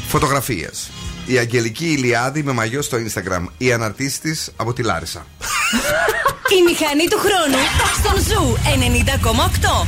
Φωτογραφίες. 0.09 0.91
Η 1.27 1.39
Αγγελική 1.39 1.87
Ηλιάδη 1.87 2.43
με 2.43 2.53
μαγιό 2.53 2.83
στο 2.83 2.97
Instagram. 2.99 3.45
Η 3.59 3.73
ανάρτησή 3.73 4.21
της 4.21 4.51
από 4.57 4.73
τη 4.73 4.83
Λάρισα. 4.83 5.27
Η 6.59 6.63
μηχανή 6.63 7.09
του 7.09 7.19
χρόνου 7.19 7.63
στον 7.99 8.23
Zoo 8.23 8.57
90,8. 8.57 9.87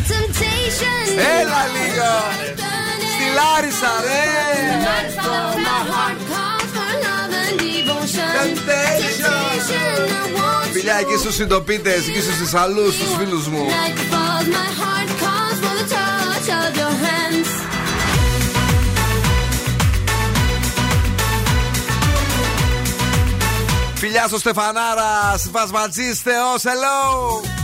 Έλα 1.40 1.62
λίγο! 1.76 2.10
Στη 3.12 3.24
Λάρισα, 3.36 3.92
ρε! 4.04 4.42
Φιλιά 10.72 10.98
εκεί 11.00 11.16
στους 11.18 11.34
συντοπίτες, 11.34 12.08
εκεί 12.08 12.20
στους 12.20 12.36
Θεσσαλούς, 12.36 12.94
στους 12.94 13.14
φίλους 13.18 13.46
μου. 13.48 13.66
Φιλιά 24.04 24.26
στο 24.26 24.38
Στεφανάρας, 24.38 25.50
Βασματζής 25.50 26.20
Θεός, 26.20 26.62
hello! 26.62 27.61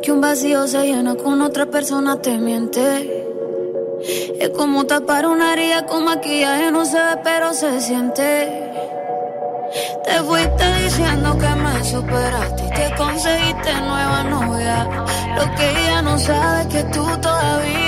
que 0.00 0.12
un 0.12 0.20
vacío 0.20 0.66
se 0.66 0.86
llena 0.86 1.14
con 1.16 1.42
otra 1.42 1.66
persona 1.66 2.20
te 2.20 2.38
miente. 2.38 3.26
Es 4.40 4.48
como 4.50 4.84
tapar 4.84 5.26
una 5.26 5.52
herida 5.52 5.86
con 5.86 6.04
maquillaje, 6.04 6.70
no 6.70 6.84
se 6.84 6.96
ve, 6.96 7.20
pero 7.22 7.52
se 7.52 7.80
siente. 7.80 8.70
Te 10.04 10.14
fuiste 10.22 10.64
diciendo 10.82 11.36
que 11.38 11.48
me 11.48 11.84
superaste 11.84 12.62
y 12.64 12.70
que 12.70 12.94
conseguiste 12.96 13.72
nueva 13.80 14.22
novia. 14.24 14.88
Lo 15.36 15.54
que 15.56 15.70
ella 15.70 16.02
no 16.02 16.18
sabe 16.18 16.62
es 16.62 16.66
que 16.68 16.84
tú 16.84 17.04
todavía 17.20 17.81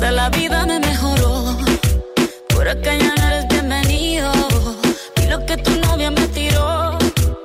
hasta 0.00 0.12
la 0.12 0.30
vida 0.30 0.64
me 0.64 0.80
mejoró. 0.80 1.44
Por 2.48 2.66
acá 2.66 2.96
ya 2.96 3.14
no 3.16 3.26
eres 3.28 3.46
bienvenido. 3.48 4.32
Y 5.22 5.26
lo 5.28 5.44
que 5.44 5.58
tu 5.58 5.72
novia 5.72 6.10
me 6.10 6.26
tiró, 6.28 6.96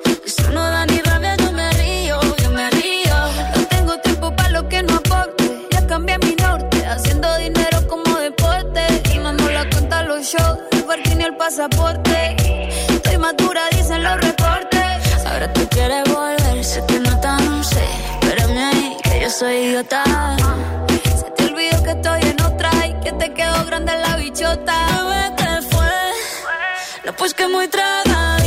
que 0.05 0.25
eso 0.25 0.49
no 0.51 0.61
da 0.61 0.85
ni 0.85 0.99
rabia, 1.01 1.35
yo 1.35 1.51
me 1.51 1.69
río, 1.71 2.17
yo 2.41 2.49
me 2.51 2.69
río. 2.69 3.15
No 3.57 3.67
tengo 3.67 3.97
tiempo 3.97 4.33
para 4.33 4.49
lo 4.51 4.69
que 4.69 4.81
no 4.83 4.95
aporte. 4.95 5.67
Ya 5.71 5.85
cambié 5.85 6.17
mi 6.19 6.33
norte, 6.35 6.85
haciendo 6.85 7.27
dinero 7.35 7.85
como 7.89 8.19
deporte. 8.19 8.81
Y 9.13 9.17
no 9.17 9.33
la 9.33 9.69
cuenta 9.69 10.03
los 10.03 10.21
shows, 10.25 10.57
el 10.71 10.83
parking 10.85 11.19
y 11.19 11.23
el 11.23 11.35
pasaporte. 11.35 12.37
Estoy 12.87 13.17
madura, 13.17 13.63
dicen 13.71 14.01
los 14.01 14.15
reportes. 14.21 15.25
Ahora 15.25 15.51
tú 15.51 15.67
quieres 15.71 16.03
volver, 16.05 16.63
sé 16.63 16.81
que 16.87 16.99
no 17.01 17.19
tan 17.19 17.65
sé. 17.65 17.85
Espérame 18.21 18.57
ahí, 18.57 18.97
que 19.03 19.19
yo 19.23 19.29
soy 19.29 19.55
idiota 19.55 20.44
pues 27.17 27.33
que 27.33 27.47
muy 27.47 27.67
tragada. 27.67 28.44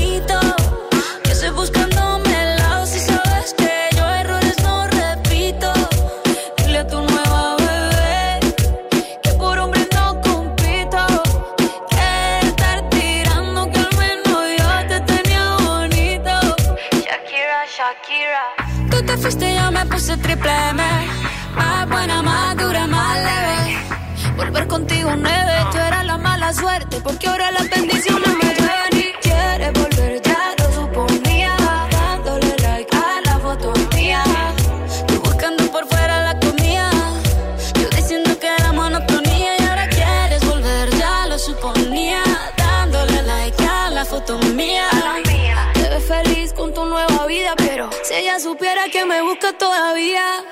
Supiera 48.39 48.89
que 48.89 49.05
me 49.05 49.21
busca 49.23 49.53
todavía. 49.53 50.45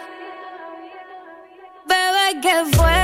Bebé, 1.85 2.41
¿qué 2.41 2.77
fue? 2.77 2.96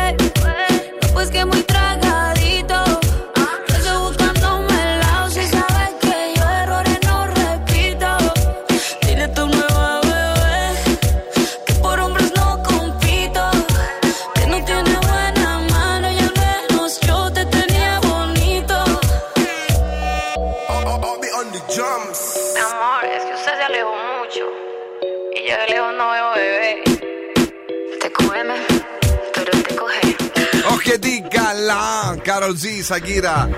Και 30.93 30.99
τι 30.99 31.23
καλά, 31.37 32.17
Karol 32.23 32.57
G, 32.63 32.67
Shakira. 32.83 33.51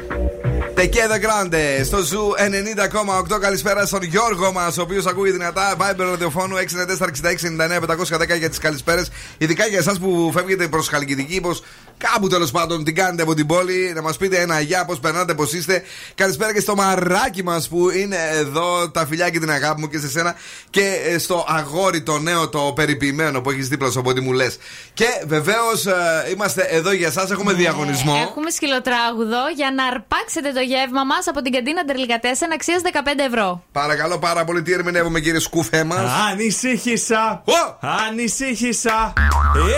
Te 0.75 0.87
Quedó 0.87 1.19
Grande 1.21 1.85
στο 1.85 2.03
Zoo 2.03 2.33
90,8. 3.31 3.39
Καλησπέρα 3.41 3.87
στον 3.87 4.03
Γιώργο 4.03 4.53
μας, 4.53 4.79
ο 4.79 4.83
οποίος 4.83 5.07
ακούει 5.07 5.31
δυνατά. 5.31 5.77
Viber 5.77 5.95
ραδιοφώνου 5.97 6.57
694-6699-510 6.57 8.37
για 8.39 8.49
τις 8.49 8.59
καλησπέρες. 8.59 9.11
Ειδικά 9.39 9.67
για 9.67 9.79
εσάς 9.79 9.99
που 9.99 10.31
φεύγετε 10.35 10.69
προς 10.69 10.89
Χαλκιδική, 10.89 11.41
πως 11.41 11.63
κάπου 11.99 12.29
τέλος 12.29 12.51
πάντων 12.51 12.85
την 12.85 12.95
κάνετε 12.95 13.23
από 13.23 13.35
την 13.35 13.47
πόλη. 13.47 13.93
Να 13.95 14.03
μας 14.03 14.17
πείτε 14.17 14.41
ένα 14.41 14.61
γεια, 14.61 14.85
πώς 14.85 14.99
περνάτε, 15.01 15.35
πώς 15.35 15.53
είστε. 15.53 15.83
Καλησπέρα 16.15 16.53
και 16.53 16.61
στο 16.61 16.75
Μαράκι 16.75 17.43
μας 17.43 17.69
που 17.69 17.91
είναι 17.91 18.17
εδώ. 18.33 18.91
Τα 18.91 19.07
φιλιά 19.07 19.31
και 19.31 19.39
την 19.39 19.51
αγάπη 19.51 19.81
μου 19.81 19.89
και 19.89 19.99
σε 19.99 20.09
σένα. 20.09 20.35
Και 20.71 21.01
ε, 21.07 21.19
στο 21.19 21.45
αγόρι 21.49 22.03
το 22.03 22.19
νέο, 22.19 22.49
το 22.49 22.73
περιποιημένο 22.75 23.41
που 23.41 23.51
έχεις 23.51 23.69
δίπλα 23.69 23.91
σου 23.91 23.99
από 23.99 24.11
ό,τι 24.11 24.21
μου 24.21 24.33
λες. 24.33 24.59
Και 24.95 25.07
βεβαίως 25.27 25.87
είμαστε 26.33 26.63
εδώ 26.63 26.93
για 26.93 27.07
εσά. 27.07 27.29
Έχουμε 27.31 27.53
διαγωνισμό. 27.53 28.15
Έχουμε 28.29 28.51
σκυλοτράγουδο 28.51 29.43
για 29.57 29.73
να 29.77 29.85
αρπάξετε 29.85 30.53
το 30.53 30.61
γεύμα 30.61 31.05
μας 31.05 31.27
από 31.27 31.43
την 31.43 31.53
καντίνα 31.53 31.85
Τερλικατέσεν 31.85 32.53
αξίας 32.53 32.81
15 32.93 32.99
ευρώ. 33.29 33.63
Παρακαλώ 33.73 34.19
πάρα 34.19 34.45
πολύ, 34.45 34.63
τι 34.63 34.73
ερμηνεύουμε 34.73 35.21
κύριε 35.21 35.41
Σκούφέ 35.41 35.85
μας; 35.85 36.11
Ανησύχησα. 36.31 37.43
Ανησύχησα. 38.09 39.13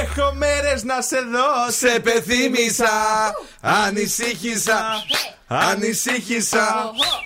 Έχω 0.03 0.35
μέρες 0.35 0.85
να 0.85 1.01
σε 1.01 1.17
δω. 1.17 1.71
Σε 1.71 2.01
πεθύμησα. 2.07 2.95
Ανησύχησα. 3.61 4.79
Ανησύχησα. 5.47 6.67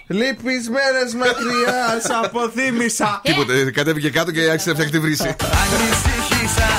Λείπει 0.07 0.55
μέρες 0.77 1.15
μακριά. 1.15 1.81
Σ' 2.07 2.25
αποθύμησα. 2.25 3.21
Τίποτε, 3.25 3.71
κατέβηκε 3.71 4.11
κάτω 4.11 4.31
και 4.31 4.41
άρχισε 4.41 4.69
να 4.69 4.75
φτιάχνει 4.75 4.93
τη 4.93 5.01
βρύση. 5.01 5.37
Ανησύχησα, 5.63 6.71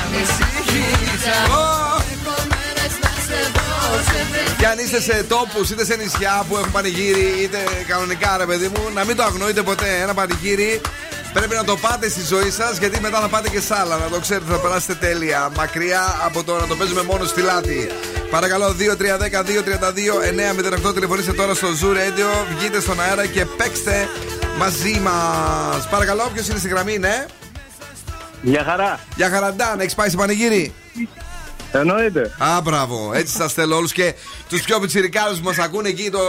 ανησύχησα. 0.00 1.36
Και 4.58 4.66
αν 4.66 4.78
είστε 4.78 5.00
σε 5.00 5.24
τόπους 5.28 5.70
είτε 5.70 5.84
σε 5.84 5.96
νησιά 5.96 6.44
που 6.48 6.56
έχουν 6.56 6.72
πανηγύρι, 6.72 7.34
είτε 7.42 7.58
κανονικά 7.86 8.36
ρε 8.36 8.46
παιδί 8.46 8.68
μου, 8.68 8.90
να 8.94 9.04
μην 9.04 9.16
το 9.16 9.22
αγνοείτε 9.22 9.62
ποτέ. 9.62 10.00
Ένα 10.02 10.14
πανηγύρι 10.14 10.80
πρέπει 11.32 11.54
να 11.54 11.64
το 11.64 11.76
πάτε 11.76 12.08
στη 12.08 12.22
ζωή 12.22 12.50
σας, 12.50 12.78
γιατί 12.78 13.00
μετά 13.00 13.20
θα 13.20 13.28
πάτε 13.28 13.48
και 13.48 13.60
σ' 13.60 13.70
άλλα. 13.70 13.96
Να 13.96 14.08
το 14.08 14.20
ξέρετε, 14.20 14.52
θα 14.52 14.58
περάσετε 14.58 14.94
τέλεια. 14.94 15.50
Μακριά 15.56 16.20
από 16.24 16.44
το 16.44 16.54
να 16.60 16.66
το 16.66 16.76
παίζουμε 16.76 17.02
μόνο 17.02 17.24
στη 17.24 17.40
λάτη. 17.40 17.88
Παρακαλώ, 18.30 18.74
2-3-10-2-32-908 20.88 20.94
τηλεφωνήστε 20.94 21.32
τώρα 21.32 21.54
στο 21.54 21.68
Zoo 21.68 21.92
Radio, 21.96 22.46
βγείτε 22.56 22.80
στον 22.80 23.00
αέρα 23.00 23.26
και 23.26 23.44
παίξτε 23.44 24.08
μαζί 24.58 25.00
μας. 25.02 25.88
Παρακαλώ, 25.88 26.30
ποιο 26.34 26.44
είναι 26.50 26.58
στη 26.58 26.68
γραμμή, 26.68 26.98
ναι. 26.98 27.26
Γεια 28.42 28.64
χαρά. 28.64 29.00
Γεια 29.16 29.30
χαραντάν, 29.30 29.80
έχεις 29.80 29.94
πάει 29.94 30.10
σε 30.10 30.16
πανηγύρι; 30.16 30.74
Εννοείται. 31.72 32.30
Α, 32.38 32.60
μπράβο. 32.60 33.10
Έτσι 33.14 33.34
σας 33.34 33.52
θέλω 33.52 33.76
όλους 33.76 33.92
και 33.92 34.14
τους 34.48 34.62
πιο 34.62 34.80
πιτσιρικάδε 34.80 35.34
που 35.34 35.44
μας 35.44 35.58
ακούνε 35.58 35.88
εκεί 35.88 36.10
το, 36.10 36.20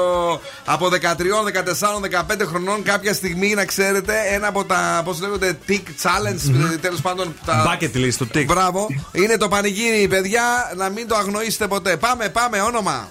από 0.66 0.88
13, 0.88 0.96
14, 0.96 2.00
15 2.34 2.46
χρονών. 2.46 2.84
Κάποια 2.84 3.14
στιγμή 3.14 3.54
να 3.54 3.66
ξέρετε 3.66 4.14
ένα 4.32 4.48
από 4.48 4.66
τα. 4.66 5.02
Πώς 5.06 5.20
λέγονται, 5.20 5.58
tick 5.68 5.84
challenge, 6.04 6.78
τέλος 6.82 7.02
πάντων. 7.02 7.34
Τα... 7.46 7.78
Bucket 7.80 7.96
list 7.98 8.14
του 8.18 8.28
TIC. 8.34 8.46
Μπράβο. 8.46 8.88
Είναι 9.12 9.38
το 9.38 9.48
πανηγύρι, 9.48 10.08
παιδιά. 10.08 10.74
Να 10.76 10.90
μην 10.90 11.08
το 11.08 11.16
αγνοήσετε 11.16 11.68
ποτέ. 11.68 11.98
Πάμε, 11.98 12.30
πάμε, 12.30 12.62
όνομα. 12.62 13.10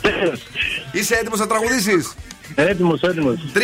Είσαι 0.92 1.14
έτοιμος 1.14 1.38
να 1.38 1.46
τραγουδήσεις; 1.46 2.14
Έτοιμος, 2.54 3.00
έτοιμος. 3.00 3.38
3, 3.54 3.58
2, 3.58 3.60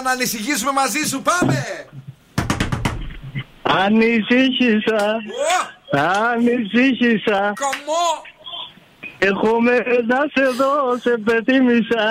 1, 0.00 0.02
να 0.04 0.10
ανησυχήσουμε 0.10 0.72
μαζί 0.72 1.08
σου. 1.08 1.22
Πάμε! 1.22 1.64
Ανησύχησα. 3.62 5.02
Ανησύχησα. 5.98 7.52
Κομμό. 7.64 8.06
Έχω 9.18 9.60
μέρε 9.60 9.96
να 10.06 10.20
σε 10.34 10.44
δω, 10.58 10.98
σε 11.00 11.18
πεθύμησα. 11.24 12.02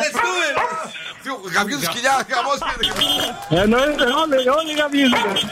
Κάποιο 1.54 1.78
σκυλιά, 1.82 2.26
χαμό 2.30 2.54
Εννοείται, 3.62 4.04
όλοι, 4.04 4.50
όλοι 4.60 4.74
γαμίζουν. 4.80 5.50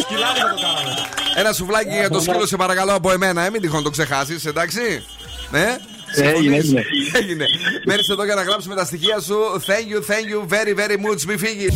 Σκυλάδι 0.00 0.40
το 0.40 0.56
κάναμε. 0.62 0.94
Ένα 1.36 1.52
σουβλάκι 1.52 1.94
για 1.94 2.10
το 2.10 2.20
σκύλο, 2.20 2.46
σε 2.46 2.56
παρακαλώ 2.56 2.94
από 2.94 3.12
εμένα, 3.12 3.42
ε, 3.42 3.50
μην 3.50 3.60
τυχόν 3.60 3.82
το 3.82 3.90
ξεχάσεις, 3.90 4.44
εντάξει. 4.44 5.04
Ναι; 5.50 5.76
Έγινε, 6.16 6.56
έγινε. 6.56 6.84
Έγινε. 7.12 7.44
Μένεις 7.84 8.08
εδώ 8.08 8.24
για 8.24 8.34
να 8.34 8.42
γράψουμε 8.42 8.74
τα 8.74 8.84
στοιχεία 8.84 9.20
σου. 9.20 9.36
Thank 9.66 9.86
you, 9.92 10.00
thank 10.10 10.26
you 10.32 10.40
very, 10.54 10.74
very 10.80 10.96
much. 10.96 11.22
Μη 11.26 11.36
φύγεις. 11.36 11.74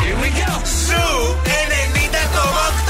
Here 0.00 0.18
we 0.22 0.30
go. 0.38 0.52
Σου 0.86 1.36
90,8. 1.44 2.89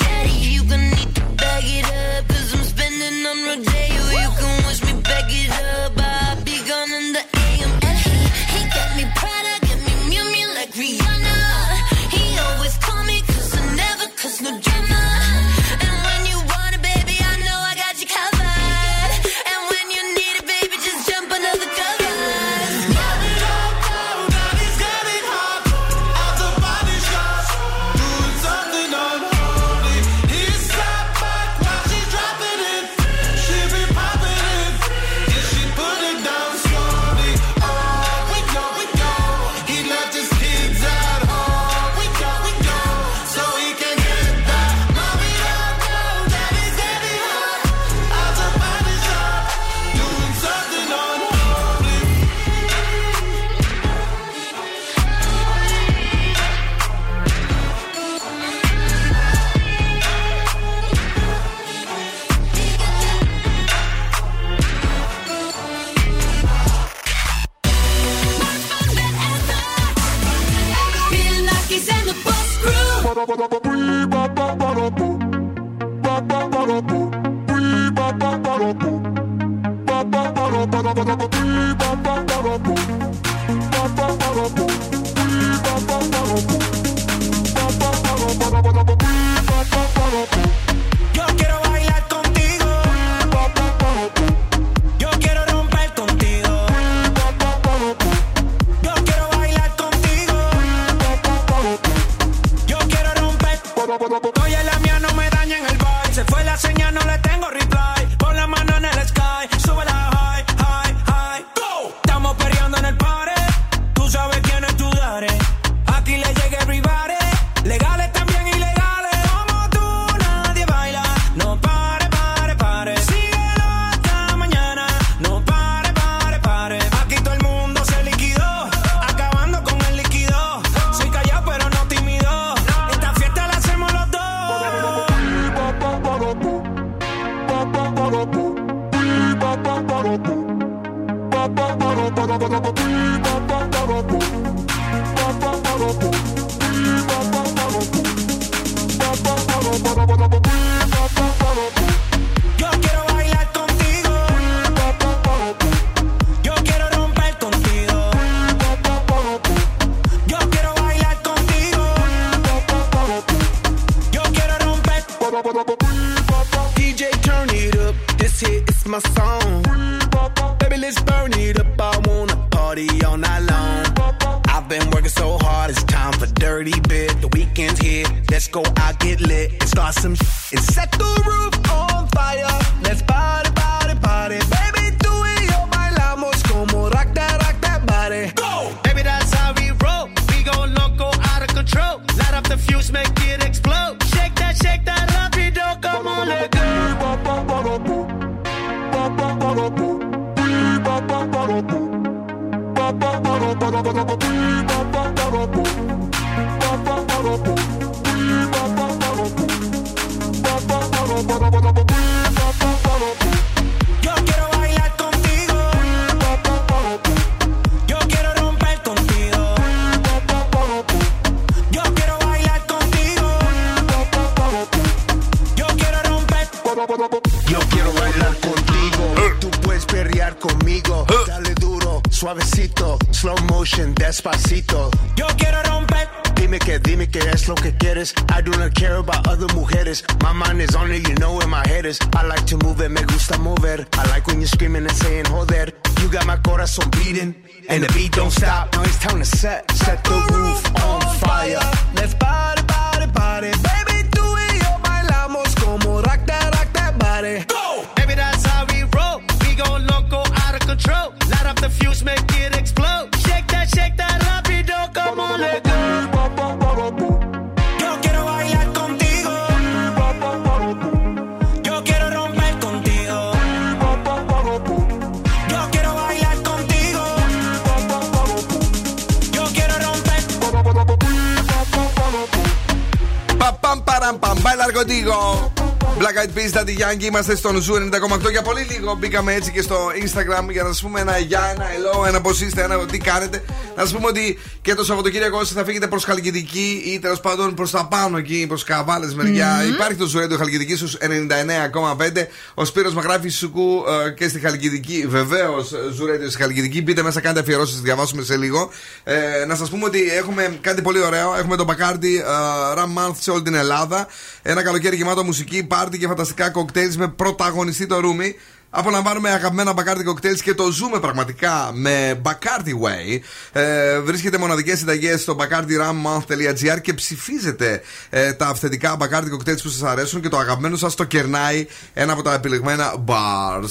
Pam 284.01 284.17
Pam, 284.17 284.41
bailar 284.41 284.73
contigo. 284.73 285.60
Black 285.97 286.17
Eyed 286.17 286.33
Peas, 286.35 286.51
Daddy 286.53 286.75
Yankee, 286.77 287.03
είμαστε 287.03 287.35
στον 287.35 287.55
Zoo 287.55 287.75
90,8. 287.75 288.31
Για 288.31 288.41
πολύ 288.41 288.61
λίγο 288.61 288.95
μπήκαμε 288.95 289.33
έτσι 289.33 289.51
και 289.51 289.61
στο 289.61 289.91
Instagram 290.03 290.49
για 290.49 290.63
να 290.63 290.69
σας 290.69 290.81
πούμε 290.81 290.99
ένα 290.99 291.17
γεια, 291.17 291.53
ένα 291.55 291.65
hello, 291.65 292.07
ένα 292.07 292.21
πώς 292.21 292.41
είστε, 292.41 292.61
ένα 292.63 292.85
τι 292.85 292.97
κάνετε. 292.97 293.43
Να 293.75 293.81
σας 293.81 293.91
πούμε 293.93 294.07
ότι 294.07 294.39
και 294.61 294.73
το 294.73 294.83
Σαββατοκύριακο 294.83 295.37
όσοι 295.37 295.53
θα 295.53 295.63
φύγετε 295.63 295.87
προς 295.87 296.03
Χαλκιδική 296.03 296.83
ή 296.85 296.99
τέλος 296.99 297.19
πάντων 297.19 297.53
προς 297.53 297.71
τα 297.71 297.85
πάνω 297.85 298.17
εκεί, 298.17 298.45
προς 298.47 298.63
Καβάλες 298.63 299.13
μεριά. 299.15 299.61
Μμμ. 299.63 299.73
Υπάρχει 299.73 299.95
το 299.95 300.11
Zoo 300.13 300.23
Radio 300.23 300.37
Χαλκιδική 300.37 300.75
στους 300.75 300.97
99,5. 300.99 302.27
Ο 302.53 302.65
Σπύρος 302.65 302.93
Μαγράφη 302.93 303.29
Σουκού 303.29 303.83
ε, 304.05 304.09
και 304.09 304.27
στη 304.27 304.39
Χαλκιδική. 304.39 305.05
Βεβαίως, 305.07 305.71
Zoo 305.71 306.03
Radio 306.03 306.29
στη 306.29 306.41
Χαλκιδική. 306.41 306.81
Μπείτε 306.81 307.03
μέσα, 307.03 307.21
κάντε 307.21 307.39
αφιερώσεις, 307.39 307.81
διαβάσουμε 307.81 308.23
σε 308.23 308.37
λίγο. 308.37 308.69
Ε, 309.03 309.45
να 309.47 309.55
σας 309.55 309.69
πούμε 309.69 309.85
ότι 309.85 310.11
έχουμε 310.11 310.57
κάτι 310.61 310.81
πολύ 310.81 310.99
ωραίο. 310.99 311.35
Έχουμε 311.37 311.55
το 311.55 311.65
Bacardi 311.67 312.03
ε, 312.03 312.73
Ram 312.75 313.07
Month 313.07 313.15
σε 313.19 313.31
όλη 313.31 313.41
την 313.41 313.53
Ελλάδα. 313.53 314.07
Ένα 314.41 314.63
καλοκαίρι 314.63 314.95
γεμάτο 314.95 315.23
μουσική, 315.23 315.63
πάρτι 315.81 315.97
και 315.97 316.07
φανταστικά 316.07 316.49
κοκτέιλς 316.49 316.97
με 316.97 317.07
πρωταγωνιστή 317.07 317.85
το 317.85 317.99
Ρούμι. 317.99 318.35
Απολαμβάνουμε 318.69 319.29
αγαπημένα 319.29 319.73
Bacardi 319.75 320.09
cocktails 320.09 320.39
και 320.43 320.53
το 320.53 320.71
ζούμε 320.71 320.99
πραγματικά 320.99 321.71
με 321.73 322.21
Bacardi 322.23 322.69
Way. 322.69 323.19
Ε, 323.51 323.99
βρίσκεται 323.99 324.37
μοναδικές 324.37 324.77
συνταγές 324.79 325.21
στο 325.21 325.35
bacardirammonth.gr 325.39 326.81
και 326.81 326.93
ψηφίζετε 326.93 327.81
ε, 328.09 328.33
τα 328.33 328.47
αυθεντικά 328.47 328.97
Bacardi 328.99 329.33
cocktails 329.37 329.61
που 329.63 329.69
σας 329.69 329.83
αρέσουν 329.83 330.21
και 330.21 330.29
το 330.29 330.37
αγαπημένο 330.37 330.77
σας 330.77 330.95
το 330.95 331.03
κερνάει 331.03 331.67
ένα 331.93 332.13
από 332.13 332.21
τα 332.21 332.33
επιλεγμένα 332.33 332.93
bars. 333.07 333.69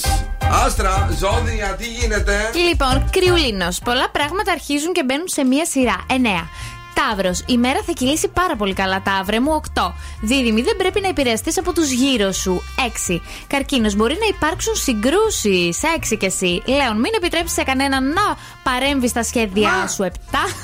Άστρα, 0.65 1.09
ζώδια, 1.19 1.75
τι 1.77 1.85
γίνεται; 1.85 2.49
Λοιπόν, 2.69 3.09
κρυουλίνο. 3.11 3.67
Πολλά 3.83 4.09
πράγματα 4.09 4.51
αρχίζουν 4.51 4.93
και 4.93 5.03
μπαίνουν 5.03 5.27
σε 5.27 5.43
μία 5.43 5.65
σειρά. 5.65 6.05
9. 6.07 6.13
Ταύρος. 6.93 7.43
Η 7.45 7.57
μέρα 7.57 7.81
θα 7.85 7.91
κυλήσει 7.91 8.27
πάρα 8.27 8.55
πολύ 8.55 8.73
καλά, 8.73 9.01
Ταύρε 9.01 9.39
μου. 9.39 9.61
8. 9.73 9.93
Δίδυμη. 10.21 10.61
Δεν 10.61 10.75
πρέπει 10.77 11.01
να 11.01 11.07
επηρεαστείς 11.07 11.57
από 11.57 11.73
τους 11.73 11.91
γύρω 11.91 12.31
σου. 12.31 12.61
6. 13.09 13.21
Καρκίνος. 13.47 13.95
Μπορεί 13.95 14.17
να 14.19 14.25
υπάρξουν 14.25 14.75
συγκρούσεις. 14.75 15.79
6 15.83 16.15
και 16.17 16.25
εσύ. 16.25 16.61
Λέων. 16.65 16.99
Μην 16.99 17.11
επιτρέψεις 17.15 17.53
σε 17.53 17.63
κανέναν 17.63 18.07
να 18.07 18.37
παρέμβει 18.63 19.07
στα 19.07 19.23
σχέδιά 19.23 19.87
σου. 19.87 20.03
7. 20.03 20.09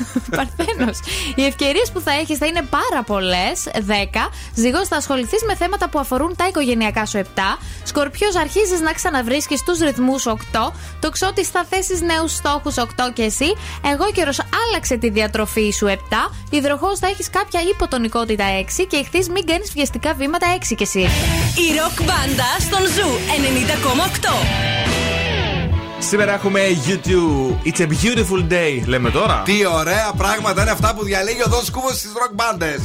Παρθένος. 0.36 1.00
Οι 1.36 1.46
ευκαιρίες 1.46 1.92
που 1.92 2.00
θα 2.00 2.12
έχεις 2.12 2.38
θα 2.38 2.46
είναι 2.46 2.62
πάρα 2.62 3.04
πολλές. 3.04 3.68
10. 3.88 4.30
Ζυγός. 4.56 4.88
Θα 4.88 4.96
ασχοληθείς 4.96 5.44
με 5.48 5.56
θέματα 5.56 5.90
που 5.90 6.00
αφορούν 6.00 6.36
τα 6.36 6.48
οικογενειακά 6.48 7.06
σου. 7.06 7.18
7. 7.18 7.58
Σκορπιός. 7.84 8.36
Αρχίζεις 8.36 8.80
να 8.80 8.92
ξαναβρίσκεις 8.92 9.64
τους 9.64 9.80
ρυθμούς. 9.80 10.26
8. 10.26 10.74
Τοξότη 11.00 11.44
θα 11.44 11.66
θέσεις 11.70 12.02
νέους 12.02 12.34
στόχους. 12.34 12.78
8 12.78 13.12
και 13.14 13.24
εσύ. 13.24 13.54
Αιγόκερω 13.92 14.32
άλλαξε 14.66 14.98
τη 14.98 15.10
διατροφή 15.10 15.72
σου. 15.72 15.88
7 15.88 16.17
Υδροχόε 16.50 17.00
θα 17.00 17.08
έχεις 17.08 17.30
κάποια 17.30 17.62
υποτονικότητα 17.62 18.44
6 18.80 18.86
και 18.90 18.98
Ιχθύ 18.98 19.32
μην 19.32 19.46
κάνεις 19.46 19.72
βιαστικά 19.74 20.14
βήματα 20.14 20.48
6 20.70 20.76
κι 20.76 20.84
εσύ. 20.84 21.00
Η 21.00 21.68
ροκ 21.80 21.98
μπάντα 22.08 22.50
στον 22.60 22.86
Zoo 22.96 23.10
90,8. 24.40 24.88
Σήμερα 26.00 26.34
έχουμε 26.34 26.62
YouTube. 26.88 27.68
It's 27.68 27.80
a 27.80 27.88
beautiful 27.88 28.52
day, 28.52 28.82
λέμε 28.86 29.10
τώρα. 29.12 29.42
Τι 29.46 29.66
ωραία 29.66 30.12
πράγματα 30.18 30.62
είναι 30.62 30.72
αυτά 30.72 30.94
που 30.96 31.04
διαλέγει 31.04 31.42
ο 31.42 31.50
Δός 31.50 31.70
Κούβος 31.72 31.98
στις 31.98 32.12
ροκ 32.20 32.32
μπάντες. 32.36 32.82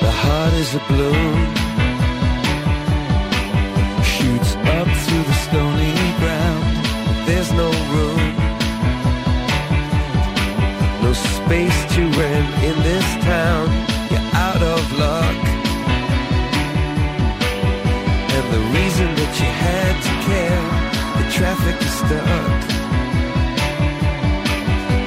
The 0.00 0.12
heart 0.22 0.54
is 0.62 0.70
a 0.80 0.82
blue 0.90 1.26
Shoots 4.12 4.52
up 4.78 4.88
through 5.04 5.24
the 5.30 5.36
stone 5.44 5.77
there's 7.28 7.52
no 7.52 7.70
room, 7.94 8.22
no 11.04 11.12
space 11.12 11.78
to 11.94 12.00
rent 12.18 12.50
in 12.68 12.76
this 12.88 13.08
town. 13.32 13.66
You're 14.10 14.28
out 14.46 14.62
of 14.74 14.80
luck, 15.04 15.38
and 18.34 18.44
the 18.54 18.62
reason 18.76 19.08
that 19.20 19.32
you 19.40 19.50
had 19.66 19.94
to 20.06 20.12
care, 20.28 20.62
the 21.18 21.24
traffic 21.36 21.76
is 21.88 21.94
stuck, 22.02 22.60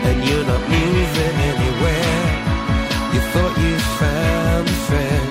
and 0.08 0.18
you're 0.28 0.48
not 0.54 0.64
moving 0.78 1.36
anywhere. 1.54 2.22
You 3.14 3.22
thought 3.32 3.56
you 3.66 3.76
found 4.02 4.66
a 4.76 4.78
friend 4.88 5.28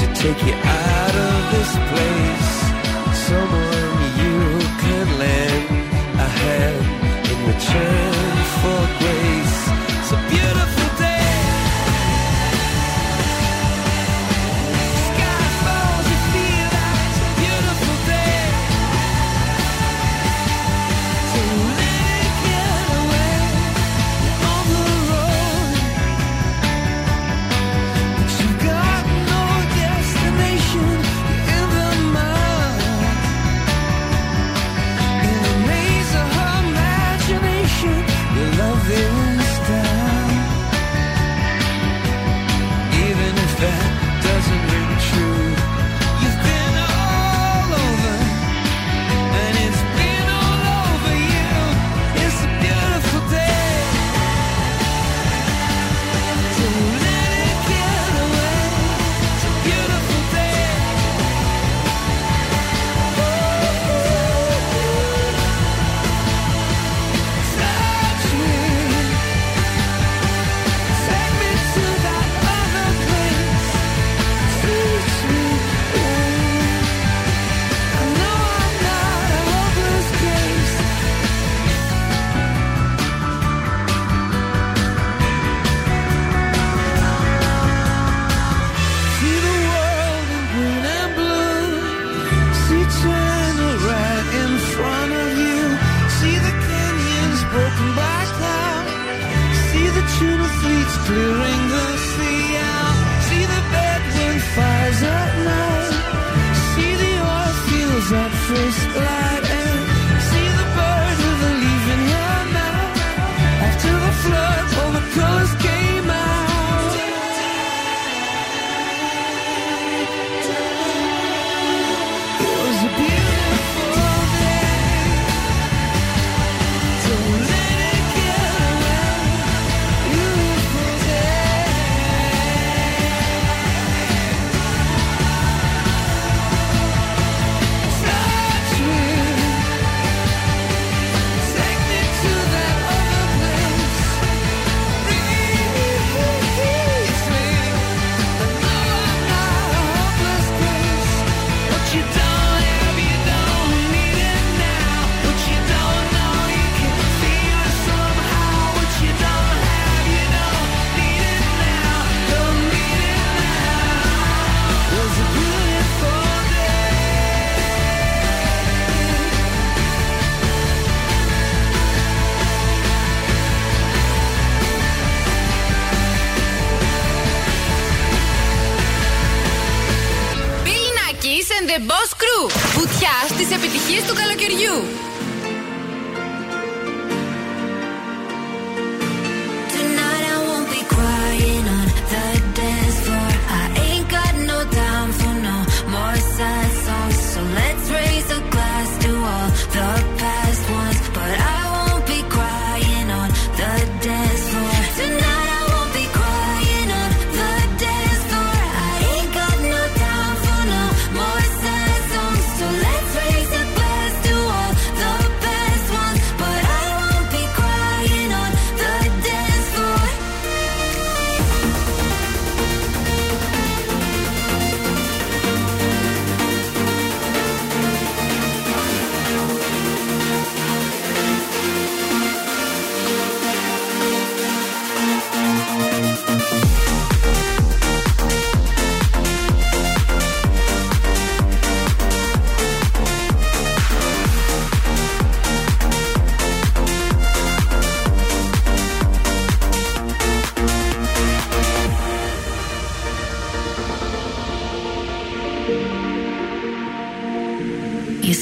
to 0.00 0.06
take 0.22 0.40
you 0.48 0.54
out 0.54 1.14
of 1.28 1.38
this 1.52 1.72
place. 1.90 2.39
切 7.60 8.19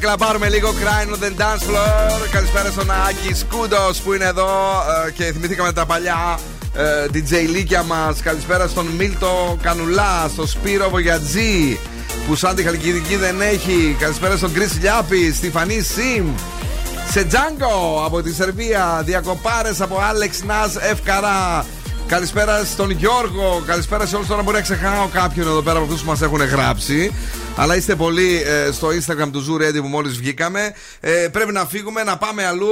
Να 0.00 0.06
κλαπάρουμε 0.06 0.48
λίγο 0.48 0.68
Crying 0.68 1.14
on 1.14 1.24
the 1.24 1.40
Dance 1.40 1.70
Floor. 1.70 2.28
Καλησπέρα 2.30 2.70
στον 2.70 2.90
Άκη 3.08 3.34
Σκούντος 3.34 4.00
που 4.00 4.12
είναι 4.12 4.24
εδώ 4.24 4.48
ε, 5.06 5.10
και 5.10 5.24
θυμηθήκαμε 5.24 5.72
τα 5.72 5.86
παλιά 5.86 6.38
ε, 6.74 7.06
DJ 7.12 7.48
Λίκια 7.48 7.82
μας. 7.82 8.20
Καλησπέρα 8.22 8.68
στον 8.68 8.86
Μίλτο 8.86 9.58
Κανουλά, 9.62 10.28
στον 10.32 10.46
Σπύρο 10.46 10.88
Βογιατζή 10.88 11.78
που 12.26 12.34
σαν 12.34 12.54
τη 12.54 12.62
Χαλκιδική 12.62 13.16
δεν 13.16 13.40
έχει. 13.40 13.96
Καλησπέρα 13.98 14.36
στον 14.36 14.52
Κρι 14.52 14.68
Λιάπη, 14.80 15.32
στη 15.32 15.50
Φανή 15.50 15.80
Σιμ. 15.80 16.34
Σε 17.10 17.24
Τζάγκο 17.24 18.02
από 18.04 18.22
τη 18.22 18.34
Σερβία. 18.34 19.02
Διακοπάρες 19.04 19.80
από 19.80 19.98
Άλεξ 20.10 20.42
Νάζ 20.44 20.74
Ευκαρά. 20.90 21.64
Καλησπέρα 22.06 22.64
στον 22.64 22.90
Γιώργο. 22.90 23.62
Καλησπέρα 23.66 24.06
σε 24.06 24.16
όλους. 24.16 24.28
Τώρα 24.28 24.42
μπορεί 24.42 24.56
να 24.56 24.62
ξεχάω 24.62 25.08
κάποιον 25.12 25.46
εδώ 25.46 25.62
πέρα 25.62 25.76
από 25.76 25.84
αυτούς 25.84 26.00
που 26.00 26.10
μας 26.10 26.22
έχουν 26.22 26.42
γράψει. 26.42 27.12
Αλλά 27.60 27.76
είστε 27.76 27.96
πολύ 27.96 28.42
ε, 28.46 28.70
στο 28.72 28.88
Instagram 28.88 29.28
του 29.32 29.44
Zoo 29.48 29.62
Radio 29.62 29.80
που 29.80 29.88
μόλις 29.88 30.16
βγήκαμε. 30.18 30.74
Ε, 31.00 31.28
πρέπει 31.32 31.52
να 31.52 31.66
φύγουμε, 31.66 32.02
να 32.02 32.18
πάμε 32.18 32.46
αλλού. 32.46 32.70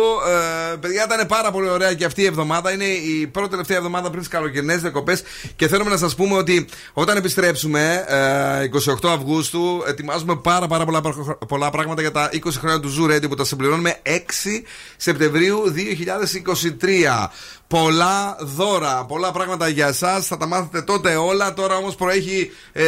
Ε, 0.72 0.76
παιδιά, 0.76 1.04
ήταν 1.04 1.26
πάρα 1.26 1.50
πολύ 1.50 1.68
ωραία 1.68 1.94
και 1.94 2.04
αυτή 2.04 2.22
η 2.22 2.24
εβδομάδα. 2.24 2.72
Είναι 2.72 2.84
η 2.84 3.26
πρώτη 3.26 3.48
τελευταία 3.48 3.76
εβδομάδα 3.76 4.08
πριν 4.08 4.20
τις 4.20 4.28
καλοκαιρινές 4.28 4.80
διακοπές. 4.80 5.22
Και 5.56 5.68
θέλουμε 5.68 5.90
να 5.90 5.96
σας 5.96 6.14
πούμε 6.14 6.36
ότι 6.36 6.66
όταν 6.92 7.16
επιστρέψουμε, 7.16 8.04
ε, 8.08 8.62
28 8.62 9.08
Αυγούστου, 9.08 9.82
ετοιμάζουμε 9.86 10.36
πάρα, 10.36 10.66
πάρα 10.66 10.84
πολλά, 10.84 11.00
πολλά 11.48 11.70
πράγματα 11.70 12.00
για 12.00 12.12
τα 12.12 12.28
20 12.32 12.58
χρόνια 12.58 12.80
του 12.80 12.94
Zoo 12.98 13.14
Radio 13.14 13.28
που 13.28 13.34
τα 13.34 13.44
συμπληρώνουμε 13.44 13.96
6 14.02 14.64
Σεπτεμβρίου 14.96 15.72
2023. 15.74 17.30
Πολλά 17.68 18.36
δώρα, 18.40 19.04
πολλά 19.04 19.32
πράγματα 19.32 19.68
για 19.68 19.86
εσάς. 19.86 20.26
Θα 20.26 20.36
τα 20.36 20.46
μάθετε 20.46 20.82
τότε 20.82 21.16
όλα. 21.16 21.54
Τώρα 21.54 21.76
όμως 21.76 21.94
προέχει 21.94 22.50
ε, 22.72 22.84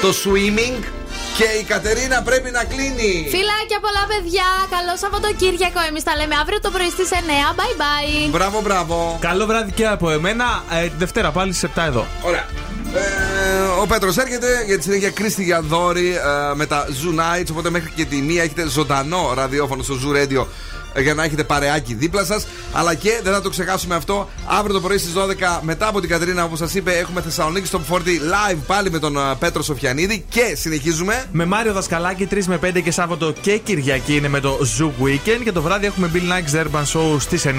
το 0.00 0.08
swimming 0.24 1.01
και 1.38 1.44
η 1.60 1.62
Κατερίνα 1.62 2.22
πρέπει 2.22 2.50
να 2.50 2.64
κλείνει. 2.64 3.12
Φιλάκια 3.34 3.78
πολλά, 3.84 4.04
παιδιά. 4.12 4.48
Καλό 4.74 4.94
Σαββατοκύριακο. 5.02 5.80
Εμείς 5.88 6.02
τα 6.02 6.16
λέμε 6.16 6.34
αύριο 6.42 6.60
το 6.60 6.70
πρωί 6.70 6.90
στις 6.90 7.08
9. 7.10 7.14
Bye 7.58 7.74
bye. 7.82 8.30
Μπράβο, 8.30 8.60
μπράβο. 8.60 9.18
Καλό 9.20 9.46
βράδυ 9.46 9.72
και 9.72 9.86
από 9.86 10.10
εμένα. 10.10 10.62
Ε, 10.70 10.82
τη 10.82 10.96
Δευτέρα 10.98 11.30
πάλι 11.30 11.52
στι 11.52 11.68
7 11.76 11.82
εδώ. 11.86 12.06
Ωραία. 12.22 12.46
Ε, 12.94 13.80
ο 13.82 13.86
Πέτρος 13.86 14.16
έρχεται 14.16 14.64
για 14.66 14.76
τη 14.76 14.82
συνέχεια 14.82 15.10
Κρίστη 15.10 15.42
Γιαδόρη 15.42 16.10
ε, 16.10 16.54
με 16.54 16.66
τα 16.66 16.86
Zoo 16.86 17.20
Nights. 17.20 17.46
Οπότε 17.50 17.70
μέχρι 17.70 17.90
και 17.94 18.04
τη 18.04 18.16
μία 18.16 18.42
έχετε 18.42 18.68
ζωντανό 18.68 19.32
ραδιόφωνο 19.34 19.82
στο 19.82 19.94
Zoo 19.94 20.16
Radio 20.16 20.40
ε, 20.40 20.81
για 21.00 21.14
να 21.14 21.24
έχετε 21.24 21.44
παρεάκι 21.44 21.94
δίπλα 21.94 22.24
σας. 22.24 22.46
Αλλά 22.72 22.94
και 22.94 23.20
δεν 23.22 23.32
θα 23.32 23.40
το 23.40 23.50
ξεχάσουμε 23.50 23.94
αυτό. 23.94 24.28
Αύριο 24.46 24.74
το 24.74 24.80
πρωί 24.80 24.98
στις 24.98 25.12
12 25.12 25.60
μετά 25.62 25.88
από 25.88 26.00
την 26.00 26.08
Κατρίνα, 26.08 26.44
όπως 26.44 26.58
σας 26.58 26.74
είπε, 26.74 26.92
έχουμε 26.92 27.20
Θεσσαλονίκη 27.20 27.66
στο 27.66 27.80
40 27.90 27.98
live 27.98 28.58
πάλι 28.66 28.90
με 28.90 28.98
τον 28.98 29.16
ε, 29.16 29.20
Πέτρο 29.38 29.62
Σοφιανίδη. 29.62 30.24
Και 30.28 30.54
συνεχίζουμε. 30.56 31.24
Με 31.32 31.44
Μάριο 31.44 31.72
Δασκαλάκη 31.72 32.28
3 32.30 32.44
με 32.44 32.58
5 32.64 32.82
και 32.82 32.90
Σάββατο 32.90 33.32
και 33.40 33.56
Κυριακή 33.58 34.16
είναι 34.16 34.28
με 34.28 34.40
το 34.40 34.58
Zoo 34.78 35.04
Weekend. 35.04 35.40
Και 35.44 35.52
το 35.52 35.62
βράδυ 35.62 35.86
έχουμε 35.86 36.10
Bill 36.14 36.18
Nikes 36.18 36.64
Urban 36.64 36.84
Show 36.92 37.16
στις 37.20 37.44
9. 37.46 37.50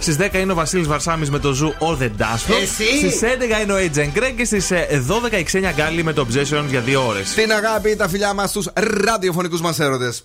Στις 0.00 0.16
10 0.18 0.34
είναι 0.34 0.52
ο 0.52 0.54
Βασίλης 0.54 0.86
Βαρσάμι 0.86 1.26
με 1.28 1.38
το 1.38 1.56
Zoo 1.60 1.86
All 1.86 2.02
the 2.02 2.06
Dance 2.06 2.50
Floor. 2.50 2.62
Εσύ; 2.62 2.96
Στις 2.98 3.20
11 3.22 3.62
είναι 3.62 3.72
ο 3.72 3.76
Agent 3.76 4.18
Greg 4.18 4.32
και 4.36 4.44
στις 4.44 4.68
12 5.32 5.38
η 5.38 5.42
Ξένια 5.42 5.70
Γκάλι 5.70 6.02
με 6.04 6.12
το 6.12 6.26
Obsession 6.30 6.64
για 6.68 6.82
2 6.86 7.06
ώρες. 7.08 7.34
Την 7.34 7.52
αγάπη, 7.52 7.96
τα 7.96 8.08
φιλιά 8.08 8.34
μας 8.34 8.50
στου 8.50 8.62
ραδιοφωνικούς 8.74 9.60
μας 9.60 9.78
έρωτες. 9.78 10.24